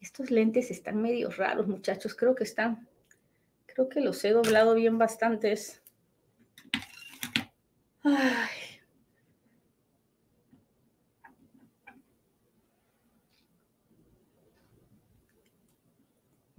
Estos 0.00 0.30
lentes 0.30 0.70
están 0.70 1.00
medio 1.00 1.30
raros, 1.30 1.66
muchachos. 1.68 2.14
Creo 2.14 2.34
que 2.34 2.44
están, 2.44 2.88
creo 3.66 3.88
que 3.88 4.00
los 4.00 4.24
he 4.24 4.30
doblado 4.30 4.74
bien 4.74 4.98
bastantes. 4.98 5.82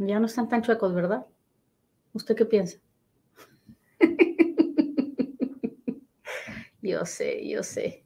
Ya 0.08 0.20
no 0.20 0.28
están 0.28 0.50
tan 0.50 0.62
chuecos, 0.62 0.94
¿verdad? 0.94 1.26
¿Usted 2.14 2.36
qué 2.36 2.46
piensa? 2.46 2.78
yo 6.82 7.06
sé, 7.06 7.48
yo 7.48 7.64
sé. 7.64 8.04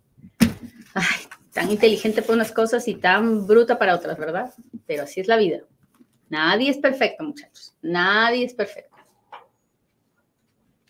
Ay, 0.93 1.27
tan 1.53 1.71
inteligente 1.71 2.21
para 2.21 2.33
unas 2.33 2.51
cosas 2.51 2.87
y 2.87 2.95
tan 2.95 3.47
bruta 3.47 3.77
para 3.77 3.95
otras, 3.95 4.17
¿verdad? 4.17 4.53
pero 4.87 5.03
así 5.03 5.19
es 5.19 5.27
la 5.27 5.37
vida. 5.37 5.59
Nadie 6.29 6.71
es 6.71 6.77
perfecto, 6.77 7.23
muchachos. 7.23 7.75
Nadie 7.81 8.45
es 8.45 8.53
perfecto. 8.53 8.95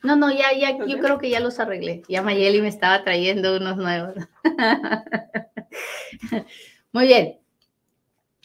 No, 0.04 0.16
no, 0.16 0.32
ya, 0.32 0.54
ya, 0.58 0.78
yo 0.86 1.00
creo 1.00 1.18
que 1.18 1.30
ya 1.30 1.40
los 1.40 1.60
arreglé. 1.60 2.04
Ya 2.08 2.22
Mayeli 2.22 2.62
me 2.62 2.70
estaba 2.70 3.04
trayendo 3.04 3.58
unos 3.58 3.78
nuevos. 3.78 4.14
Muy 6.94 7.08
bien. 7.08 7.40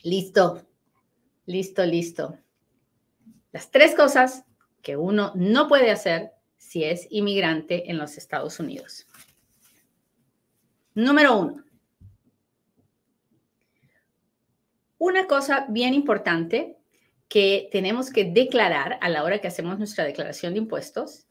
Listo. 0.03 0.63
Listo, 1.47 1.85
listo. 1.85 2.39
Las 3.53 3.71
tres 3.71 3.95
cosas 3.95 4.45
que 4.83 4.97
uno 4.97 5.33
no 5.35 5.69
puede 5.69 5.91
hacer 5.91 6.33
si 6.57 6.85
es 6.85 7.07
inmigrante 7.11 7.91
en 7.91 7.99
los 7.99 8.17
Estados 8.17 8.59
Unidos. 8.59 9.07
Número 10.95 11.39
uno, 11.39 11.65
Una 15.05 15.27
cosa 15.27 15.67
bien 15.69 15.95
importante 15.95 16.79
que 17.29 17.69
tenemos 17.73 18.09
que 18.09 18.25
declarar 18.25 19.01
a 19.01 19.09
la 19.09 19.25
hora 19.25 19.41
que 19.41 19.49
hacemos 19.49 19.77
nuestra 19.77 20.05
declaración 20.05 20.53
de 20.53 20.61
impuestos 20.61 21.27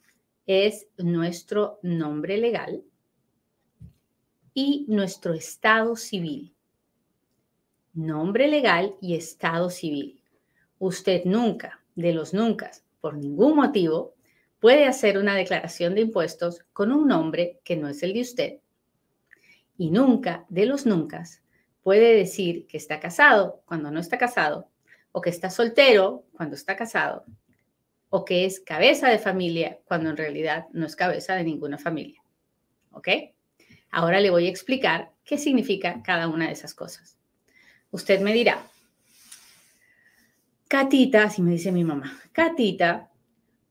es 0.45 0.87
nuestro 0.97 1.79
nombre 1.81 2.37
legal 2.37 2.83
y 4.53 4.83
nuestro 4.89 5.33
estado 5.33 5.95
civil. 5.95 6.53
Nombre 7.93 8.49
legal 8.49 8.97
y 8.99 9.15
estado 9.15 9.69
civil. 9.69 10.21
Usted 10.77 11.23
nunca, 11.23 11.80
de 11.95 12.13
los 12.13 12.33
nunca, 12.33 12.71
por 12.99 13.15
ningún 13.17 13.55
motivo, 13.55 14.15
puede 14.59 14.85
hacer 14.85 15.17
una 15.17 15.35
declaración 15.35 15.95
de 15.95 16.01
impuestos 16.01 16.63
con 16.71 16.91
un 16.91 17.07
nombre 17.07 17.59
que 17.63 17.75
no 17.75 17.89
es 17.89 18.03
el 18.03 18.13
de 18.13 18.21
usted. 18.21 18.59
Y 19.77 19.89
nunca, 19.89 20.45
de 20.49 20.65
los 20.65 20.85
nunca, 20.85 21.23
puede 21.81 22.15
decir 22.15 22.67
que 22.67 22.77
está 22.77 22.99
casado 22.99 23.63
cuando 23.65 23.89
no 23.91 23.99
está 23.99 24.17
casado, 24.17 24.69
o 25.11 25.21
que 25.21 25.29
está 25.29 25.49
soltero 25.49 26.25
cuando 26.33 26.55
está 26.55 26.75
casado, 26.75 27.25
o 28.09 28.23
que 28.23 28.45
es 28.45 28.59
cabeza 28.59 29.09
de 29.09 29.19
familia 29.19 29.79
cuando 29.85 30.09
en 30.09 30.17
realidad 30.17 30.67
no 30.73 30.85
es 30.85 30.95
cabeza 30.95 31.35
de 31.35 31.43
ninguna 31.43 31.77
familia. 31.77 32.21
¿Ok? 32.91 33.07
Ahora 33.89 34.19
le 34.19 34.29
voy 34.29 34.45
a 34.45 34.49
explicar 34.49 35.11
qué 35.25 35.37
significa 35.37 36.01
cada 36.03 36.27
una 36.27 36.47
de 36.47 36.53
esas 36.53 36.73
cosas. 36.73 37.17
Usted 37.89 38.21
me 38.21 38.33
dirá, 38.33 38.63
Catita, 40.71 41.23
así 41.23 41.41
me 41.41 41.51
dice 41.51 41.69
mi 41.69 41.83
mamá, 41.83 42.17
Catita, 42.31 43.09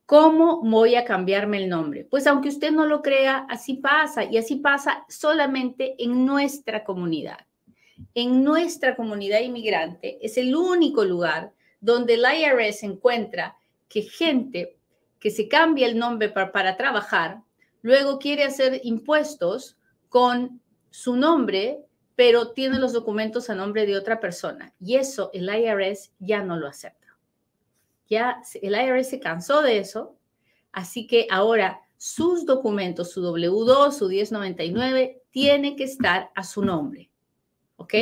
¿Cómo 0.05 0.61
voy 0.61 0.97
a 0.97 1.05
cambiarme 1.07 1.57
el 1.57 1.71
nombre? 1.71 2.05
Pues 2.05 2.27
aunque 2.27 2.51
usted 2.51 2.73
no 2.73 2.85
lo 2.85 3.01
crea, 3.01 3.47
así 3.49 3.75
pasa 3.75 4.25
y 4.25 4.37
así 4.37 4.57
pasa 4.57 5.07
solamente 5.09 5.95
en 5.99 6.27
nuestra 6.27 6.85
comunidad. 6.85 7.39
En 8.13 8.45
nuestra 8.45 8.97
comunidad 8.97 9.41
inmigrante 9.41 10.19
es 10.21 10.37
el 10.37 10.55
único 10.55 11.03
lugar 11.03 11.55
donde 11.81 12.15
el 12.15 12.25
IRS 12.25 12.83
encuentra 12.83 13.57
que 13.89 14.03
gente 14.03 14.77
que 15.21 15.31
se 15.31 15.49
cambia 15.49 15.87
el 15.87 15.97
nombre 15.97 16.29
para, 16.29 16.53
para 16.53 16.77
trabajar, 16.77 17.41
luego 17.81 18.19
quiere 18.19 18.45
hacer 18.45 18.83
impuestos 18.85 19.79
con 20.11 20.61
su 20.91 21.17
nombre, 21.17 21.79
pero 22.21 22.51
tiene 22.53 22.79
los 22.79 22.93
documentos 22.93 23.49
a 23.49 23.55
nombre 23.55 23.87
de 23.87 23.97
otra 23.97 24.21
persona. 24.21 24.75
Y 24.79 24.97
eso 24.97 25.31
el 25.33 25.49
IRS 25.49 26.13
ya 26.19 26.43
no 26.43 26.59
lo 26.59 26.69
acepta. 26.69 27.17
Ya 28.11 28.43
el 28.61 28.75
IRS 28.75 29.09
se 29.09 29.21
cansó 29.21 29.63
de 29.63 29.79
eso, 29.79 30.19
así 30.71 31.07
que 31.07 31.27
ahora 31.31 31.81
sus 31.97 32.45
documentos, 32.45 33.13
su 33.13 33.23
W2, 33.23 33.93
su 33.93 34.11
1099, 34.11 35.23
tiene 35.31 35.77
que 35.77 35.85
estar 35.85 36.31
a 36.35 36.45
su 36.45 36.63
nombre. 36.63 37.11
¿Ok? 37.77 37.95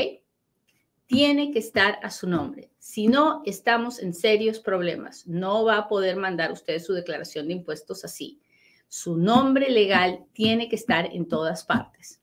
Tiene 1.06 1.52
que 1.52 1.60
estar 1.60 2.00
a 2.02 2.10
su 2.10 2.28
nombre. 2.28 2.72
Si 2.80 3.06
no, 3.06 3.42
estamos 3.46 4.00
en 4.00 4.12
serios 4.12 4.58
problemas. 4.58 5.28
No 5.28 5.64
va 5.64 5.76
a 5.76 5.86
poder 5.86 6.16
mandar 6.16 6.50
usted 6.50 6.82
su 6.82 6.92
declaración 6.92 7.46
de 7.46 7.52
impuestos 7.52 8.04
así. 8.04 8.40
Su 8.88 9.16
nombre 9.16 9.70
legal 9.70 10.24
tiene 10.32 10.68
que 10.68 10.74
estar 10.74 11.06
en 11.06 11.28
todas 11.28 11.64
partes 11.64 12.20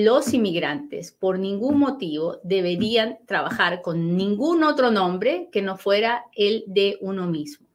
los 0.00 0.32
inmigrantes 0.32 1.12
por 1.12 1.38
ningún 1.38 1.78
motivo 1.78 2.38
deberían 2.44 3.18
trabajar 3.26 3.82
con 3.82 4.16
ningún 4.16 4.64
otro 4.64 4.90
nombre 4.90 5.50
que 5.52 5.60
no 5.60 5.76
fuera 5.76 6.24
el 6.34 6.64
de 6.66 6.96
uno 7.02 7.26
mismo. 7.26 7.66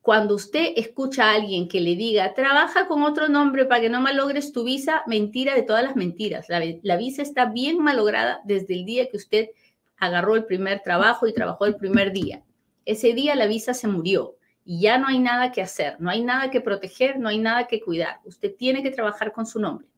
Cuando 0.00 0.34
usted 0.34 0.72
escucha 0.74 1.30
a 1.30 1.34
alguien 1.34 1.68
que 1.68 1.80
le 1.80 1.94
diga, 1.94 2.34
trabaja 2.34 2.88
con 2.88 3.04
otro 3.04 3.28
nombre 3.28 3.66
para 3.66 3.82
que 3.82 3.88
no 3.88 4.00
malogres 4.00 4.52
tu 4.52 4.64
visa, 4.64 5.04
mentira 5.06 5.54
de 5.54 5.62
todas 5.62 5.84
las 5.84 5.94
mentiras. 5.94 6.48
La, 6.48 6.96
visa 6.96 7.22
está 7.22 7.44
bien 7.44 7.78
malograda 7.78 8.40
desde 8.42 8.74
el 8.74 8.84
día 8.84 9.08
que 9.08 9.16
usted 9.16 9.50
agarró 9.98 10.34
el 10.34 10.44
primer 10.44 10.80
trabajo 10.80 11.28
y 11.28 11.32
trabajó 11.32 11.66
el 11.66 11.76
primer 11.76 12.12
día. 12.12 12.42
Ese 12.84 13.12
día 13.12 13.36
la 13.36 13.46
visa 13.46 13.74
se 13.74 13.86
murió 13.86 14.34
y 14.64 14.80
ya 14.80 14.98
no 14.98 15.06
hay 15.06 15.20
nada 15.20 15.52
que 15.52 15.62
hacer, 15.62 16.00
no 16.00 16.10
hay 16.10 16.24
nada 16.24 16.50
que 16.50 16.60
proteger, 16.60 17.20
no 17.20 17.28
hay 17.28 17.38
nada 17.38 17.68
que 17.68 17.80
cuidar. 17.80 18.18
Usted 18.24 18.56
tiene 18.56 18.82
que 18.82 18.90
trabajar 18.90 19.30
con 19.32 19.46
su 19.46 19.60
nombre 19.60 19.91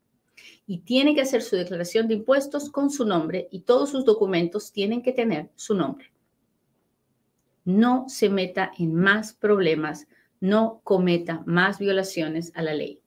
y 0.67 0.79
tiene 0.79 1.15
que 1.15 1.21
hacer 1.21 1.41
su 1.41 1.55
declaración 1.55 2.07
de 2.07 2.15
impuestos 2.15 2.69
con 2.69 2.89
su 2.89 3.05
nombre 3.05 3.47
y 3.51 3.61
todos 3.61 3.89
sus 3.89 4.05
documentos 4.05 4.71
tienen 4.71 5.01
que 5.01 5.11
tener 5.11 5.49
su 5.55 5.75
nombre. 5.75 6.11
No 7.63 8.05
se 8.07 8.29
meta 8.29 8.71
en 8.77 8.93
más 8.93 9.33
problemas, 9.33 10.07
no 10.39 10.81
cometa 10.83 11.43
más 11.45 11.79
violaciones 11.79 12.51
a 12.55 12.61
la 12.61 12.73
ley. 12.73 13.01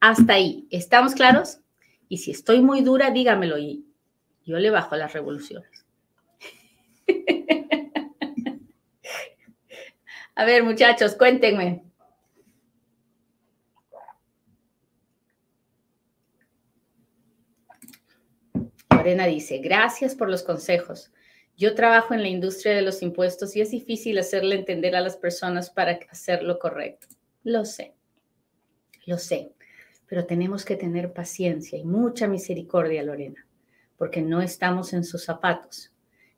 Hasta 0.00 0.34
ahí, 0.34 0.66
¿estamos 0.70 1.14
claros? 1.14 1.60
Y 2.08 2.18
si 2.18 2.30
estoy 2.30 2.60
muy 2.60 2.82
dura, 2.82 3.10
dígamelo 3.10 3.58
y 3.58 3.84
yo 4.44 4.58
le 4.58 4.70
bajo 4.70 4.96
las 4.96 5.12
revoluciones. 5.12 5.84
a 10.34 10.44
ver, 10.44 10.62
muchachos, 10.62 11.14
cuéntenme. 11.16 11.87
Lorena 18.98 19.26
dice, 19.26 19.58
gracias 19.58 20.16
por 20.16 20.28
los 20.28 20.42
consejos. 20.42 21.12
Yo 21.56 21.76
trabajo 21.76 22.14
en 22.14 22.22
la 22.22 22.28
industria 22.28 22.74
de 22.74 22.82
los 22.82 23.00
impuestos 23.00 23.54
y 23.54 23.60
es 23.60 23.70
difícil 23.70 24.18
hacerle 24.18 24.56
entender 24.56 24.96
a 24.96 25.00
las 25.00 25.16
personas 25.16 25.70
para 25.70 26.00
hacer 26.10 26.42
lo 26.42 26.58
correcto. 26.58 27.06
Lo 27.44 27.64
sé, 27.64 27.94
lo 29.06 29.16
sé, 29.18 29.52
pero 30.08 30.26
tenemos 30.26 30.64
que 30.64 30.74
tener 30.74 31.12
paciencia 31.12 31.78
y 31.78 31.84
mucha 31.84 32.26
misericordia, 32.26 33.04
Lorena, 33.04 33.46
porque 33.96 34.20
no 34.20 34.42
estamos 34.42 34.92
en 34.92 35.04
sus 35.04 35.24
zapatos. 35.24 35.92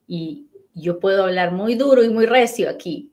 Y 0.06 0.46
yo 0.74 1.00
puedo 1.00 1.24
hablar 1.24 1.52
muy 1.52 1.76
duro 1.76 2.04
y 2.04 2.11
muy 2.11 2.26
recio 2.26 2.68
aquí, 2.68 3.11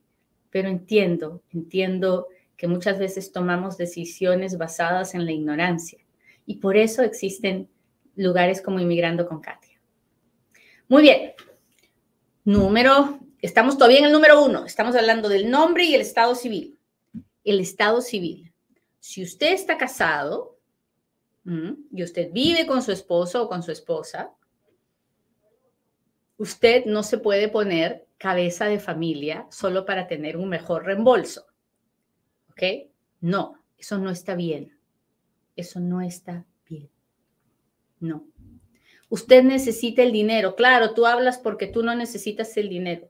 pero 0.50 0.68
entiendo, 0.68 1.42
entiendo 1.54 2.28
que 2.58 2.68
muchas 2.68 3.00
veces 3.00 3.32
tomamos 3.32 3.78
decisiones 3.78 4.58
basadas 4.58 5.16
en 5.16 5.24
la 5.24 5.32
ignorancia. 5.32 6.00
Y 6.46 6.58
por 6.58 6.76
eso 6.76 7.02
existen 7.02 7.70
lugares 8.18 8.62
como 8.62 8.80
Inmigrando 8.80 9.28
con 9.28 9.40
Katia. 9.40 9.80
Muy 10.90 11.04
bien. 11.04 11.34
Número, 12.44 13.20
estamos 13.42 13.78
todavía 13.78 14.00
en 14.00 14.06
el 14.06 14.12
número 14.12 14.44
uno. 14.44 14.66
Estamos 14.66 14.96
hablando 14.96 15.30
del 15.30 15.50
nombre 15.50 15.86
y 15.86 15.96
el 15.96 16.02
estado 16.02 16.36
civil. 16.36 16.78
El 17.44 17.60
estado 17.60 18.02
civil. 18.02 18.54
Si 19.00 19.24
usted 19.24 19.54
está 19.54 19.78
casado 19.78 20.58
y 21.46 22.04
usted 22.04 22.30
vive 22.34 22.68
con 22.68 22.82
su 22.82 22.92
esposo 22.92 23.44
o 23.44 23.48
con 23.48 23.64
su 23.64 23.72
esposa, 23.72 24.34
usted 26.38 26.86
no 26.86 27.04
se 27.04 27.18
puede 27.18 27.48
poner 27.48 28.06
cabeza 28.18 28.66
de 28.66 28.80
familia 28.80 29.48
solo 29.50 29.86
para 29.86 30.08
tener 30.08 30.36
un 30.36 30.50
mejor 30.50 30.86
reembolso. 30.86 31.46
¿Ok? 32.52 32.64
No, 33.22 33.64
eso 33.78 33.98
no 33.98 34.10
está 34.10 34.36
bien. 34.36 34.78
Eso 35.56 35.80
no 35.80 36.02
está. 36.02 36.46
No. 38.00 38.28
Usted 39.10 39.44
necesita 39.44 40.04
el 40.04 40.12
dinero. 40.12 40.56
Claro, 40.56 40.94
tú 40.94 41.06
hablas 41.06 41.38
porque 41.38 41.68
tú 41.68 41.84
no 41.84 41.96
necesitas 41.96 42.56
el 42.58 42.70
dinero. 42.70 43.10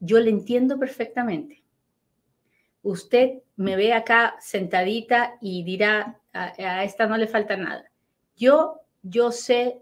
Yo 0.00 0.18
le 0.20 0.30
entiendo 0.30 0.78
perfectamente. 0.78 1.62
Usted 2.82 3.38
me 3.56 3.76
ve 3.76 3.94
acá 3.94 4.36
sentadita 4.40 5.38
y 5.40 5.62
dirá, 5.64 6.20
a, 6.32 6.84
esta 6.84 7.06
no 7.06 7.16
le 7.16 7.26
falta 7.26 7.56
nada. 7.56 7.90
Yo, 8.36 8.80
yo 9.02 9.30
sé 9.32 9.80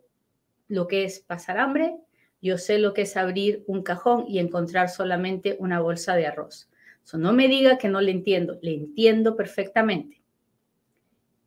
lo 0.68 0.86
que 0.86 1.04
es 1.04 1.20
pasar 1.20 1.58
hambre, 1.58 1.96
yo 2.40 2.58
sé 2.58 2.78
lo 2.78 2.92
que 2.92 3.02
es 3.02 3.16
abrir 3.16 3.64
un 3.66 3.82
cajón 3.82 4.26
y 4.28 4.38
encontrar 4.38 4.88
solamente 4.88 5.56
una 5.58 5.80
bolsa 5.80 6.14
de 6.14 6.26
arroz. 6.26 6.68
no 7.14 7.32
me 7.32 7.48
diga 7.48 7.78
que 7.78 7.88
no 7.88 8.00
le 8.00 8.10
entiendo, 8.10 8.58
le 8.62 8.74
entiendo 8.74 9.36
perfectamente. 9.36 10.22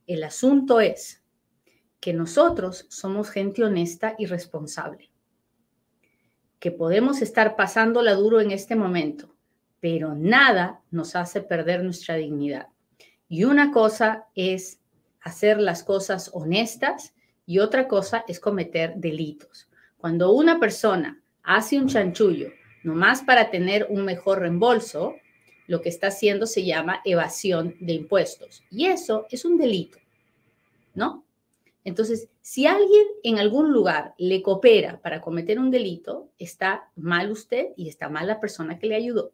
El 0.08 0.24
asunto 0.24 0.80
es, 0.80 1.24
que 2.06 2.14
nosotros 2.14 2.86
somos 2.90 3.32
gente 3.32 3.64
honesta 3.64 4.14
y 4.20 4.28
responsable, 4.28 5.10
que 6.60 6.70
podemos 6.70 7.24
estar 7.24 7.56
pasándola 7.56 8.14
duro 8.14 8.42
en 8.42 8.52
este 8.52 8.76
momento, 8.76 9.36
pero 9.80 10.14
nada 10.14 10.84
nos 10.92 11.16
hace 11.16 11.42
perder 11.42 11.84
nuestra 11.84 12.14
dignidad. 12.14 12.68
Y 13.28 13.46
una 13.46 13.72
cosa 13.72 14.28
es 14.36 14.80
hacer 15.20 15.60
las 15.60 15.84
cosas 15.84 16.30
honestas 16.32 17.16
y 17.48 17.58
otra 17.58 17.88
cosa 17.88 18.24
es 18.28 18.40
cometer 18.40 18.94
delitos. 18.98 19.68
Cuando 19.98 20.32
una 20.32 20.60
persona 20.60 21.20
hace 21.42 21.80
un 21.80 21.88
chanchullo 21.88 22.52
nomás 22.84 23.24
para 23.24 23.50
tener 23.50 23.88
un 23.90 24.06
mejor 24.06 24.42
reembolso, 24.42 25.16
lo 25.66 25.82
que 25.82 25.90
está 25.90 26.10
haciendo 26.10 26.46
se 26.46 26.64
llama 26.64 27.02
evasión 27.04 27.76
de 27.80 27.94
impuestos. 27.94 28.64
Y 28.70 28.86
eso 28.86 29.26
es 29.32 29.44
un 29.44 29.58
delito, 29.58 29.98
¿no? 30.94 31.25
Entonces, 31.86 32.30
si 32.42 32.66
alguien 32.66 33.06
en 33.24 33.38
algún 33.38 33.72
lugar 33.72 34.16
le 34.18 34.42
coopera 34.42 35.00
para 35.02 35.22
cometer 35.22 35.60
un 35.60 35.70
delito, 35.70 36.32
está 36.40 36.90
mal 36.96 37.32
usted 37.32 37.68
y 37.78 37.88
está 37.88 38.10
mal 38.10 38.28
la 38.28 38.40
persona 38.40 38.80
que 38.80 38.88
le 38.88 38.96
ayudó. 38.96 39.32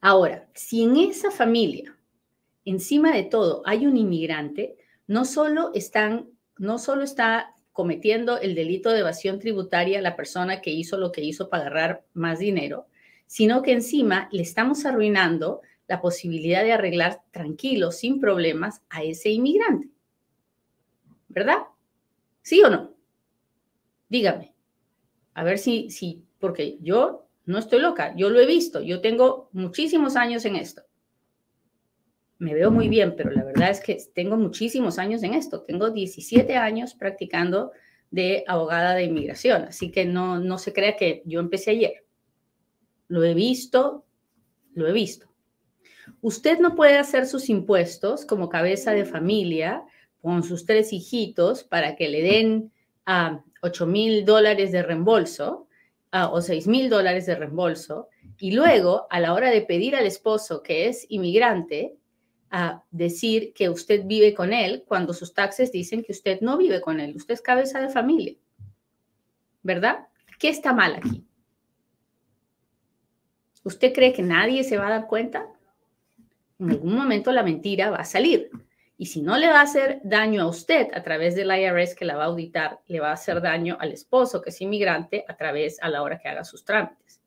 Ahora, 0.00 0.46
si 0.54 0.84
en 0.84 0.98
esa 0.98 1.30
familia, 1.30 1.96
encima 2.66 3.16
de 3.16 3.24
todo, 3.24 3.62
hay 3.64 3.86
un 3.86 3.96
inmigrante, 3.96 4.76
no 5.06 5.24
solo 5.24 5.72
está 5.74 7.54
cometiendo 7.72 8.38
el 8.38 8.54
delito 8.54 8.90
de 8.90 9.00
evasión 9.00 9.38
tributaria 9.38 10.02
la 10.02 10.14
persona 10.14 10.60
que 10.60 10.70
hizo 10.70 10.98
lo 10.98 11.10
que 11.10 11.22
hizo 11.22 11.48
para 11.48 11.62
agarrar 11.62 12.04
más 12.12 12.38
dinero, 12.38 12.86
sino 13.26 13.62
que 13.62 13.72
encima 13.72 14.28
le 14.30 14.42
estamos 14.42 14.84
arruinando 14.84 15.62
la 15.86 16.02
posibilidad 16.02 16.62
de 16.62 16.72
arreglar 16.72 17.22
tranquilo, 17.30 17.92
sin 17.92 18.20
problemas, 18.20 18.82
a 18.90 19.02
ese 19.02 19.30
inmigrante. 19.30 19.88
¿Verdad? 21.38 21.58
¿Sí 22.42 22.60
o 22.62 22.70
no? 22.70 22.94
Dígame. 24.08 24.54
A 25.34 25.44
ver 25.44 25.58
si, 25.58 25.90
si, 25.90 26.24
porque 26.38 26.78
yo 26.80 27.28
no 27.46 27.58
estoy 27.58 27.80
loca, 27.80 28.14
yo 28.16 28.28
lo 28.30 28.40
he 28.40 28.46
visto, 28.46 28.80
yo 28.82 29.00
tengo 29.00 29.48
muchísimos 29.52 30.16
años 30.16 30.44
en 30.44 30.56
esto. 30.56 30.82
Me 32.38 32.54
veo 32.54 32.70
muy 32.70 32.88
bien, 32.88 33.14
pero 33.16 33.30
la 33.30 33.44
verdad 33.44 33.70
es 33.70 33.80
que 33.80 33.98
tengo 34.14 34.36
muchísimos 34.36 34.98
años 34.98 35.22
en 35.22 35.34
esto. 35.34 35.62
Tengo 35.62 35.90
17 35.90 36.56
años 36.56 36.94
practicando 36.94 37.72
de 38.10 38.44
abogada 38.46 38.94
de 38.94 39.04
inmigración, 39.04 39.64
así 39.64 39.90
que 39.90 40.04
no, 40.04 40.38
no 40.38 40.58
se 40.58 40.72
crea 40.72 40.96
que 40.96 41.22
yo 41.24 41.40
empecé 41.40 41.72
ayer. 41.72 42.04
Lo 43.08 43.24
he 43.24 43.34
visto, 43.34 44.04
lo 44.74 44.86
he 44.86 44.92
visto. 44.92 45.28
Usted 46.20 46.58
no 46.58 46.74
puede 46.74 46.98
hacer 46.98 47.26
sus 47.26 47.48
impuestos 47.48 48.24
como 48.24 48.48
cabeza 48.48 48.92
de 48.92 49.04
familia 49.04 49.84
con 50.22 50.42
sus 50.42 50.64
tres 50.64 50.92
hijitos 50.92 51.64
para 51.64 51.96
que 51.96 52.08
le 52.08 52.22
den 52.22 52.72
a 53.06 53.42
8 53.62 53.86
mil 53.86 54.24
dólares 54.24 54.72
de 54.72 54.82
reembolso 54.82 55.66
ah, 56.12 56.28
o 56.28 56.40
6 56.40 56.66
mil 56.68 56.90
dólares 56.90 57.26
de 57.26 57.34
reembolso 57.34 58.08
y 58.38 58.52
luego 58.52 59.06
a 59.10 59.20
la 59.20 59.34
hora 59.34 59.50
de 59.50 59.62
pedir 59.62 59.96
al 59.96 60.06
esposo 60.06 60.62
que 60.62 60.88
es 60.88 61.06
inmigrante, 61.08 61.96
a 62.50 62.82
decir 62.90 63.52
que 63.52 63.68
usted 63.68 64.04
vive 64.06 64.32
con 64.32 64.52
él 64.52 64.84
cuando 64.86 65.12
sus 65.12 65.34
taxes 65.34 65.70
dicen 65.70 66.02
que 66.02 66.12
usted 66.12 66.40
no 66.40 66.56
vive 66.56 66.80
con 66.80 67.00
él, 67.00 67.14
usted 67.14 67.34
es 67.34 67.42
cabeza 67.42 67.80
de 67.80 67.90
familia. 67.90 68.36
¿Verdad? 69.62 70.06
¿Qué 70.38 70.48
está 70.48 70.72
mal 70.72 70.94
aquí? 70.94 71.26
¿Usted 73.64 73.92
cree 73.92 74.12
que 74.12 74.22
nadie 74.22 74.64
se 74.64 74.78
va 74.78 74.86
a 74.86 74.90
dar 74.90 75.06
cuenta? 75.06 75.46
En 76.58 76.70
algún 76.70 76.94
momento 76.94 77.32
la 77.32 77.42
mentira 77.42 77.90
va 77.90 77.98
a 77.98 78.04
salir. 78.04 78.50
Y 79.00 79.06
si 79.06 79.22
no 79.22 79.38
le 79.38 79.46
va 79.46 79.60
a 79.60 79.62
hacer 79.62 80.00
daño 80.02 80.42
a 80.42 80.48
usted 80.48 80.88
a 80.92 81.04
través 81.04 81.36
del 81.36 81.56
IRS 81.56 81.94
que 81.94 82.04
la 82.04 82.16
va 82.16 82.24
a 82.24 82.26
auditar, 82.26 82.80
le 82.88 82.98
va 82.98 83.10
a 83.10 83.14
hacer 83.14 83.40
daño 83.40 83.76
al 83.78 83.92
esposo 83.92 84.42
que 84.42 84.50
es 84.50 84.60
inmigrante 84.60 85.24
a 85.28 85.36
través 85.36 85.80
a 85.80 85.88
la 85.88 86.02
hora 86.02 86.18
que 86.18 86.28
haga 86.28 86.44
sus 86.44 86.64
trámites. 86.64 87.20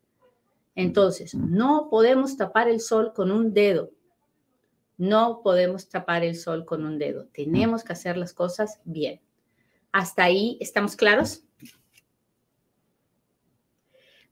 Entonces, 0.75 1.33
no 1.33 1.87
podemos 1.89 2.35
tapar 2.35 2.67
el 2.67 2.81
sol 2.81 3.13
con 3.15 3.31
un 3.31 3.53
dedo. 3.53 3.89
No 4.97 5.41
podemos 5.41 5.87
tapar 5.87 6.25
el 6.25 6.35
sol 6.35 6.65
con 6.65 6.85
un 6.85 6.99
dedo. 6.99 7.27
Tenemos 7.27 7.85
que 7.85 7.93
hacer 7.93 8.17
las 8.17 8.33
cosas 8.33 8.81
bien. 8.83 9.21
¿Hasta 9.93 10.25
ahí 10.25 10.57
estamos 10.59 10.97
claros? 10.97 11.45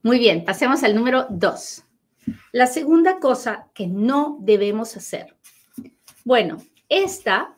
Muy 0.03 0.19
bien, 0.19 0.43
pasemos 0.43 0.83
al 0.83 0.93
número 0.93 1.25
dos. 1.29 1.85
La 2.51 2.67
segunda 2.67 3.19
cosa 3.19 3.69
que 3.73 3.87
no 3.87 4.37
debemos 4.41 4.97
hacer. 4.97 5.37
Bueno, 6.25 6.57
esta 6.89 7.55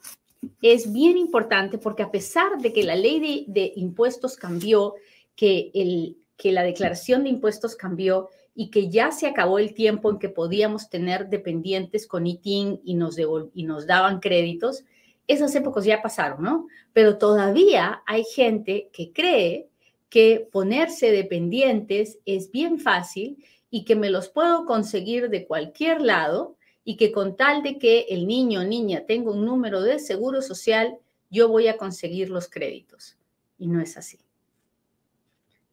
es 0.61 0.91
bien 0.91 1.17
importante 1.17 1.77
porque 1.77 2.03
a 2.03 2.11
pesar 2.11 2.57
de 2.61 2.73
que 2.73 2.83
la 2.83 2.95
ley 2.95 3.45
de, 3.47 3.73
impuestos 3.75 4.35
cambió, 4.35 4.95
que, 5.35 5.71
el, 5.73 6.17
que 6.37 6.51
la 6.51 6.63
declaración 6.63 7.23
de 7.23 7.29
impuestos 7.29 7.75
cambió 7.75 8.29
y 8.53 8.69
que 8.69 8.89
ya 8.89 9.11
se 9.11 9.27
acabó 9.27 9.59
el 9.59 9.73
tiempo 9.73 10.09
en 10.09 10.19
que 10.19 10.29
podíamos 10.29 10.89
tener 10.89 11.29
dependientes 11.29 12.05
con 12.07 12.27
ITIN 12.27 12.81
y 12.83 12.95
nos, 12.95 13.17
y 13.53 13.63
nos 13.63 13.87
daban 13.87 14.19
créditos, 14.19 14.83
esas 15.27 15.55
épocas 15.55 15.85
ya 15.85 16.01
pasaron, 16.01 16.43
¿no? 16.43 16.67
Pero 16.91 17.17
todavía 17.17 18.03
hay 18.05 18.25
gente 18.25 18.89
que 18.91 19.13
cree 19.13 19.69
que 20.09 20.49
ponerse 20.51 21.11
dependientes 21.11 22.19
es 22.25 22.51
bien 22.51 22.79
fácil 22.79 23.43
y 23.69 23.85
que 23.85 23.95
me 23.95 24.09
los 24.09 24.27
puedo 24.27 24.65
conseguir 24.65 25.29
de 25.29 25.47
cualquier 25.47 26.01
lado 26.01 26.57
y 26.83 26.97
que 26.97 27.11
con 27.11 27.35
tal 27.35 27.63
de 27.63 27.77
que 27.77 28.07
el 28.09 28.27
niño 28.27 28.61
o 28.61 28.63
niña 28.63 29.05
tenga 29.05 29.31
un 29.31 29.45
número 29.45 29.81
de 29.81 29.99
seguro 29.99 30.41
social, 30.41 30.97
yo 31.29 31.47
voy 31.47 31.67
a 31.67 31.77
conseguir 31.77 32.29
los 32.29 32.49
créditos. 32.49 33.17
Y 33.57 33.67
no 33.67 33.81
es 33.81 33.97
así. 33.97 34.19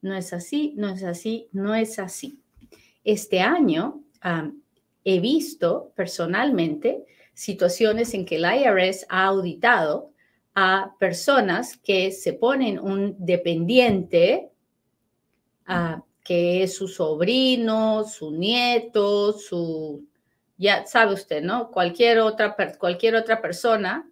No 0.01 0.15
es 0.15 0.33
así, 0.33 0.75
no 0.77 0.89
es 0.91 1.03
así, 1.03 1.49
no 1.53 1.75
es 1.75 1.99
así. 1.99 2.39
Este 3.03 3.41
año 3.41 4.03
he 5.05 5.21
visto 5.21 5.93
personalmente 5.97 7.05
situaciones 7.35 8.15
en 8.15 8.25
que 8.25 8.37
el 8.37 8.45
IRS 8.45 9.07
ha 9.09 9.25
auditado 9.25 10.13
a 10.55 10.95
personas 10.99 11.77
que 11.77 12.11
se 12.13 12.33
ponen 12.33 12.79
un 12.79 13.17
dependiente 13.19 14.51
que 16.25 16.63
es 16.63 16.75
su 16.77 16.89
sobrino, 16.89 18.05
su 18.05 18.33
nieto, 18.33 19.33
su 19.33 20.05
ya 20.59 20.85
sabe 20.87 21.15
usted, 21.15 21.43
¿no? 21.43 21.71
Cualquier 21.71 22.19
otra, 22.19 22.57
cualquier 22.79 23.15
otra 23.15 23.41
persona 23.41 24.11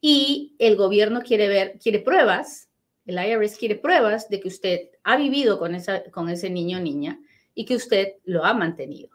y 0.00 0.54
el 0.58 0.76
gobierno 0.76 1.20
quiere 1.20 1.48
ver, 1.48 1.78
quiere 1.78 2.00
pruebas, 2.00 2.68
el 3.04 3.24
IRS 3.24 3.56
quiere 3.56 3.76
pruebas 3.76 4.28
de 4.28 4.40
que 4.40 4.48
usted 4.48 4.88
ha 5.04 5.16
vivido 5.16 5.58
con, 5.58 5.74
esa, 5.74 6.02
con 6.10 6.28
ese 6.28 6.50
niño 6.50 6.78
o 6.78 6.80
niña 6.80 7.20
y 7.54 7.66
que 7.66 7.76
usted 7.76 8.14
lo 8.24 8.44
ha 8.44 8.54
mantenido. 8.54 9.10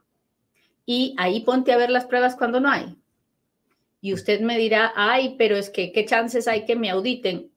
Y 0.86 1.16
ahí 1.18 1.41
ponte 1.41 1.74
a 1.74 1.78
ver 1.78 1.89
las 1.89 2.05
pruebas 2.05 2.36
cuando 2.36 2.59
no 2.59 2.70
hay. 2.70 2.95
Y 3.99 4.14
usted 4.14 4.41
me 4.41 4.57
dirá, 4.57 4.93
ay, 4.95 5.36
pero 5.38 5.55
es 5.55 5.70
que, 5.70 5.91
¿qué 5.91 6.05
chances 6.05 6.47
hay 6.47 6.66
que 6.66 6.76
me 6.76 6.89
auditen 6.89 7.51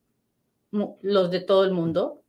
los 0.71 1.31
de 1.31 1.41
todo 1.41 1.65
el 1.65 1.73
mundo? 1.73 2.23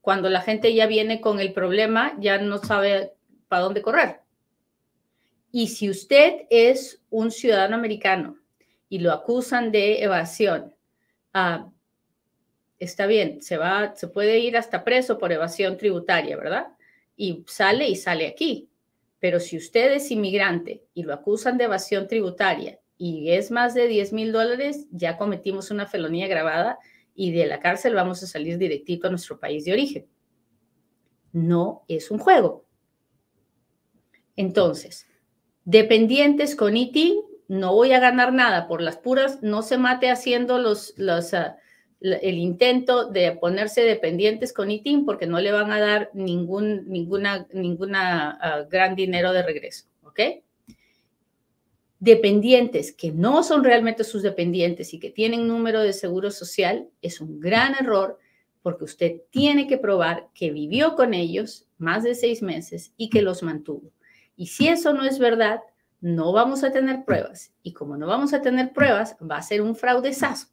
Cuando 0.00 0.28
la 0.28 0.40
gente 0.40 0.74
ya 0.74 0.86
viene 0.86 1.20
con 1.20 1.38
el 1.38 1.52
problema, 1.52 2.14
ya 2.18 2.38
no 2.38 2.58
sabe 2.58 3.14
para 3.48 3.62
dónde 3.62 3.82
correr. 3.82 4.23
Y 5.56 5.68
si 5.68 5.88
usted 5.88 6.46
es 6.50 7.00
un 7.10 7.30
ciudadano 7.30 7.76
americano 7.76 8.36
y 8.88 8.98
lo 8.98 9.12
acusan 9.12 9.70
de 9.70 10.02
evasión, 10.02 10.74
ah, 11.32 11.70
está 12.80 13.06
bien, 13.06 13.40
se 13.40 13.56
va, 13.56 13.94
se 13.94 14.08
puede 14.08 14.40
ir 14.40 14.56
hasta 14.56 14.82
preso 14.82 15.16
por 15.16 15.30
evasión 15.30 15.76
tributaria, 15.76 16.36
¿verdad? 16.36 16.72
Y 17.16 17.44
sale 17.46 17.88
y 17.88 17.94
sale 17.94 18.26
aquí. 18.26 18.68
Pero 19.20 19.38
si 19.38 19.56
usted 19.56 19.92
es 19.92 20.10
inmigrante 20.10 20.82
y 20.92 21.04
lo 21.04 21.14
acusan 21.14 21.56
de 21.56 21.66
evasión 21.66 22.08
tributaria 22.08 22.80
y 22.98 23.30
es 23.30 23.52
más 23.52 23.74
de 23.74 23.86
10 23.86 24.12
mil 24.12 24.32
dólares, 24.32 24.88
ya 24.90 25.16
cometimos 25.16 25.70
una 25.70 25.86
felonía 25.86 26.26
grabada 26.26 26.80
y 27.14 27.30
de 27.30 27.46
la 27.46 27.60
cárcel 27.60 27.94
vamos 27.94 28.20
a 28.24 28.26
salir 28.26 28.58
directito 28.58 29.06
a 29.06 29.10
nuestro 29.10 29.38
país 29.38 29.64
de 29.64 29.72
origen. 29.72 30.08
No 31.30 31.84
es 31.86 32.10
un 32.10 32.18
juego. 32.18 32.66
Entonces, 34.34 35.06
Dependientes 35.64 36.56
con 36.56 36.76
ITIN, 36.76 37.22
no 37.48 37.74
voy 37.74 37.92
a 37.92 38.00
ganar 38.00 38.32
nada 38.32 38.68
por 38.68 38.82
las 38.82 38.96
puras, 38.96 39.42
no 39.42 39.62
se 39.62 39.78
mate 39.78 40.10
haciendo 40.10 40.58
los, 40.58 40.94
los, 40.96 41.32
ah, 41.34 41.56
el 42.00 42.36
intento 42.36 43.08
de 43.08 43.32
ponerse 43.32 43.82
dependientes 43.82 44.52
con 44.52 44.70
ITIN 44.70 45.06
porque 45.06 45.26
no 45.26 45.40
le 45.40 45.52
van 45.52 45.72
a 45.72 45.80
dar 45.80 46.10
ningún 46.12 46.88
ninguna, 46.88 47.46
ninguna 47.52 48.38
ah, 48.40 48.66
gran 48.68 48.94
dinero 48.94 49.32
de 49.32 49.42
regreso, 49.42 49.86
¿ok? 50.02 50.20
Dependientes 51.98 52.92
que 52.92 53.10
no 53.12 53.42
son 53.42 53.64
realmente 53.64 54.04
sus 54.04 54.22
dependientes 54.22 54.92
y 54.92 55.00
que 55.00 55.10
tienen 55.10 55.48
número 55.48 55.80
de 55.80 55.94
seguro 55.94 56.30
social, 56.30 56.90
es 57.00 57.22
un 57.22 57.40
gran 57.40 57.74
error 57.74 58.18
porque 58.60 58.84
usted 58.84 59.22
tiene 59.30 59.66
que 59.66 59.78
probar 59.78 60.28
que 60.34 60.50
vivió 60.50 60.96
con 60.96 61.14
ellos 61.14 61.66
más 61.78 62.04
de 62.04 62.14
seis 62.14 62.42
meses 62.42 62.92
y 62.98 63.08
que 63.08 63.22
los 63.22 63.42
mantuvo. 63.42 63.93
Y 64.36 64.46
si 64.46 64.68
eso 64.68 64.92
no 64.92 65.04
es 65.04 65.18
verdad, 65.18 65.60
no 66.00 66.32
vamos 66.32 66.64
a 66.64 66.72
tener 66.72 67.04
pruebas. 67.04 67.52
Y 67.62 67.72
como 67.72 67.96
no 67.96 68.06
vamos 68.06 68.34
a 68.34 68.42
tener 68.42 68.72
pruebas, 68.72 69.16
va 69.20 69.38
a 69.38 69.42
ser 69.42 69.62
un 69.62 69.76
fraudezazo. 69.76 70.48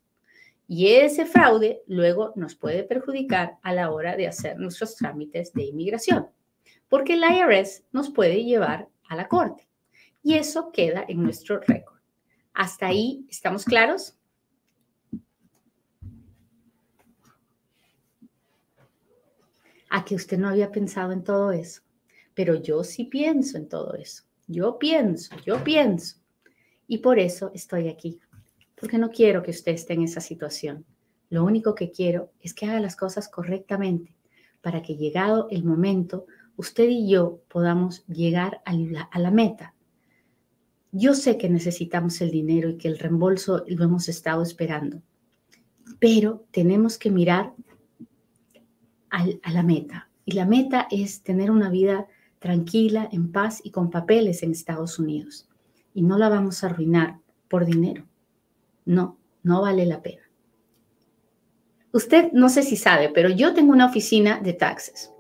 Y 0.68 0.88
ese 0.94 1.26
fraude 1.26 1.84
luego 1.88 2.32
nos 2.36 2.56
puede 2.56 2.84
perjudicar 2.84 3.58
a 3.62 3.74
la 3.74 3.92
hora 3.92 4.16
de 4.16 4.28
hacer 4.28 4.58
nuestros 4.58 4.96
trámites 4.96 5.52
de 5.52 5.64
inmigración, 5.64 6.30
porque 6.88 7.16
el 7.16 7.24
IRS 7.24 7.84
nos 7.92 8.10
puede 8.10 8.46
llevar 8.46 8.88
a 9.10 9.16
la 9.16 9.28
corte. 9.28 9.68
Y 10.24 10.36
eso 10.36 10.72
queda 10.72 11.04
en 11.08 11.24
nuestro 11.24 11.60
récord. 11.60 12.00
¿Hasta 12.54 12.88
ahí 12.88 13.26
estamos 13.30 13.66
claros? 13.66 14.16
A 19.90 20.06
que 20.06 20.16
usted 20.16 20.38
no 20.38 20.48
había 20.48 20.72
pensado 20.72 21.12
en 21.12 21.24
todo 21.24 21.52
eso 21.52 21.82
pero 22.34 22.56
yo 22.56 22.84
sí 22.84 23.06
pienso 23.06 23.58
en 23.58 23.68
todo 23.68 23.94
eso. 23.96 24.24
Yo 24.48 24.78
pienso, 24.78 25.36
yo 25.46 25.64
pienso. 25.64 26.18
Y 26.88 26.98
por 26.98 27.20
eso 27.20 27.52
estoy 27.54 27.88
aquí, 27.88 28.20
porque 28.76 28.98
no 28.98 29.10
quiero 29.10 29.44
que 29.44 29.52
usted 29.52 29.74
esté 29.74 29.94
en 29.94 30.04
esa 30.04 30.20
situación. 30.20 30.86
Lo 31.30 31.46
único 31.46 31.76
que 31.76 31.92
quiero 31.92 32.34
es 32.42 32.54
que 32.54 32.66
haga 32.66 32.82
las 32.82 32.98
cosas 32.98 33.30
correctamente 33.30 34.14
para 34.62 34.82
que 34.82 34.98
llegado 34.98 35.48
el 35.50 35.64
momento, 35.64 36.26
usted 36.56 36.90
y 36.90 37.10
yo 37.10 37.42
podamos 37.48 38.06
llegar 38.08 38.62
a 38.66 38.74
la, 39.20 39.32
meta. 39.32 39.74
Yo 40.92 41.14
sé 41.14 41.38
que 41.38 41.50
necesitamos 41.50 42.20
el 42.22 42.32
dinero 42.32 42.70
y 42.70 42.78
que 42.78 42.90
el 42.90 43.00
reembolso 43.00 43.64
lo 43.68 43.86
hemos 43.86 44.10
estado 44.10 44.44
esperando, 44.44 45.02
pero 46.00 46.46
tenemos 46.52 46.98
que 46.98 47.10
mirar 47.10 47.54
a 49.10 49.52
la 49.52 49.64
meta. 49.64 50.10
Y 50.26 50.34
la 50.34 50.46
meta 50.46 50.88
es 50.92 51.24
tener 51.24 51.50
una 51.50 51.70
vida 51.70 52.08
tranquila, 52.42 53.08
en 53.12 53.32
paz 53.32 53.62
y 53.64 53.70
con 53.70 53.92
papeles 53.92 54.42
en 54.42 54.52
Estados 54.52 54.98
Unidos. 54.98 55.48
Y 55.94 56.02
no 56.02 56.18
la 56.18 56.28
vamos 56.28 56.64
a 56.64 56.68
arruinar 56.68 57.20
por 57.48 57.66
dinero. 57.66 58.08
No, 58.84 59.20
no 59.44 59.62
vale 59.62 59.86
la 59.86 60.02
pena. 60.02 60.24
Usted 61.94 62.32
no 62.34 62.50
sé 62.50 62.64
si 62.64 62.78
sabe, 62.78 63.10
pero 63.10 63.30
yo 63.30 63.54
tengo 63.54 63.72
una 63.72 63.86
oficina 63.86 64.40
de 64.40 64.54
taxes 64.54 65.12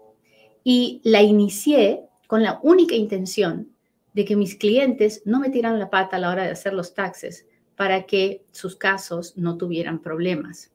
y 0.63 0.99
la 1.03 1.21
inicié 1.21 2.01
con 2.25 2.41
la 2.41 2.59
única 2.63 2.95
intención 2.95 3.69
de 4.13 4.25
que 4.25 4.35
mis 4.35 4.55
clientes 4.55 5.21
no 5.23 5.39
me 5.39 5.49
tiran 5.49 5.77
la 5.77 5.91
pata 5.91 6.15
a 6.15 6.19
la 6.19 6.31
hora 6.31 6.43
de 6.43 6.51
hacer 6.51 6.73
los 6.73 6.95
taxes 6.95 7.45
para 7.75 8.03
que 8.07 8.43
sus 8.51 8.75
casos 8.75 9.37
no 9.37 9.57
tuvieran 9.57 10.01
problemas. 10.01 10.71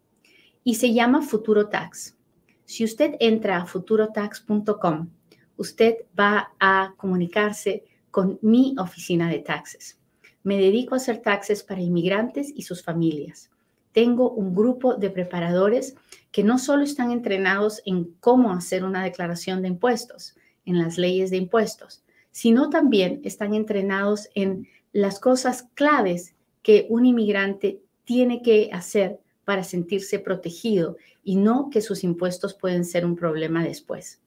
Y 0.62 0.76
se 0.76 0.94
llama 0.94 1.22
Futuro 1.22 1.68
Tax. 1.68 2.16
Si 2.64 2.84
usted 2.84 3.16
entra 3.18 3.56
a 3.56 3.66
futurotax.com, 3.66 5.08
usted 5.56 5.96
va 6.18 6.52
a 6.58 6.94
comunicarse 6.96 7.84
con 8.10 8.38
mi 8.42 8.74
oficina 8.78 9.28
de 9.28 9.40
taxes. 9.40 9.98
Me 10.42 10.58
dedico 10.58 10.94
a 10.94 10.98
hacer 10.98 11.18
taxes 11.22 11.62
para 11.62 11.80
inmigrantes 11.80 12.52
y 12.54 12.62
sus 12.62 12.82
familias. 12.82 13.50
Tengo 13.92 14.30
un 14.30 14.54
grupo 14.54 14.94
de 14.94 15.10
preparadores 15.10 15.96
que 16.30 16.44
no 16.44 16.58
solo 16.58 16.84
están 16.84 17.10
entrenados 17.10 17.82
en 17.84 18.14
cómo 18.20 18.52
hacer 18.52 18.84
una 18.84 19.02
declaración 19.02 19.62
de 19.62 19.68
impuestos, 19.68 20.36
en 20.66 20.78
las 20.78 20.98
leyes 20.98 21.30
de 21.30 21.38
impuestos, 21.38 22.02
sino 22.30 22.68
también 22.68 23.20
están 23.24 23.54
entrenados 23.54 24.28
en 24.34 24.68
las 24.92 25.18
cosas 25.18 25.68
claves 25.74 26.34
que 26.62 26.86
un 26.90 27.06
inmigrante 27.06 27.80
tiene 28.04 28.42
que 28.42 28.70
hacer 28.72 29.18
para 29.44 29.64
sentirse 29.64 30.18
protegido 30.18 30.96
y 31.24 31.36
no 31.36 31.70
que 31.70 31.80
sus 31.80 32.04
impuestos 32.04 32.54
pueden 32.54 32.84
ser 32.84 33.06
un 33.06 33.16
problema 33.16 33.64
después. 33.64 34.20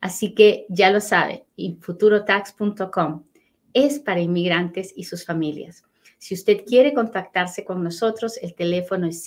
Así 0.00 0.34
que 0.34 0.66
ya 0.68 0.90
lo 0.90 1.00
sabe, 1.00 1.46
futurotax.com 1.80 3.24
es 3.72 3.98
para 3.98 4.20
inmigrantes 4.20 4.92
y 4.96 5.04
sus 5.04 5.24
familias. 5.24 5.84
Si 6.18 6.34
usted 6.34 6.64
quiere 6.66 6.92
contactarse 6.92 7.64
con 7.64 7.82
nosotros, 7.82 8.36
el 8.42 8.54
teléfono 8.54 9.06
es 9.06 9.26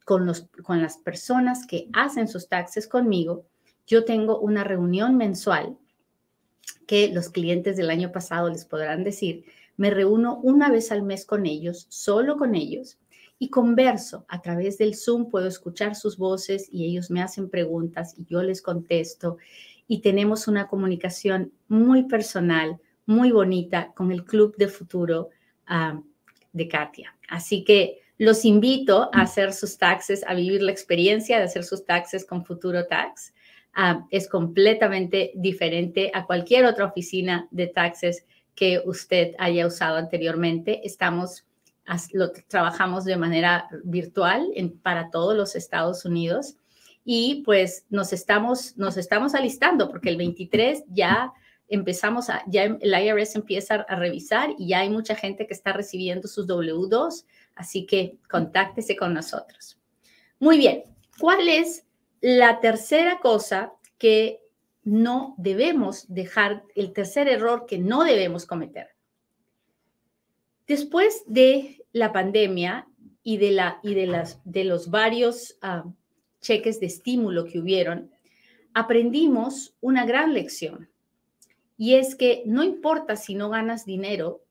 con, 0.05 0.27
los, 0.27 0.49
con 0.63 0.83
las 0.83 0.99
personas 0.99 1.67
que 1.67 1.89
hacen 1.93 2.29
sus 2.29 2.49
taxes 2.49 2.87
conmigo, 2.89 3.45
yo 3.87 4.05
tengo 4.05 4.39
una 4.41 4.65
reunión 4.65 5.17
mensual 5.17 5.77
que 6.87 7.09
los 7.13 7.31
clientes 7.31 7.77
del 7.77 7.91
año 7.91 8.13
pasado 8.13 8.49
les 8.49 8.65
podrán 8.65 9.05
decir. 9.05 9.45
Me 9.77 9.91
reúno 9.91 10.39
una 10.43 10.71
vez 10.71 10.93
al 10.93 11.03
mes 11.03 11.25
con 11.25 11.47
ellos, 11.47 11.87
solo 11.89 12.37
con 12.37 12.55
ellos, 12.55 12.99
y 13.39 13.49
converso 13.49 14.27
a 14.29 14.43
través 14.43 14.79
del 14.79 14.95
Zoom. 14.95 15.31
Puedo 15.31 15.47
escuchar 15.47 15.95
sus 15.95 16.19
voces 16.19 16.69
y 16.71 16.85
ellos 16.85 17.11
me 17.11 17.23
hacen 17.23 17.49
preguntas 17.49 18.15
y 18.19 18.25
yo 18.27 18.43
les 18.43 18.61
contesto. 18.61 19.39
Y 19.89 20.01
tenemos 20.01 20.47
una 20.47 20.69
comunicación 20.69 21.53
muy 21.69 22.05
personal, 22.05 22.79
muy 23.11 23.33
bonita 23.33 23.93
con 23.97 24.13
el 24.13 24.25
Club 24.25 24.57
de 24.57 24.69
Futuro 24.69 25.31
de 26.53 26.69
Katia. 26.69 27.17
Así 27.29 27.65
que 27.65 27.99
los 28.19 28.45
invito 28.45 29.11
a 29.13 29.23
hacer 29.23 29.53
sus 29.53 29.79
taxes, 29.79 30.25
a 30.27 30.35
vivir 30.35 30.63
la 30.63 30.71
experiencia 30.71 31.39
de 31.39 31.45
hacer 31.45 31.65
sus 31.65 31.85
taxes 31.85 32.25
con 32.25 32.45
Futuro 32.45 32.87
Tax. 32.87 33.35
Es 34.11 34.29
completamente 34.29 35.33
diferente 35.35 36.13
a 36.15 36.25
cualquier 36.25 36.67
otra 36.67 36.85
oficina 36.85 37.49
de 37.51 37.67
taxes 37.67 38.27
que 38.55 38.81
usted 38.85 39.35
haya 39.39 39.67
usado 39.67 39.97
anteriormente. 39.97 40.81
Estamos, 40.85 41.45
lo 42.13 42.31
trabajamos 42.47 43.05
de 43.05 43.17
manera 43.17 43.69
virtual 43.83 44.53
para 44.83 45.11
todos 45.11 45.37
los 45.37 45.57
Estados 45.57 46.05
Unidos 46.05 46.57
y 47.05 47.43
pues 47.45 47.87
nos 47.91 48.13
estamos, 48.13 48.77
nos 48.77 48.97
estamos 48.97 49.35
alistando 49.35 49.89
porque 49.91 50.11
el 50.11 50.17
23 50.17 50.85
ya 50.89 51.33
empezamos 51.71 52.29
a, 52.29 52.43
ya 52.47 52.65
el 52.65 52.93
IRS 52.93 53.37
empieza 53.37 53.77
a 53.77 53.97
revisar 53.97 54.51
y 54.59 54.69
ya 54.69 54.81
hay 54.81 54.91
mucha 54.91 55.15
gente 55.15 55.47
que 55.47 55.55
está 55.55 55.73
recibiendo 55.73 56.29
sus 56.29 56.47
W2 56.47 57.25
Así 57.55 57.85
que 57.85 58.17
contáctese 58.31 58.97
con 58.97 59.15
nosotros. 59.15 59.79
Muy 60.39 60.57
bien, 60.57 60.85
¿cuál 61.19 61.49
es 61.49 61.85
la 62.21 62.61
tercera 62.61 63.21
cosa 63.21 63.75
que 63.99 64.41
no 64.83 65.35
debemos 65.37 66.07
dejar, 66.09 66.65
el 66.75 66.93
tercer 66.93 67.29
error 67.29 67.67
que 67.67 67.79
no 67.79 68.05
debemos 68.05 68.47
cometer? 68.47 68.89
Después 70.67 71.23
de 71.27 71.85
la 71.93 72.13
pandemia 72.13 72.89
y 73.23 73.37
de, 73.37 73.51
la, 73.51 73.81
y 73.83 73.95
de, 73.95 74.07
las, 74.07 74.41
de 74.45 74.65
los 74.65 74.89
varios 74.89 75.59
ah, 75.61 75.85
cheques 76.41 76.81
de 76.81 76.87
estímulo 76.87 77.45
que 77.45 77.59
hubieron, 77.59 78.11
aprendimos 78.73 79.77
una 79.81 80.07
gran 80.07 80.33
lección. 80.33 80.89
Y 81.81 81.95
es 81.95 82.15
que 82.15 82.43
no 82.45 82.63
importa 82.63 83.17
si 83.17 83.35
no 83.35 83.49
ganas 83.49 83.87
dinero, 83.87 84.45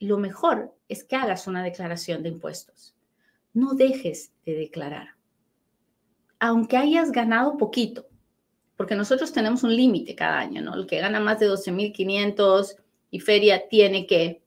lo 0.00 0.18
mejor 0.18 0.74
es 0.88 1.04
que 1.04 1.14
hagas 1.14 1.46
una 1.46 1.62
declaración 1.62 2.24
de 2.24 2.30
impuestos. 2.30 2.96
No 3.54 3.74
dejes 3.74 4.32
de 4.44 4.54
declarar. 4.54 5.10
Aunque 6.40 6.76
hayas 6.76 7.12
ganado 7.12 7.56
poquito, 7.56 8.08
porque 8.76 8.96
nosotros 8.96 9.32
tenemos 9.32 9.62
un 9.62 9.76
límite 9.76 10.16
cada 10.16 10.40
año, 10.40 10.60
¿no? 10.60 10.74
El 10.74 10.88
que 10.88 10.98
gana 10.98 11.20
más 11.20 11.38
de 11.38 11.48
12.500 11.48 12.74
y 13.12 13.20
feria 13.20 13.68
tiene 13.68 14.08
que, 14.08 14.42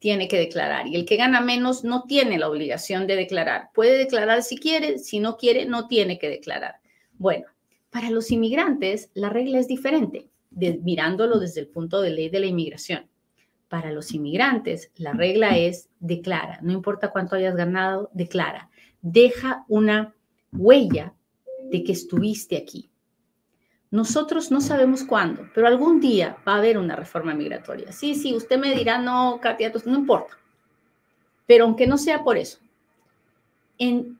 tiene 0.00 0.26
que 0.26 0.38
declarar. 0.38 0.88
Y 0.88 0.96
el 0.96 1.04
que 1.04 1.14
gana 1.14 1.40
menos 1.40 1.84
no 1.84 2.02
tiene 2.02 2.36
la 2.36 2.50
obligación 2.50 3.06
de 3.06 3.14
declarar. 3.14 3.70
Puede 3.72 3.96
declarar 3.96 4.42
si 4.42 4.58
quiere, 4.58 4.98
si 4.98 5.20
no 5.20 5.36
quiere, 5.36 5.66
no 5.66 5.86
tiene 5.86 6.18
que 6.18 6.30
declarar. 6.30 6.80
Bueno, 7.12 7.46
para 7.90 8.10
los 8.10 8.32
inmigrantes 8.32 9.08
la 9.14 9.28
regla 9.28 9.60
es 9.60 9.68
diferente, 9.68 10.26
mirándolo 10.56 11.38
desde 11.38 11.60
el 11.60 11.68
punto 11.68 12.00
de 12.00 12.10
ley 12.10 12.28
de 12.28 12.40
la 12.40 12.46
inmigración. 12.46 13.06
Para 13.68 13.90
los 13.90 14.12
inmigrantes, 14.12 14.90
la 14.96 15.12
regla 15.12 15.56
es 15.56 15.88
declara, 16.00 16.58
no 16.62 16.72
importa 16.72 17.10
cuánto 17.10 17.36
hayas 17.36 17.56
ganado, 17.56 18.10
declara. 18.14 18.70
Deja 19.02 19.64
una 19.68 20.14
huella 20.52 21.14
de 21.70 21.84
que 21.84 21.92
estuviste 21.92 22.56
aquí. 22.56 22.90
Nosotros 23.90 24.50
no 24.50 24.60
sabemos 24.60 25.04
cuándo, 25.04 25.48
pero 25.54 25.66
algún 25.66 26.00
día 26.00 26.36
va 26.46 26.54
a 26.54 26.58
haber 26.58 26.78
una 26.78 26.96
reforma 26.96 27.34
migratoria. 27.34 27.92
Sí, 27.92 28.14
sí, 28.14 28.34
usted 28.34 28.58
me 28.58 28.74
dirá, 28.74 28.98
no, 28.98 29.38
Katia, 29.40 29.72
no 29.84 29.94
importa. 29.94 30.38
Pero 31.46 31.64
aunque 31.64 31.86
no 31.86 31.96
sea 31.96 32.24
por 32.24 32.36
eso, 32.36 32.58
en, 33.78 34.18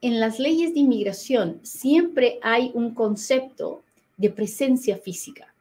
en 0.00 0.20
las 0.20 0.38
leyes 0.38 0.74
de 0.74 0.80
inmigración 0.80 1.60
siempre 1.62 2.38
hay 2.42 2.70
un 2.74 2.94
concepto 2.94 3.82
de 4.18 4.28
presencia 4.28 4.98
física. 4.98 5.54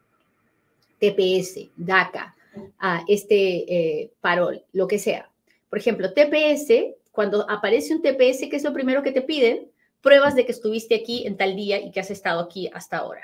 TPS, 0.99 1.69
DACA, 1.77 2.35
a 2.79 3.05
este 3.07 3.73
eh, 3.73 4.11
parol, 4.19 4.63
lo 4.73 4.87
que 4.87 4.99
sea. 4.99 5.29
Por 5.69 5.79
ejemplo, 5.79 6.11
TPS, 6.11 6.95
cuando 7.11 7.49
aparece 7.49 7.93
un 7.93 8.01
TPS, 8.01 8.49
¿qué 8.49 8.55
es 8.55 8.63
lo 8.63 8.73
primero 8.73 9.03
que 9.03 9.11
te 9.11 9.21
piden? 9.21 9.69
Pruebas 10.01 10.35
de 10.35 10.45
que 10.45 10.51
estuviste 10.51 10.95
aquí 10.95 11.25
en 11.25 11.37
tal 11.37 11.55
día 11.55 11.79
y 11.79 11.91
que 11.91 11.99
has 11.99 12.11
estado 12.11 12.41
aquí 12.41 12.69
hasta 12.73 12.97
ahora. 12.97 13.21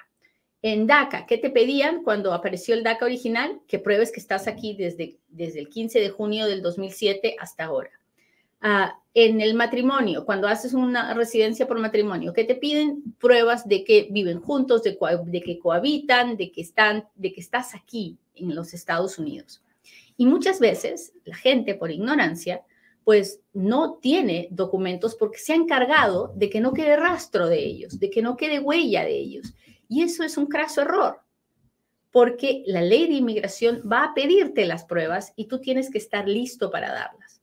En 0.61 0.87
DACA, 0.87 1.25
¿qué 1.25 1.37
te 1.37 1.49
pedían 1.49 2.03
cuando 2.03 2.33
apareció 2.33 2.73
el 2.73 2.83
DACA 2.83 3.05
original? 3.05 3.59
Que 3.67 3.79
pruebes 3.79 4.11
que 4.11 4.19
estás 4.19 4.47
aquí 4.47 4.75
desde, 4.75 5.17
desde 5.27 5.59
el 5.59 5.67
15 5.67 5.99
de 5.99 6.09
junio 6.09 6.45
del 6.45 6.61
2007 6.61 7.35
hasta 7.39 7.65
ahora. 7.65 7.91
Ah, 8.65 8.97
en 9.13 9.41
el 9.41 9.55
matrimonio, 9.55 10.25
cuando 10.25 10.47
haces 10.47 10.73
una 10.73 11.13
residencia 11.13 11.67
por 11.67 11.79
matrimonio, 11.79 12.31
¿qué 12.31 12.45
te 12.45 12.55
piden? 12.55 13.03
Pruebas 13.19 13.67
de 13.67 13.83
que 13.83 14.07
viven 14.09 14.39
juntos, 14.39 14.83
de, 14.83 14.97
de 15.25 15.41
que 15.41 15.59
cohabitan, 15.59 16.37
de 16.37 16.49
que, 16.49 16.61
están, 16.61 17.09
de 17.15 17.33
que 17.33 17.41
estás 17.41 17.75
aquí 17.75 18.17
en 18.35 18.55
los 18.55 18.73
Estados 18.73 19.19
Unidos. 19.19 19.61
Y 20.15 20.25
muchas 20.25 20.61
veces 20.61 21.11
la 21.25 21.35
gente, 21.35 21.75
por 21.75 21.91
ignorancia, 21.91 22.63
pues 23.03 23.41
no 23.51 23.95
tiene 23.95 24.47
documentos 24.49 25.15
porque 25.15 25.39
se 25.39 25.51
ha 25.51 25.57
encargado 25.57 26.31
de 26.37 26.49
que 26.49 26.61
no 26.61 26.73
quede 26.73 26.95
rastro 26.95 27.47
de 27.47 27.59
ellos, 27.59 27.99
de 27.99 28.09
que 28.09 28.21
no 28.21 28.37
quede 28.37 28.59
huella 28.59 29.03
de 29.03 29.17
ellos. 29.17 29.53
Y 29.89 30.03
eso 30.03 30.23
es 30.23 30.37
un 30.37 30.45
craso 30.45 30.81
error, 30.81 31.19
porque 32.11 32.63
la 32.65 32.81
ley 32.81 33.07
de 33.07 33.15
inmigración 33.15 33.83
va 33.91 34.05
a 34.05 34.13
pedirte 34.13 34.65
las 34.65 34.85
pruebas 34.85 35.33
y 35.35 35.47
tú 35.47 35.59
tienes 35.59 35.91
que 35.91 35.97
estar 35.97 36.29
listo 36.29 36.71
para 36.71 36.93
darlas. 36.93 37.42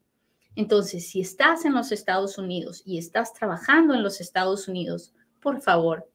Entonces, 0.56 1.08
si 1.08 1.20
estás 1.20 1.64
en 1.64 1.74
los 1.74 1.92
Estados 1.92 2.38
Unidos 2.38 2.82
y 2.84 2.98
estás 2.98 3.32
trabajando 3.32 3.94
en 3.94 4.02
los 4.02 4.20
Estados 4.20 4.68
Unidos, 4.68 5.14
por 5.40 5.60
favor, 5.60 6.10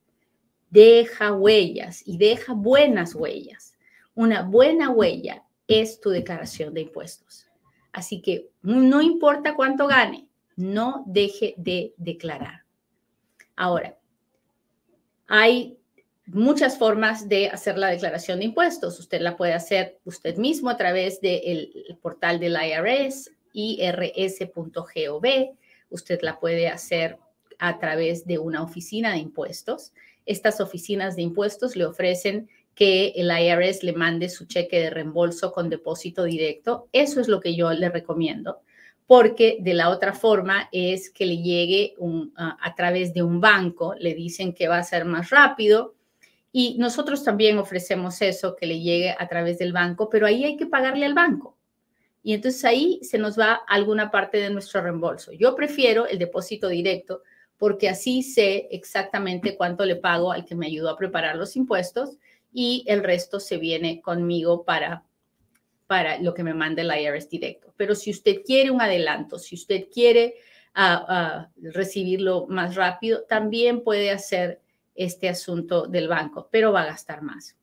deja 0.70 1.34
huellas 1.34 2.02
y 2.06 2.18
deja 2.18 2.54
buenas 2.54 3.16
huellas. 3.16 3.76
Una 4.14 4.44
buena 4.44 4.90
huella 4.90 5.44
es 5.68 6.00
tu 6.00 6.10
declaración 6.10 6.74
de 6.74 6.82
impuestos. 6.82 7.48
Así 7.92 8.22
que 8.22 8.50
no 8.62 9.02
importa 9.02 9.56
cuánto 9.56 9.88
gane, 9.88 10.28
no 10.56 11.04
deje 11.08 11.56
de 11.58 11.94
declarar. 11.98 12.66
Ahora, 13.56 13.98
hay 15.28 15.78
muchas 16.28 16.78
formas 16.78 17.30
de 17.30 17.50
hacer 17.50 17.78
la 17.78 17.88
declaración 17.88 18.40
de 18.40 18.46
impuestos. 18.46 19.00
Usted 19.00 19.22
la 19.22 19.38
puede 19.38 19.54
hacer 19.54 20.00
usted 20.04 20.38
mismo 20.38 20.70
a 20.70 20.78
través 20.78 21.22
del 21.22 21.98
portal 22.02 22.40
del 22.40 22.58
IRS, 22.58 23.32
irs.gov. 23.56 25.26
Usted 25.90 26.20
la 26.22 26.40
puede 26.40 26.68
hacer 26.68 27.18
a 27.58 27.80
través 27.80 28.26
de 28.28 28.38
una 28.38 28.62
oficina 28.62 29.14
de 29.14 29.20
impuestos. 29.20 29.94
Estas 30.26 30.60
oficinas 30.60 31.16
de 31.16 31.22
impuestos 31.22 31.76
le 31.76 31.86
ofrecen 31.86 32.50
que 32.76 33.14
el 33.16 33.32
IRS 33.32 33.84
le 33.84 33.94
mande 33.94 34.28
su 34.28 34.46
cheque 34.46 34.80
de 34.80 34.90
reembolso 34.90 35.54
con 35.54 35.70
depósito 35.70 36.26
directo. 36.26 36.90
Eso 36.92 37.22
es 37.22 37.30
lo 37.30 37.40
que 37.40 37.56
yo 37.56 37.72
le 37.72 37.90
recomiendo, 37.90 38.60
porque 39.08 39.60
de 39.62 39.74
la 39.74 39.90
otra 39.90 40.14
forma 40.14 40.68
es 40.74 41.10
que 41.10 41.26
le 41.26 41.38
llegue 41.38 41.96
a 42.36 42.76
través 42.76 43.14
de 43.14 43.24
un 43.24 43.40
banco, 43.40 43.96
le 43.98 44.14
dicen 44.14 44.54
que 44.54 44.68
va 44.68 44.80
a 44.80 44.84
ser 44.84 45.06
más 45.06 45.30
rápido 45.30 45.96
Y 46.58 46.78
nosotros 46.80 47.22
también 47.26 47.58
ofrecemos 47.58 48.22
eso 48.22 48.56
que 48.56 48.66
le 48.66 48.80
llegue 48.80 49.14
a 49.18 49.28
través 49.28 49.58
del 49.58 49.74
banco, 49.74 50.10
pero 50.10 50.26
ahí 50.26 50.46
hay 50.46 50.56
que 50.56 50.66
pagarle 50.66 51.06
al 51.06 51.14
banco. 51.14 51.58
Y 52.26 52.34
entonces 52.34 52.66
ahí 52.66 53.00
se 53.04 53.20
nos 53.20 53.38
va 53.38 53.54
alguna 53.68 54.10
parte 54.10 54.40
de 54.40 54.50
nuestro 54.50 54.82
reembolso. 54.82 55.32
Yo 55.32 55.56
prefiero 55.56 56.08
el 56.08 56.18
depósito 56.18 56.70
directo 56.70 57.22
porque 57.56 57.88
así 57.88 58.24
sé 58.24 58.68
exactamente 58.72 59.56
cuánto 59.56 59.86
le 59.86 59.96
pago 59.96 60.32
al 60.32 60.44
que 60.44 60.56
me 60.56 60.66
ayudó 60.66 60.90
a 60.90 60.98
preparar 60.98 61.36
los 61.36 61.56
impuestos 61.56 62.18
y 62.52 62.84
el 62.88 63.04
resto 63.04 63.40
se 63.40 63.58
viene 63.58 64.02
conmigo 64.02 64.66
para, 64.66 65.04
para 65.86 66.18
lo 66.18 66.34
que 66.34 66.44
me 66.44 66.56
mande 66.56 66.82
el 66.82 67.00
IRS 67.00 67.30
directo. 67.30 67.72
Pero 67.78 67.94
si 67.94 68.10
usted 68.10 68.42
quiere 68.44 68.72
un 68.72 68.82
adelanto, 68.82 69.38
si 69.38 69.54
usted 69.54 69.86
quiere 69.94 70.34
ah, 70.74 71.06
ah, 71.08 71.50
recibirlo 71.62 72.48
más 72.48 72.74
rápido, 72.74 73.22
también 73.30 73.84
puede 73.84 74.10
hacer 74.10 74.62
este 74.96 75.30
asunto 75.30 75.86
del 75.86 76.08
banco, 76.08 76.50
pero 76.52 76.72
va 76.72 76.82
a 76.82 76.88
gastar 76.88 77.22
más. 77.22 77.56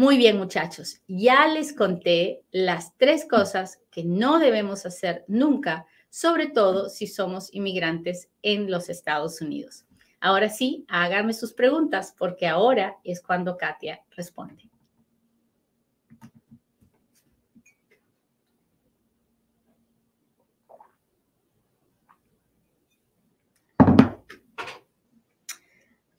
Muy 0.00 0.16
bien, 0.16 0.38
muchachos, 0.38 1.02
ya 1.08 1.46
les 1.46 1.74
conté 1.74 2.40
las 2.52 2.96
tres 2.96 3.26
cosas 3.28 3.82
que 3.90 4.02
no 4.02 4.38
debemos 4.38 4.86
hacer 4.86 5.26
nunca, 5.28 5.84
sobre 6.08 6.46
todo 6.46 6.88
si 6.88 7.06
somos 7.06 7.52
inmigrantes 7.52 8.30
en 8.40 8.70
los 8.70 8.88
Estados 8.88 9.42
Unidos. 9.42 9.84
Ahora 10.18 10.48
sí, 10.48 10.86
háganme 10.88 11.34
sus 11.34 11.52
preguntas 11.52 12.14
porque 12.16 12.46
ahora 12.46 12.96
es 13.04 13.20
cuando 13.20 13.58
Katia 13.58 14.00
responde. 14.16 14.70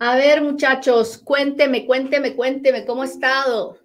A 0.04 0.16
ver, 0.16 0.42
muchachos, 0.42 1.20
cuénteme, 1.20 1.86
cuénteme, 1.86 2.36
cuénteme 2.36 2.88
cómo 2.88 3.04
ha 3.04 3.06
estado. 3.06 3.78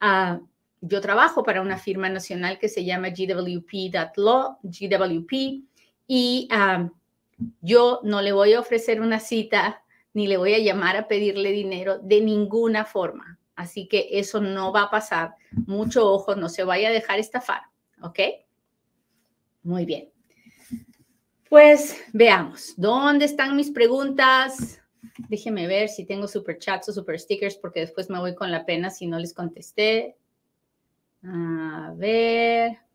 Ah, 0.00 0.40
yo 0.80 1.00
trabajo 1.00 1.44
para 1.44 1.62
una 1.62 1.78
firma 1.78 2.08
nacional 2.08 2.58
que 2.58 2.68
se 2.68 2.84
llama 2.84 3.10
gwp.law, 3.10 4.58
GWP, 4.64 5.32
y 6.08 6.48
ah, 6.50 6.90
yo 7.60 8.00
no 8.02 8.22
le 8.22 8.32
voy 8.32 8.54
a 8.54 8.60
ofrecer 8.60 9.00
una 9.00 9.20
cita 9.20 9.84
ni 10.14 10.26
le 10.26 10.36
voy 10.36 10.54
a 10.54 10.58
llamar 10.58 10.96
a 10.96 11.06
pedirle 11.06 11.52
dinero 11.52 12.00
de 12.00 12.22
ninguna 12.22 12.84
forma. 12.84 13.38
Así 13.56 13.88
que 13.88 14.08
eso 14.12 14.40
no 14.40 14.72
va 14.72 14.82
a 14.82 14.90
pasar. 14.90 15.34
Mucho 15.66 16.12
ojo, 16.12 16.36
no 16.36 16.48
se 16.48 16.62
vaya 16.62 16.88
a 16.88 16.92
dejar 16.92 17.18
estafar, 17.18 17.62
¿ok? 18.02 18.20
Muy 19.62 19.84
bien. 19.84 20.10
Pues 21.48 21.96
veamos, 22.12 22.74
¿dónde 22.76 23.24
están 23.24 23.56
mis 23.56 23.70
preguntas? 23.70 24.80
Déjenme 25.28 25.66
ver 25.66 25.88
si 25.88 26.04
tengo 26.04 26.28
super 26.28 26.58
chats 26.58 26.88
o 26.88 26.92
super 26.92 27.18
stickers 27.18 27.56
porque 27.56 27.80
después 27.80 28.10
me 28.10 28.18
voy 28.18 28.34
con 28.34 28.50
la 28.50 28.66
pena 28.66 28.90
si 28.90 29.06
no 29.06 29.18
les 29.18 29.32
contesté. 29.32 30.16
A 31.22 31.92
ver. 31.96 32.85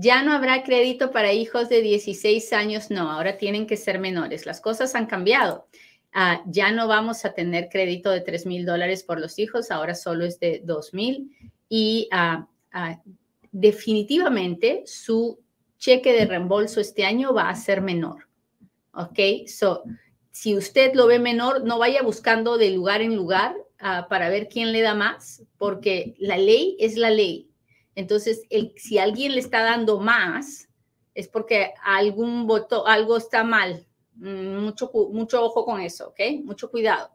Ya 0.00 0.22
no 0.22 0.32
habrá 0.32 0.62
crédito 0.62 1.10
para 1.10 1.32
hijos 1.32 1.68
de 1.68 1.82
16 1.82 2.52
años, 2.52 2.88
no, 2.88 3.10
ahora 3.10 3.36
tienen 3.36 3.66
que 3.66 3.76
ser 3.76 3.98
menores. 3.98 4.46
Las 4.46 4.60
cosas 4.60 4.94
han 4.94 5.06
cambiado. 5.06 5.66
Ah, 6.12 6.40
ya 6.46 6.70
no 6.70 6.86
vamos 6.86 7.24
a 7.24 7.34
tener 7.34 7.68
crédito 7.68 8.12
de 8.12 8.20
3 8.20 8.46
mil 8.46 8.64
dólares 8.64 9.02
por 9.02 9.20
los 9.20 9.40
hijos, 9.40 9.72
ahora 9.72 9.96
solo 9.96 10.24
es 10.24 10.38
de 10.38 10.62
2 10.62 10.94
mil. 10.94 11.36
Y 11.68 12.08
ah, 12.12 12.46
ah, 12.70 13.02
definitivamente 13.50 14.84
su 14.86 15.40
cheque 15.78 16.12
de 16.12 16.26
reembolso 16.26 16.80
este 16.80 17.04
año 17.04 17.34
va 17.34 17.50
a 17.50 17.56
ser 17.56 17.80
menor. 17.80 18.28
¿Ok? 18.94 19.48
So, 19.48 19.82
si 20.30 20.56
usted 20.56 20.94
lo 20.94 21.08
ve 21.08 21.18
menor, 21.18 21.64
no 21.64 21.76
vaya 21.76 22.04
buscando 22.04 22.56
de 22.56 22.70
lugar 22.70 23.02
en 23.02 23.16
lugar 23.16 23.56
para 24.08 24.28
ver 24.28 24.48
quién 24.48 24.70
le 24.70 24.80
da 24.80 24.94
más, 24.94 25.42
porque 25.56 26.14
la 26.18 26.36
ley 26.36 26.76
es 26.78 26.96
la 26.96 27.10
ley 27.10 27.47
entonces, 27.98 28.44
si 28.76 28.98
alguien 28.98 29.32
le 29.32 29.40
está 29.40 29.60
dando 29.64 29.98
más, 29.98 30.68
es 31.14 31.26
porque 31.26 31.74
algún 31.82 32.46
voto, 32.46 32.86
algo 32.86 33.16
está 33.16 33.42
mal. 33.42 33.88
Mm, 34.14 34.58
mucho, 34.58 34.92
mucho 35.10 35.42
ojo 35.44 35.64
con 35.64 35.80
eso, 35.80 36.10
¿ok? 36.10 36.20
Mucho 36.44 36.70
cuidado. 36.70 37.10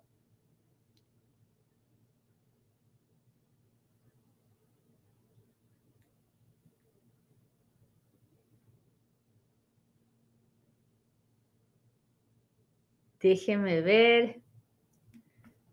Déjeme 13.22 13.80
ver. 13.80 14.42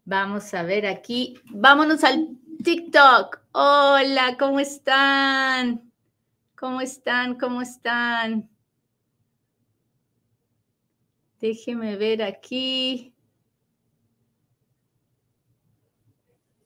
Vamos 0.04 0.54
a 0.54 0.62
ver 0.62 0.86
aquí. 0.86 1.34
Vámonos 1.52 2.04
al 2.04 2.28
TikTok. 2.62 3.40
Hola, 3.52 4.36
¿cómo 4.38 4.60
están? 4.60 5.90
¿Cómo 6.56 6.82
están? 6.82 7.38
¿Cómo 7.38 7.62
están? 7.62 8.50
Déjeme 11.40 11.96
ver 11.96 12.22
aquí. 12.22 13.14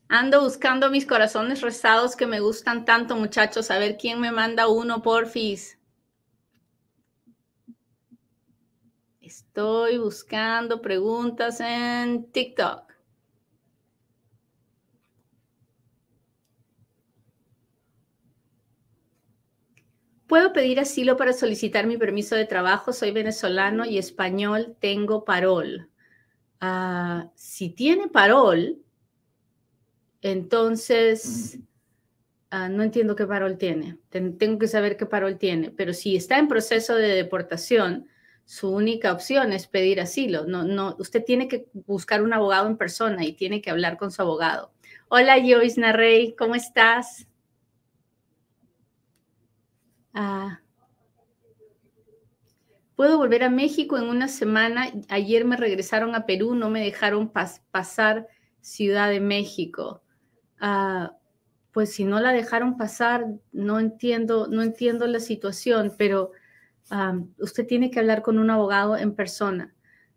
Ando 0.08 0.42
buscando 0.42 0.90
mis 0.90 1.06
corazones 1.06 1.60
rezados 1.60 2.16
que 2.16 2.26
me 2.26 2.40
gustan 2.40 2.84
tanto, 2.84 3.14
muchachos. 3.14 3.70
A 3.70 3.78
ver 3.78 3.96
quién 3.96 4.20
me 4.20 4.32
manda 4.32 4.66
uno, 4.66 5.00
porfis. 5.00 5.78
Estoy 9.20 9.98
buscando 9.98 10.82
preguntas 10.82 11.60
en 11.60 12.32
TikTok. 12.32 12.93
Puedo 20.34 20.52
pedir 20.52 20.80
asilo 20.80 21.16
para 21.16 21.32
solicitar 21.32 21.86
mi 21.86 21.96
permiso 21.96 22.34
de 22.34 22.44
trabajo. 22.44 22.92
Soy 22.92 23.12
venezolano 23.12 23.84
y 23.84 23.98
español. 23.98 24.74
Tengo 24.80 25.24
parol. 25.24 25.88
Ah, 26.60 27.30
si 27.36 27.68
tiene 27.68 28.08
parol, 28.08 28.82
entonces 30.22 31.60
ah, 32.50 32.68
no 32.68 32.82
entiendo 32.82 33.14
qué 33.14 33.28
parol 33.28 33.58
tiene. 33.58 34.00
tengo 34.10 34.58
que 34.58 34.66
saber 34.66 34.96
qué 34.96 35.06
parol 35.06 35.38
tiene. 35.38 35.70
Pero 35.70 35.92
si 35.92 36.16
está 36.16 36.36
en 36.40 36.48
proceso 36.48 36.96
de 36.96 37.14
deportación, 37.14 38.08
su 38.44 38.70
única 38.72 39.12
opción 39.12 39.52
es 39.52 39.68
pedir 39.68 40.00
asilo. 40.00 40.46
No, 40.46 40.64
no, 40.64 40.96
usted 40.98 41.22
tiene 41.22 41.46
que 41.46 41.68
buscar 41.86 42.24
un 42.24 42.32
abogado 42.32 42.66
en 42.66 42.76
persona 42.76 43.24
y 43.24 43.34
tiene 43.34 43.62
que 43.62 43.70
hablar 43.70 43.98
con 43.98 44.10
su 44.10 44.20
abogado. 44.20 44.72
Hola, 45.06 45.36
Joyce 45.40 45.80
Narrey, 45.80 46.34
¿cómo 46.34 46.56
estás? 46.56 47.28
Ah. 50.14 50.60
Puedo 52.96 53.18
volver 53.18 53.42
a 53.42 53.50
México 53.50 53.98
en 53.98 54.04
una 54.04 54.28
semana. 54.28 54.86
Ayer 55.08 55.44
me 55.44 55.56
regresaron 55.56 56.14
a 56.14 56.26
Perú, 56.26 56.54
no 56.54 56.70
me 56.70 56.80
dejaron 56.80 57.32
pasar 57.70 58.28
Ciudad 58.60 59.10
de 59.10 59.20
México. 59.20 60.02
Ah, 60.60 61.16
pues 61.72 61.92
si 61.92 62.04
no 62.04 62.20
la 62.20 62.32
dejaron 62.32 62.76
pasar, 62.76 63.26
no 63.50 63.80
entiendo, 63.80 64.46
no 64.46 64.62
entiendo 64.62 65.08
la 65.08 65.18
situación, 65.18 65.92
pero 65.98 66.30
usted 67.38 67.66
tiene 67.66 67.90
que 67.90 67.98
hablar 67.98 68.22
con 68.22 68.38
un 68.38 68.48
abogado 68.50 68.96
en 68.96 69.14
persona. 69.16 69.74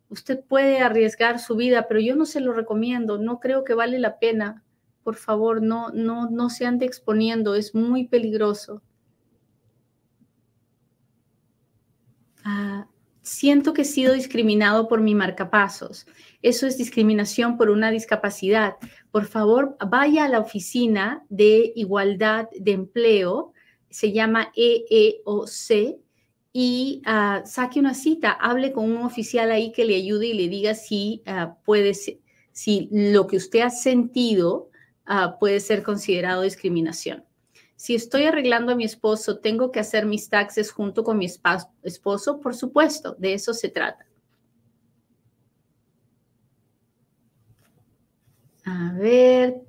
Usted 0.10 0.42
puede 0.48 0.80
arriesgar 0.80 1.40
su 1.40 1.56
vida, 1.56 1.88
pero 1.88 2.00
yo 2.00 2.16
no 2.16 2.26
se 2.26 2.40
lo 2.40 2.54
recomiendo. 2.54 3.18
No 3.18 3.40
creo 3.40 3.64
que 3.64 3.74
vale 3.74 3.98
la 3.98 4.20
pena. 4.20 4.64
Por 5.04 5.16
favor, 5.16 5.62
no, 5.64 5.90
no, 5.90 6.30
no 6.30 6.50
se 6.50 6.66
ande 6.66 6.86
exponiendo. 6.86 7.56
Es 7.56 7.74
muy 7.74 8.08
peligroso. 8.08 8.84
Ah, 12.50 12.88
siento 13.24 13.74
que 13.74 13.82
he 13.82 13.86
sido 13.86 14.14
discriminado 14.14 14.88
por 14.88 15.02
mi 15.02 15.14
marcapasos. 15.14 16.08
Eso 16.42 16.66
es 16.66 16.78
discriminación 16.78 17.58
por 17.58 17.70
una 17.70 17.92
discapacidad. 17.92 18.76
Por 19.12 19.26
favor, 19.26 19.76
vaya 19.86 20.24
a 20.24 20.30
la 20.30 20.40
oficina 20.40 21.26
de 21.28 21.74
igualdad 21.76 22.48
de 22.58 22.72
empleo 22.72 23.52
se 23.90 24.14
llama 24.14 24.54
EEOC 24.56 26.00
y 26.54 27.02
uh, 27.06 27.46
saque 27.46 27.82
una 27.82 27.94
cita, 27.94 28.32
hable 28.32 28.72
con 28.72 28.86
un 28.86 29.04
oficial 29.04 29.52
ahí 29.52 29.74
que 29.74 29.84
le 29.84 29.96
ayude 29.96 30.28
y 30.28 30.34
le 30.34 30.48
diga 30.48 30.74
si 30.74 31.22
uh, 31.28 31.54
puede 31.66 31.94
si 31.94 32.88
lo 32.92 33.28
que 33.28 33.38
usted 33.38 33.60
ha 33.60 33.70
sentido 33.70 34.70
puede 35.40 35.60
ser 35.62 35.84
considerado 35.84 36.42
discriminación. 36.42 37.27
Si 37.78 37.96
estoy 37.96 38.24
arreglando 38.26 38.74
a 38.74 38.76
mi 38.76 38.84
esposo, 38.84 39.38
¿tengo 39.40 39.72
que 39.72 39.80
hacer 39.80 40.06
mis 40.06 40.28
taxes 40.30 40.72
junto 40.72 41.06
con 41.06 41.18
mi 41.18 41.28
esposo? 41.84 42.42
Por 42.42 42.56
supuesto, 42.56 43.16
de 43.20 43.36
eso 43.36 43.54
se 43.54 43.70
trata. 43.70 44.06
A 48.66 48.94
ver. 49.00 49.62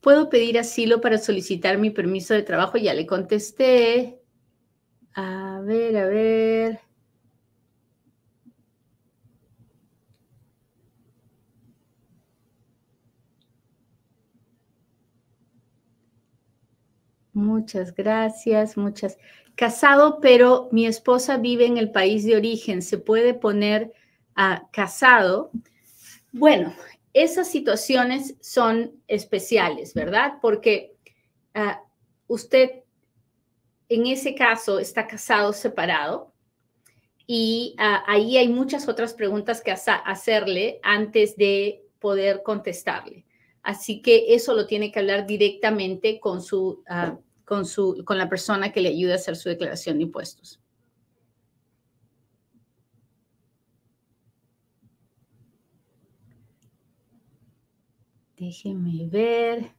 ¿Puedo 0.00 0.28
pedir 0.30 0.58
asilo 0.58 1.00
para 1.00 1.18
solicitar 1.18 1.78
mi 1.78 1.90
permiso 1.90 2.34
de 2.34 2.42
trabajo? 2.42 2.78
Ya 2.78 2.94
le 2.94 3.06
contesté. 3.06 4.20
A 5.14 5.60
ver, 5.64 5.96
a 5.96 6.06
ver. 6.08 6.80
Muchas 17.36 17.94
gracias, 17.94 18.78
muchas. 18.78 19.18
Casado, 19.56 20.20
pero 20.22 20.70
mi 20.72 20.86
esposa 20.86 21.36
vive 21.36 21.66
en 21.66 21.76
el 21.76 21.90
país 21.90 22.24
de 22.24 22.34
origen. 22.34 22.80
¿Se 22.80 22.96
puede 22.96 23.34
poner 23.34 23.92
a 24.34 24.66
casado? 24.72 25.50
Bueno, 26.32 26.74
esas 27.12 27.50
situaciones 27.50 28.36
son 28.40 28.92
especiales, 29.06 29.92
¿verdad? 29.92 30.38
Porque 30.40 30.96
ah, 31.52 31.82
usted 32.26 32.70
en 33.90 34.06
ese 34.06 34.34
caso 34.34 34.78
está 34.78 35.06
casado 35.06 35.52
separado 35.52 36.32
y 37.26 37.74
ah, 37.76 38.02
ahí 38.06 38.38
hay 38.38 38.48
muchas 38.48 38.88
otras 38.88 39.12
preguntas 39.12 39.60
que 39.60 39.72
hacerle 39.72 40.80
antes 40.82 41.36
de 41.36 41.84
poder 41.98 42.42
contestarle. 42.42 43.26
Así 43.62 44.00
que 44.00 44.34
eso 44.34 44.54
lo 44.54 44.66
tiene 44.66 44.90
que 44.90 45.00
hablar 45.00 45.26
directamente 45.26 46.18
con 46.18 46.40
su 46.40 46.82
ah, 46.88 47.18
con, 47.46 47.64
su, 47.64 48.02
con 48.04 48.18
la 48.18 48.28
persona 48.28 48.72
que 48.72 48.82
le 48.82 48.90
ayude 48.90 49.12
a 49.12 49.16
hacer 49.16 49.36
su 49.36 49.48
declaración 49.48 49.96
de 49.96 50.02
impuestos. 50.02 50.60
Déjeme 58.36 59.06
ver. 59.06 59.72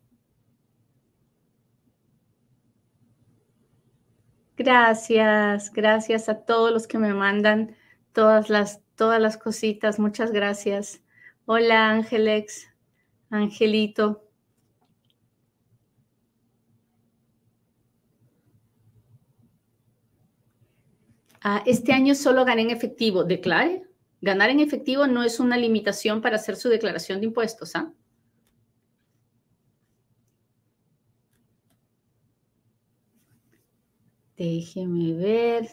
Gracias, 4.56 5.72
gracias 5.72 6.30
a 6.30 6.44
todos 6.44 6.72
los 6.72 6.88
que 6.88 6.98
me 6.98 7.14
mandan 7.14 7.76
todas 8.14 8.50
las, 8.50 8.82
todas 8.96 9.22
las 9.22 9.38
cositas. 9.38 10.00
Muchas 10.00 10.32
gracias. 10.32 11.04
Hola, 11.46 11.92
Ángeles, 11.92 12.68
Angelito. 13.30 14.27
Ah, 21.50 21.64
este 21.66 21.94
año 21.94 22.14
solo 22.14 22.44
gané 22.44 22.64
en 22.64 22.72
efectivo. 22.72 23.24
Declare. 23.24 23.84
Ganar 24.20 24.50
en 24.50 24.60
efectivo 24.60 25.08
no 25.08 25.24
es 25.24 25.40
una 25.40 25.56
limitación 25.56 26.22
para 26.22 26.36
hacer 26.36 26.58
su 26.58 26.68
declaración 26.68 27.22
de 27.22 27.28
impuestos. 27.28 27.74
¿ah? 27.74 27.94
Déjeme 34.36 35.14
ver. 35.14 35.70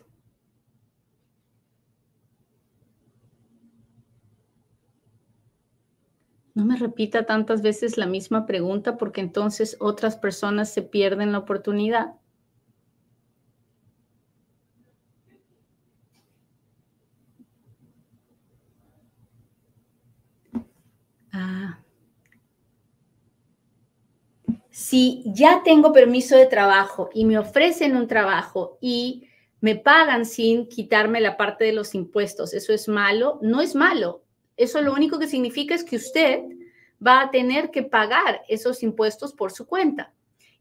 No 6.55 6.64
me 6.64 6.77
repita 6.77 7.27
tantas 7.27 7.62
veces 7.62 7.99
la 7.99 8.07
misma 8.07 8.47
pregunta 8.47 8.97
porque 8.97 9.20
entonces 9.20 9.77
otras 9.81 10.16
personas 10.16 10.72
se 10.72 10.83
pierden 10.83 11.33
la 11.33 11.39
oportunidad. 11.39 12.14
Ah. 21.35 21.80
Si 24.70 25.24
ya 25.26 25.62
tengo 25.64 25.93
permiso 25.93 26.37
de 26.37 26.47
trabajo 26.47 27.11
y 27.12 27.24
me 27.24 27.39
ofrecen 27.39 27.97
un 27.97 28.07
trabajo 28.07 28.78
y 28.80 29.26
me 29.61 29.74
pagan 29.74 30.26
sin 30.26 30.68
quitarme 30.68 31.20
la 31.20 31.37
parte 31.37 31.64
de 31.64 31.72
los 31.72 31.95
impuestos, 31.95 32.55
¿eso 32.55 32.72
es 32.72 32.87
malo? 32.87 33.41
No 33.43 33.61
es 33.61 33.74
malo. 33.74 34.22
Eso 34.57 34.80
lo 34.80 34.93
único 34.93 35.18
que 35.18 35.26
significa 35.26 35.74
es 35.74 35.82
que 35.82 35.97
usted 35.97 36.45
va 37.05 37.22
a 37.22 37.30
tener 37.30 37.70
que 37.72 37.82
pagar 37.82 38.43
esos 38.49 38.85
impuestos 38.85 39.32
por 39.32 39.51
su 39.51 39.66
cuenta. 39.66 40.12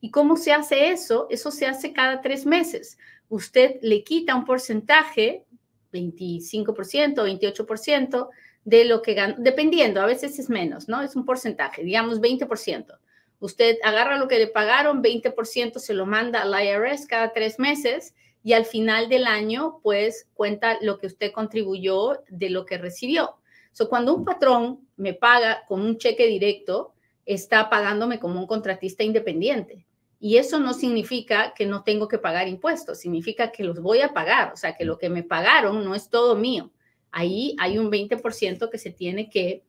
¿Y 0.02 0.10
cómo 0.10 0.38
se 0.38 0.54
hace 0.54 0.90
eso? 0.90 1.28
Eso 1.30 1.52
se 1.52 1.68
hace 1.68 1.94
cada 1.94 2.22
tres 2.22 2.48
meses. 2.48 2.98
Usted 3.30 3.78
le 3.82 4.04
quita 4.04 4.36
un 4.36 4.46
porcentaje, 4.46 5.46
25%, 5.92 7.16
28%, 7.16 8.30
de 8.66 8.86
lo 8.86 9.02
que 9.02 9.14
gana, 9.14 9.36
dependiendo, 9.38 10.02
a 10.02 10.06
veces 10.06 10.40
es 10.40 10.50
menos, 10.50 10.88
¿no? 10.88 11.02
Es 11.02 11.16
un 11.16 11.26
porcentaje, 11.26 11.84
digamos 11.84 12.22
20%. 12.22 12.98
Usted 13.40 13.78
agarra 13.84 14.18
lo 14.18 14.28
que 14.28 14.40
le 14.40 14.48
pagaron, 14.48 15.04
20% 15.04 15.80
se 15.80 15.94
lo 15.94 16.06
manda 16.06 16.42
al 16.42 16.66
IRS 16.66 17.08
cada 17.08 17.34
tres 17.34 17.60
meses 17.60 18.14
y 18.42 18.54
al 18.54 18.66
final 18.66 19.10
del 19.10 19.26
año, 19.26 19.80
pues 19.84 20.28
cuenta 20.34 20.78
lo 20.82 20.98
que 20.98 21.08
usted 21.08 21.32
contribuyó 21.32 22.24
de 22.30 22.50
lo 22.50 22.66
que 22.66 22.78
recibió. 22.78 23.36
So, 23.74 23.90
cuando 23.90 24.14
un 24.14 24.24
patrón 24.24 24.88
me 24.96 25.14
paga 25.14 25.64
con 25.68 25.82
un 25.82 25.98
cheque 25.98 26.28
directo, 26.28 26.94
está 27.26 27.70
pagándome 27.70 28.20
como 28.20 28.40
un 28.40 28.48
contratista 28.48 29.04
independiente. 29.04 29.86
Y 30.20 30.38
eso 30.38 30.60
no 30.60 30.74
significa 30.74 31.54
que 31.54 31.66
no 31.66 31.84
tengo 31.84 32.08
que 32.08 32.20
pagar 32.20 32.48
impuestos, 32.48 33.00
significa 33.00 33.52
que 33.52 33.66
los 33.66 33.82
voy 33.82 34.02
a 34.02 34.14
pagar, 34.14 34.54
o 34.54 34.58
sea, 34.58 34.76
que 34.76 34.86
lo 34.86 34.98
que 34.98 35.10
me 35.10 35.24
pagaron 35.24 35.84
no 35.84 35.96
es 35.96 36.10
todo 36.10 36.36
mío 36.36 36.72
ahí 37.14 37.56
hay 37.60 37.78
un 37.78 37.90
20% 37.90 38.70
que 38.70 38.78
se 38.78 38.92
tiene 38.92 39.30
que 39.30 39.64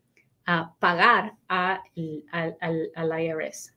ah, 0.47 0.74
pagar 0.80 1.34
al, 1.47 1.80
al 2.30 3.22
IRS. 3.22 3.72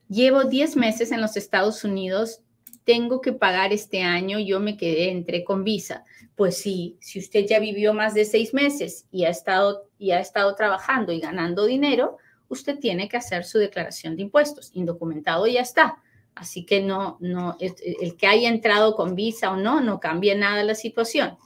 Llevo 0.08 0.42
10 0.42 0.74
meses 0.74 1.12
en 1.12 1.20
los 1.20 1.36
Estados 1.36 1.84
Unidos. 1.84 2.42
tengo 2.82 3.20
que 3.20 3.32
pagar 3.32 3.72
este 3.72 4.02
año, 4.02 4.40
yo 4.40 4.58
me 4.58 4.76
quedé, 4.76 5.12
entré 5.12 5.44
con 5.44 5.62
visa. 5.62 6.04
Pues 6.34 6.56
sí, 6.56 6.96
si 6.98 7.20
usted 7.20 7.46
ya 7.46 7.60
vivió 7.60 7.94
más 7.94 8.14
de 8.14 8.24
seis 8.24 8.52
meses 8.52 9.06
y 9.12 9.24
ha 9.26 9.28
estado, 9.28 9.84
y 9.96 10.10
ha 10.10 10.18
estado 10.18 10.56
trabajando 10.56 11.12
y 11.12 11.20
ganando 11.20 11.66
dinero, 11.66 12.16
usted 12.48 12.80
tiene 12.80 13.08
que 13.08 13.16
hacer 13.16 13.44
su 13.44 13.58
declaración 13.58 14.16
de 14.16 14.22
impuestos. 14.22 14.72
Indocumentado 14.74 15.46
ya 15.46 15.60
está. 15.60 16.02
Así 16.34 16.64
que 16.64 16.80
no, 16.80 17.16
no, 17.20 17.56
el 17.60 18.16
que 18.16 18.26
haya 18.26 18.48
entrado 18.48 18.96
con 18.96 19.14
visa 19.14 19.52
o 19.52 19.56
no, 19.56 19.80
no 19.80 20.00
cambia 20.00 20.34
nada 20.34 20.64
la 20.64 20.74
situación. 20.74 21.38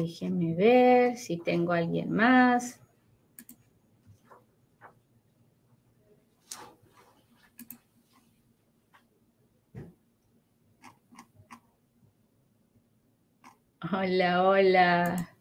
Déjenme 0.00 0.54
ver 0.54 1.16
si 1.16 1.38
tengo 1.38 1.72
alguien 1.72 2.12
más. 2.12 2.78
Hola, 13.92 14.48
hola. 14.48 15.34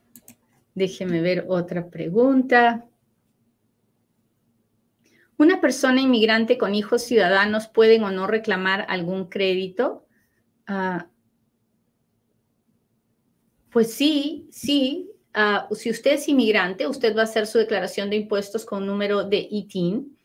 Déjeme 0.73 1.21
ver 1.21 1.45
otra 1.47 1.91
pregunta. 1.91 2.83
¿Una 5.37 5.61
persona 5.61 6.01
inmigrante 6.01 6.57
con 6.57 6.73
hijos 6.73 7.03
ciudadanos 7.03 7.67
pueden 7.67 8.03
o 8.05 8.09
no 8.09 8.25
reclamar 8.25 8.87
algún 8.89 9.29
crédito? 9.29 10.07
Ah, 10.65 11.09
pues 13.71 13.93
sí, 13.93 14.47
sí. 14.51 15.09
Ah, 15.33 15.67
si 15.71 15.89
usted 15.89 16.13
es 16.13 16.27
inmigrante, 16.27 16.87
usted 16.87 17.15
va 17.15 17.21
a 17.21 17.25
hacer 17.25 17.45
su 17.47 17.57
declaración 17.57 18.09
de 18.09 18.15
impuestos 18.15 18.65
con 18.65 18.85
número 18.85 19.23
de 19.23 19.47
ITIN. 19.49 20.17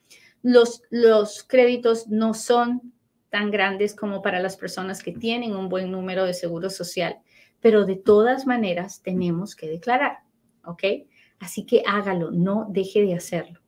Los, 0.43 0.83
los 0.91 1.43
créditos 1.43 2.09
no 2.09 2.35
son 2.35 2.93
tan 3.31 3.51
grandes 3.51 3.95
como 3.95 4.21
para 4.21 4.41
las 4.41 4.57
personas 4.57 5.03
que 5.03 5.13
tienen 5.13 5.57
un 5.57 5.69
buen 5.69 5.91
número 5.91 6.25
de 6.25 6.35
seguro 6.35 6.69
social, 6.69 7.19
pero 7.61 7.87
de 7.87 7.97
todas 7.97 8.47
maneras 8.47 9.03
tenemos 9.03 9.57
que 9.57 9.69
declarar, 9.69 10.19
¿ok? 10.65 10.83
Así 11.39 11.65
que 11.65 11.83
hágalo, 11.87 12.31
no 12.31 12.67
deje 12.69 13.03
de 13.03 13.15
hacerlo. 13.15 13.62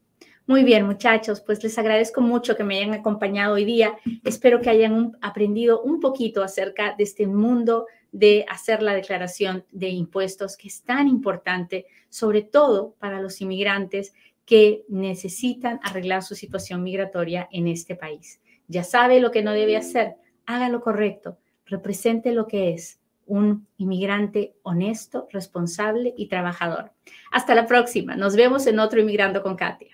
Muy 0.46 0.62
bien, 0.62 0.84
muchachos, 0.84 1.40
pues 1.40 1.62
les 1.62 1.78
agradezco 1.78 2.20
mucho 2.20 2.54
que 2.54 2.64
me 2.64 2.76
hayan 2.76 2.92
acompañado 2.92 3.54
hoy 3.54 3.64
día. 3.64 3.94
Espero 4.24 4.60
que 4.60 4.68
hayan 4.68 5.16
aprendido 5.22 5.80
un 5.80 6.00
poquito 6.00 6.42
acerca 6.42 6.94
de 6.98 7.04
este 7.04 7.26
mundo 7.26 7.86
de 8.12 8.44
hacer 8.50 8.82
la 8.82 8.92
declaración 8.92 9.64
de 9.72 9.88
impuestos, 9.88 10.58
que 10.58 10.68
es 10.68 10.82
tan 10.82 11.08
importante, 11.08 11.86
sobre 12.10 12.42
todo 12.42 12.94
para 12.98 13.22
los 13.22 13.40
inmigrantes 13.40 14.12
que 14.44 14.84
necesitan 14.88 15.80
arreglar 15.82 16.22
su 16.22 16.34
situación 16.34 16.82
migratoria 16.82 17.48
en 17.50 17.66
este 17.66 17.96
país. 17.96 18.42
Ya 18.68 18.84
sabe 18.84 19.20
lo 19.20 19.30
que 19.30 19.42
no 19.42 19.52
debe 19.52 19.78
hacer, 19.78 20.16
haga 20.44 20.68
lo 20.68 20.82
correcto, 20.82 21.38
represente 21.64 22.32
lo 22.32 22.46
que 22.46 22.74
es 22.74 23.00
un 23.24 23.66
inmigrante 23.78 24.54
honesto, 24.62 25.26
responsable 25.32 26.12
y 26.18 26.28
trabajador. 26.28 26.92
Hasta 27.30 27.54
la 27.54 27.66
próxima, 27.66 28.14
nos 28.14 28.36
vemos 28.36 28.66
en 28.66 28.78
otro 28.78 29.00
Inmigrando 29.00 29.42
con 29.42 29.56
Katia. 29.56 29.93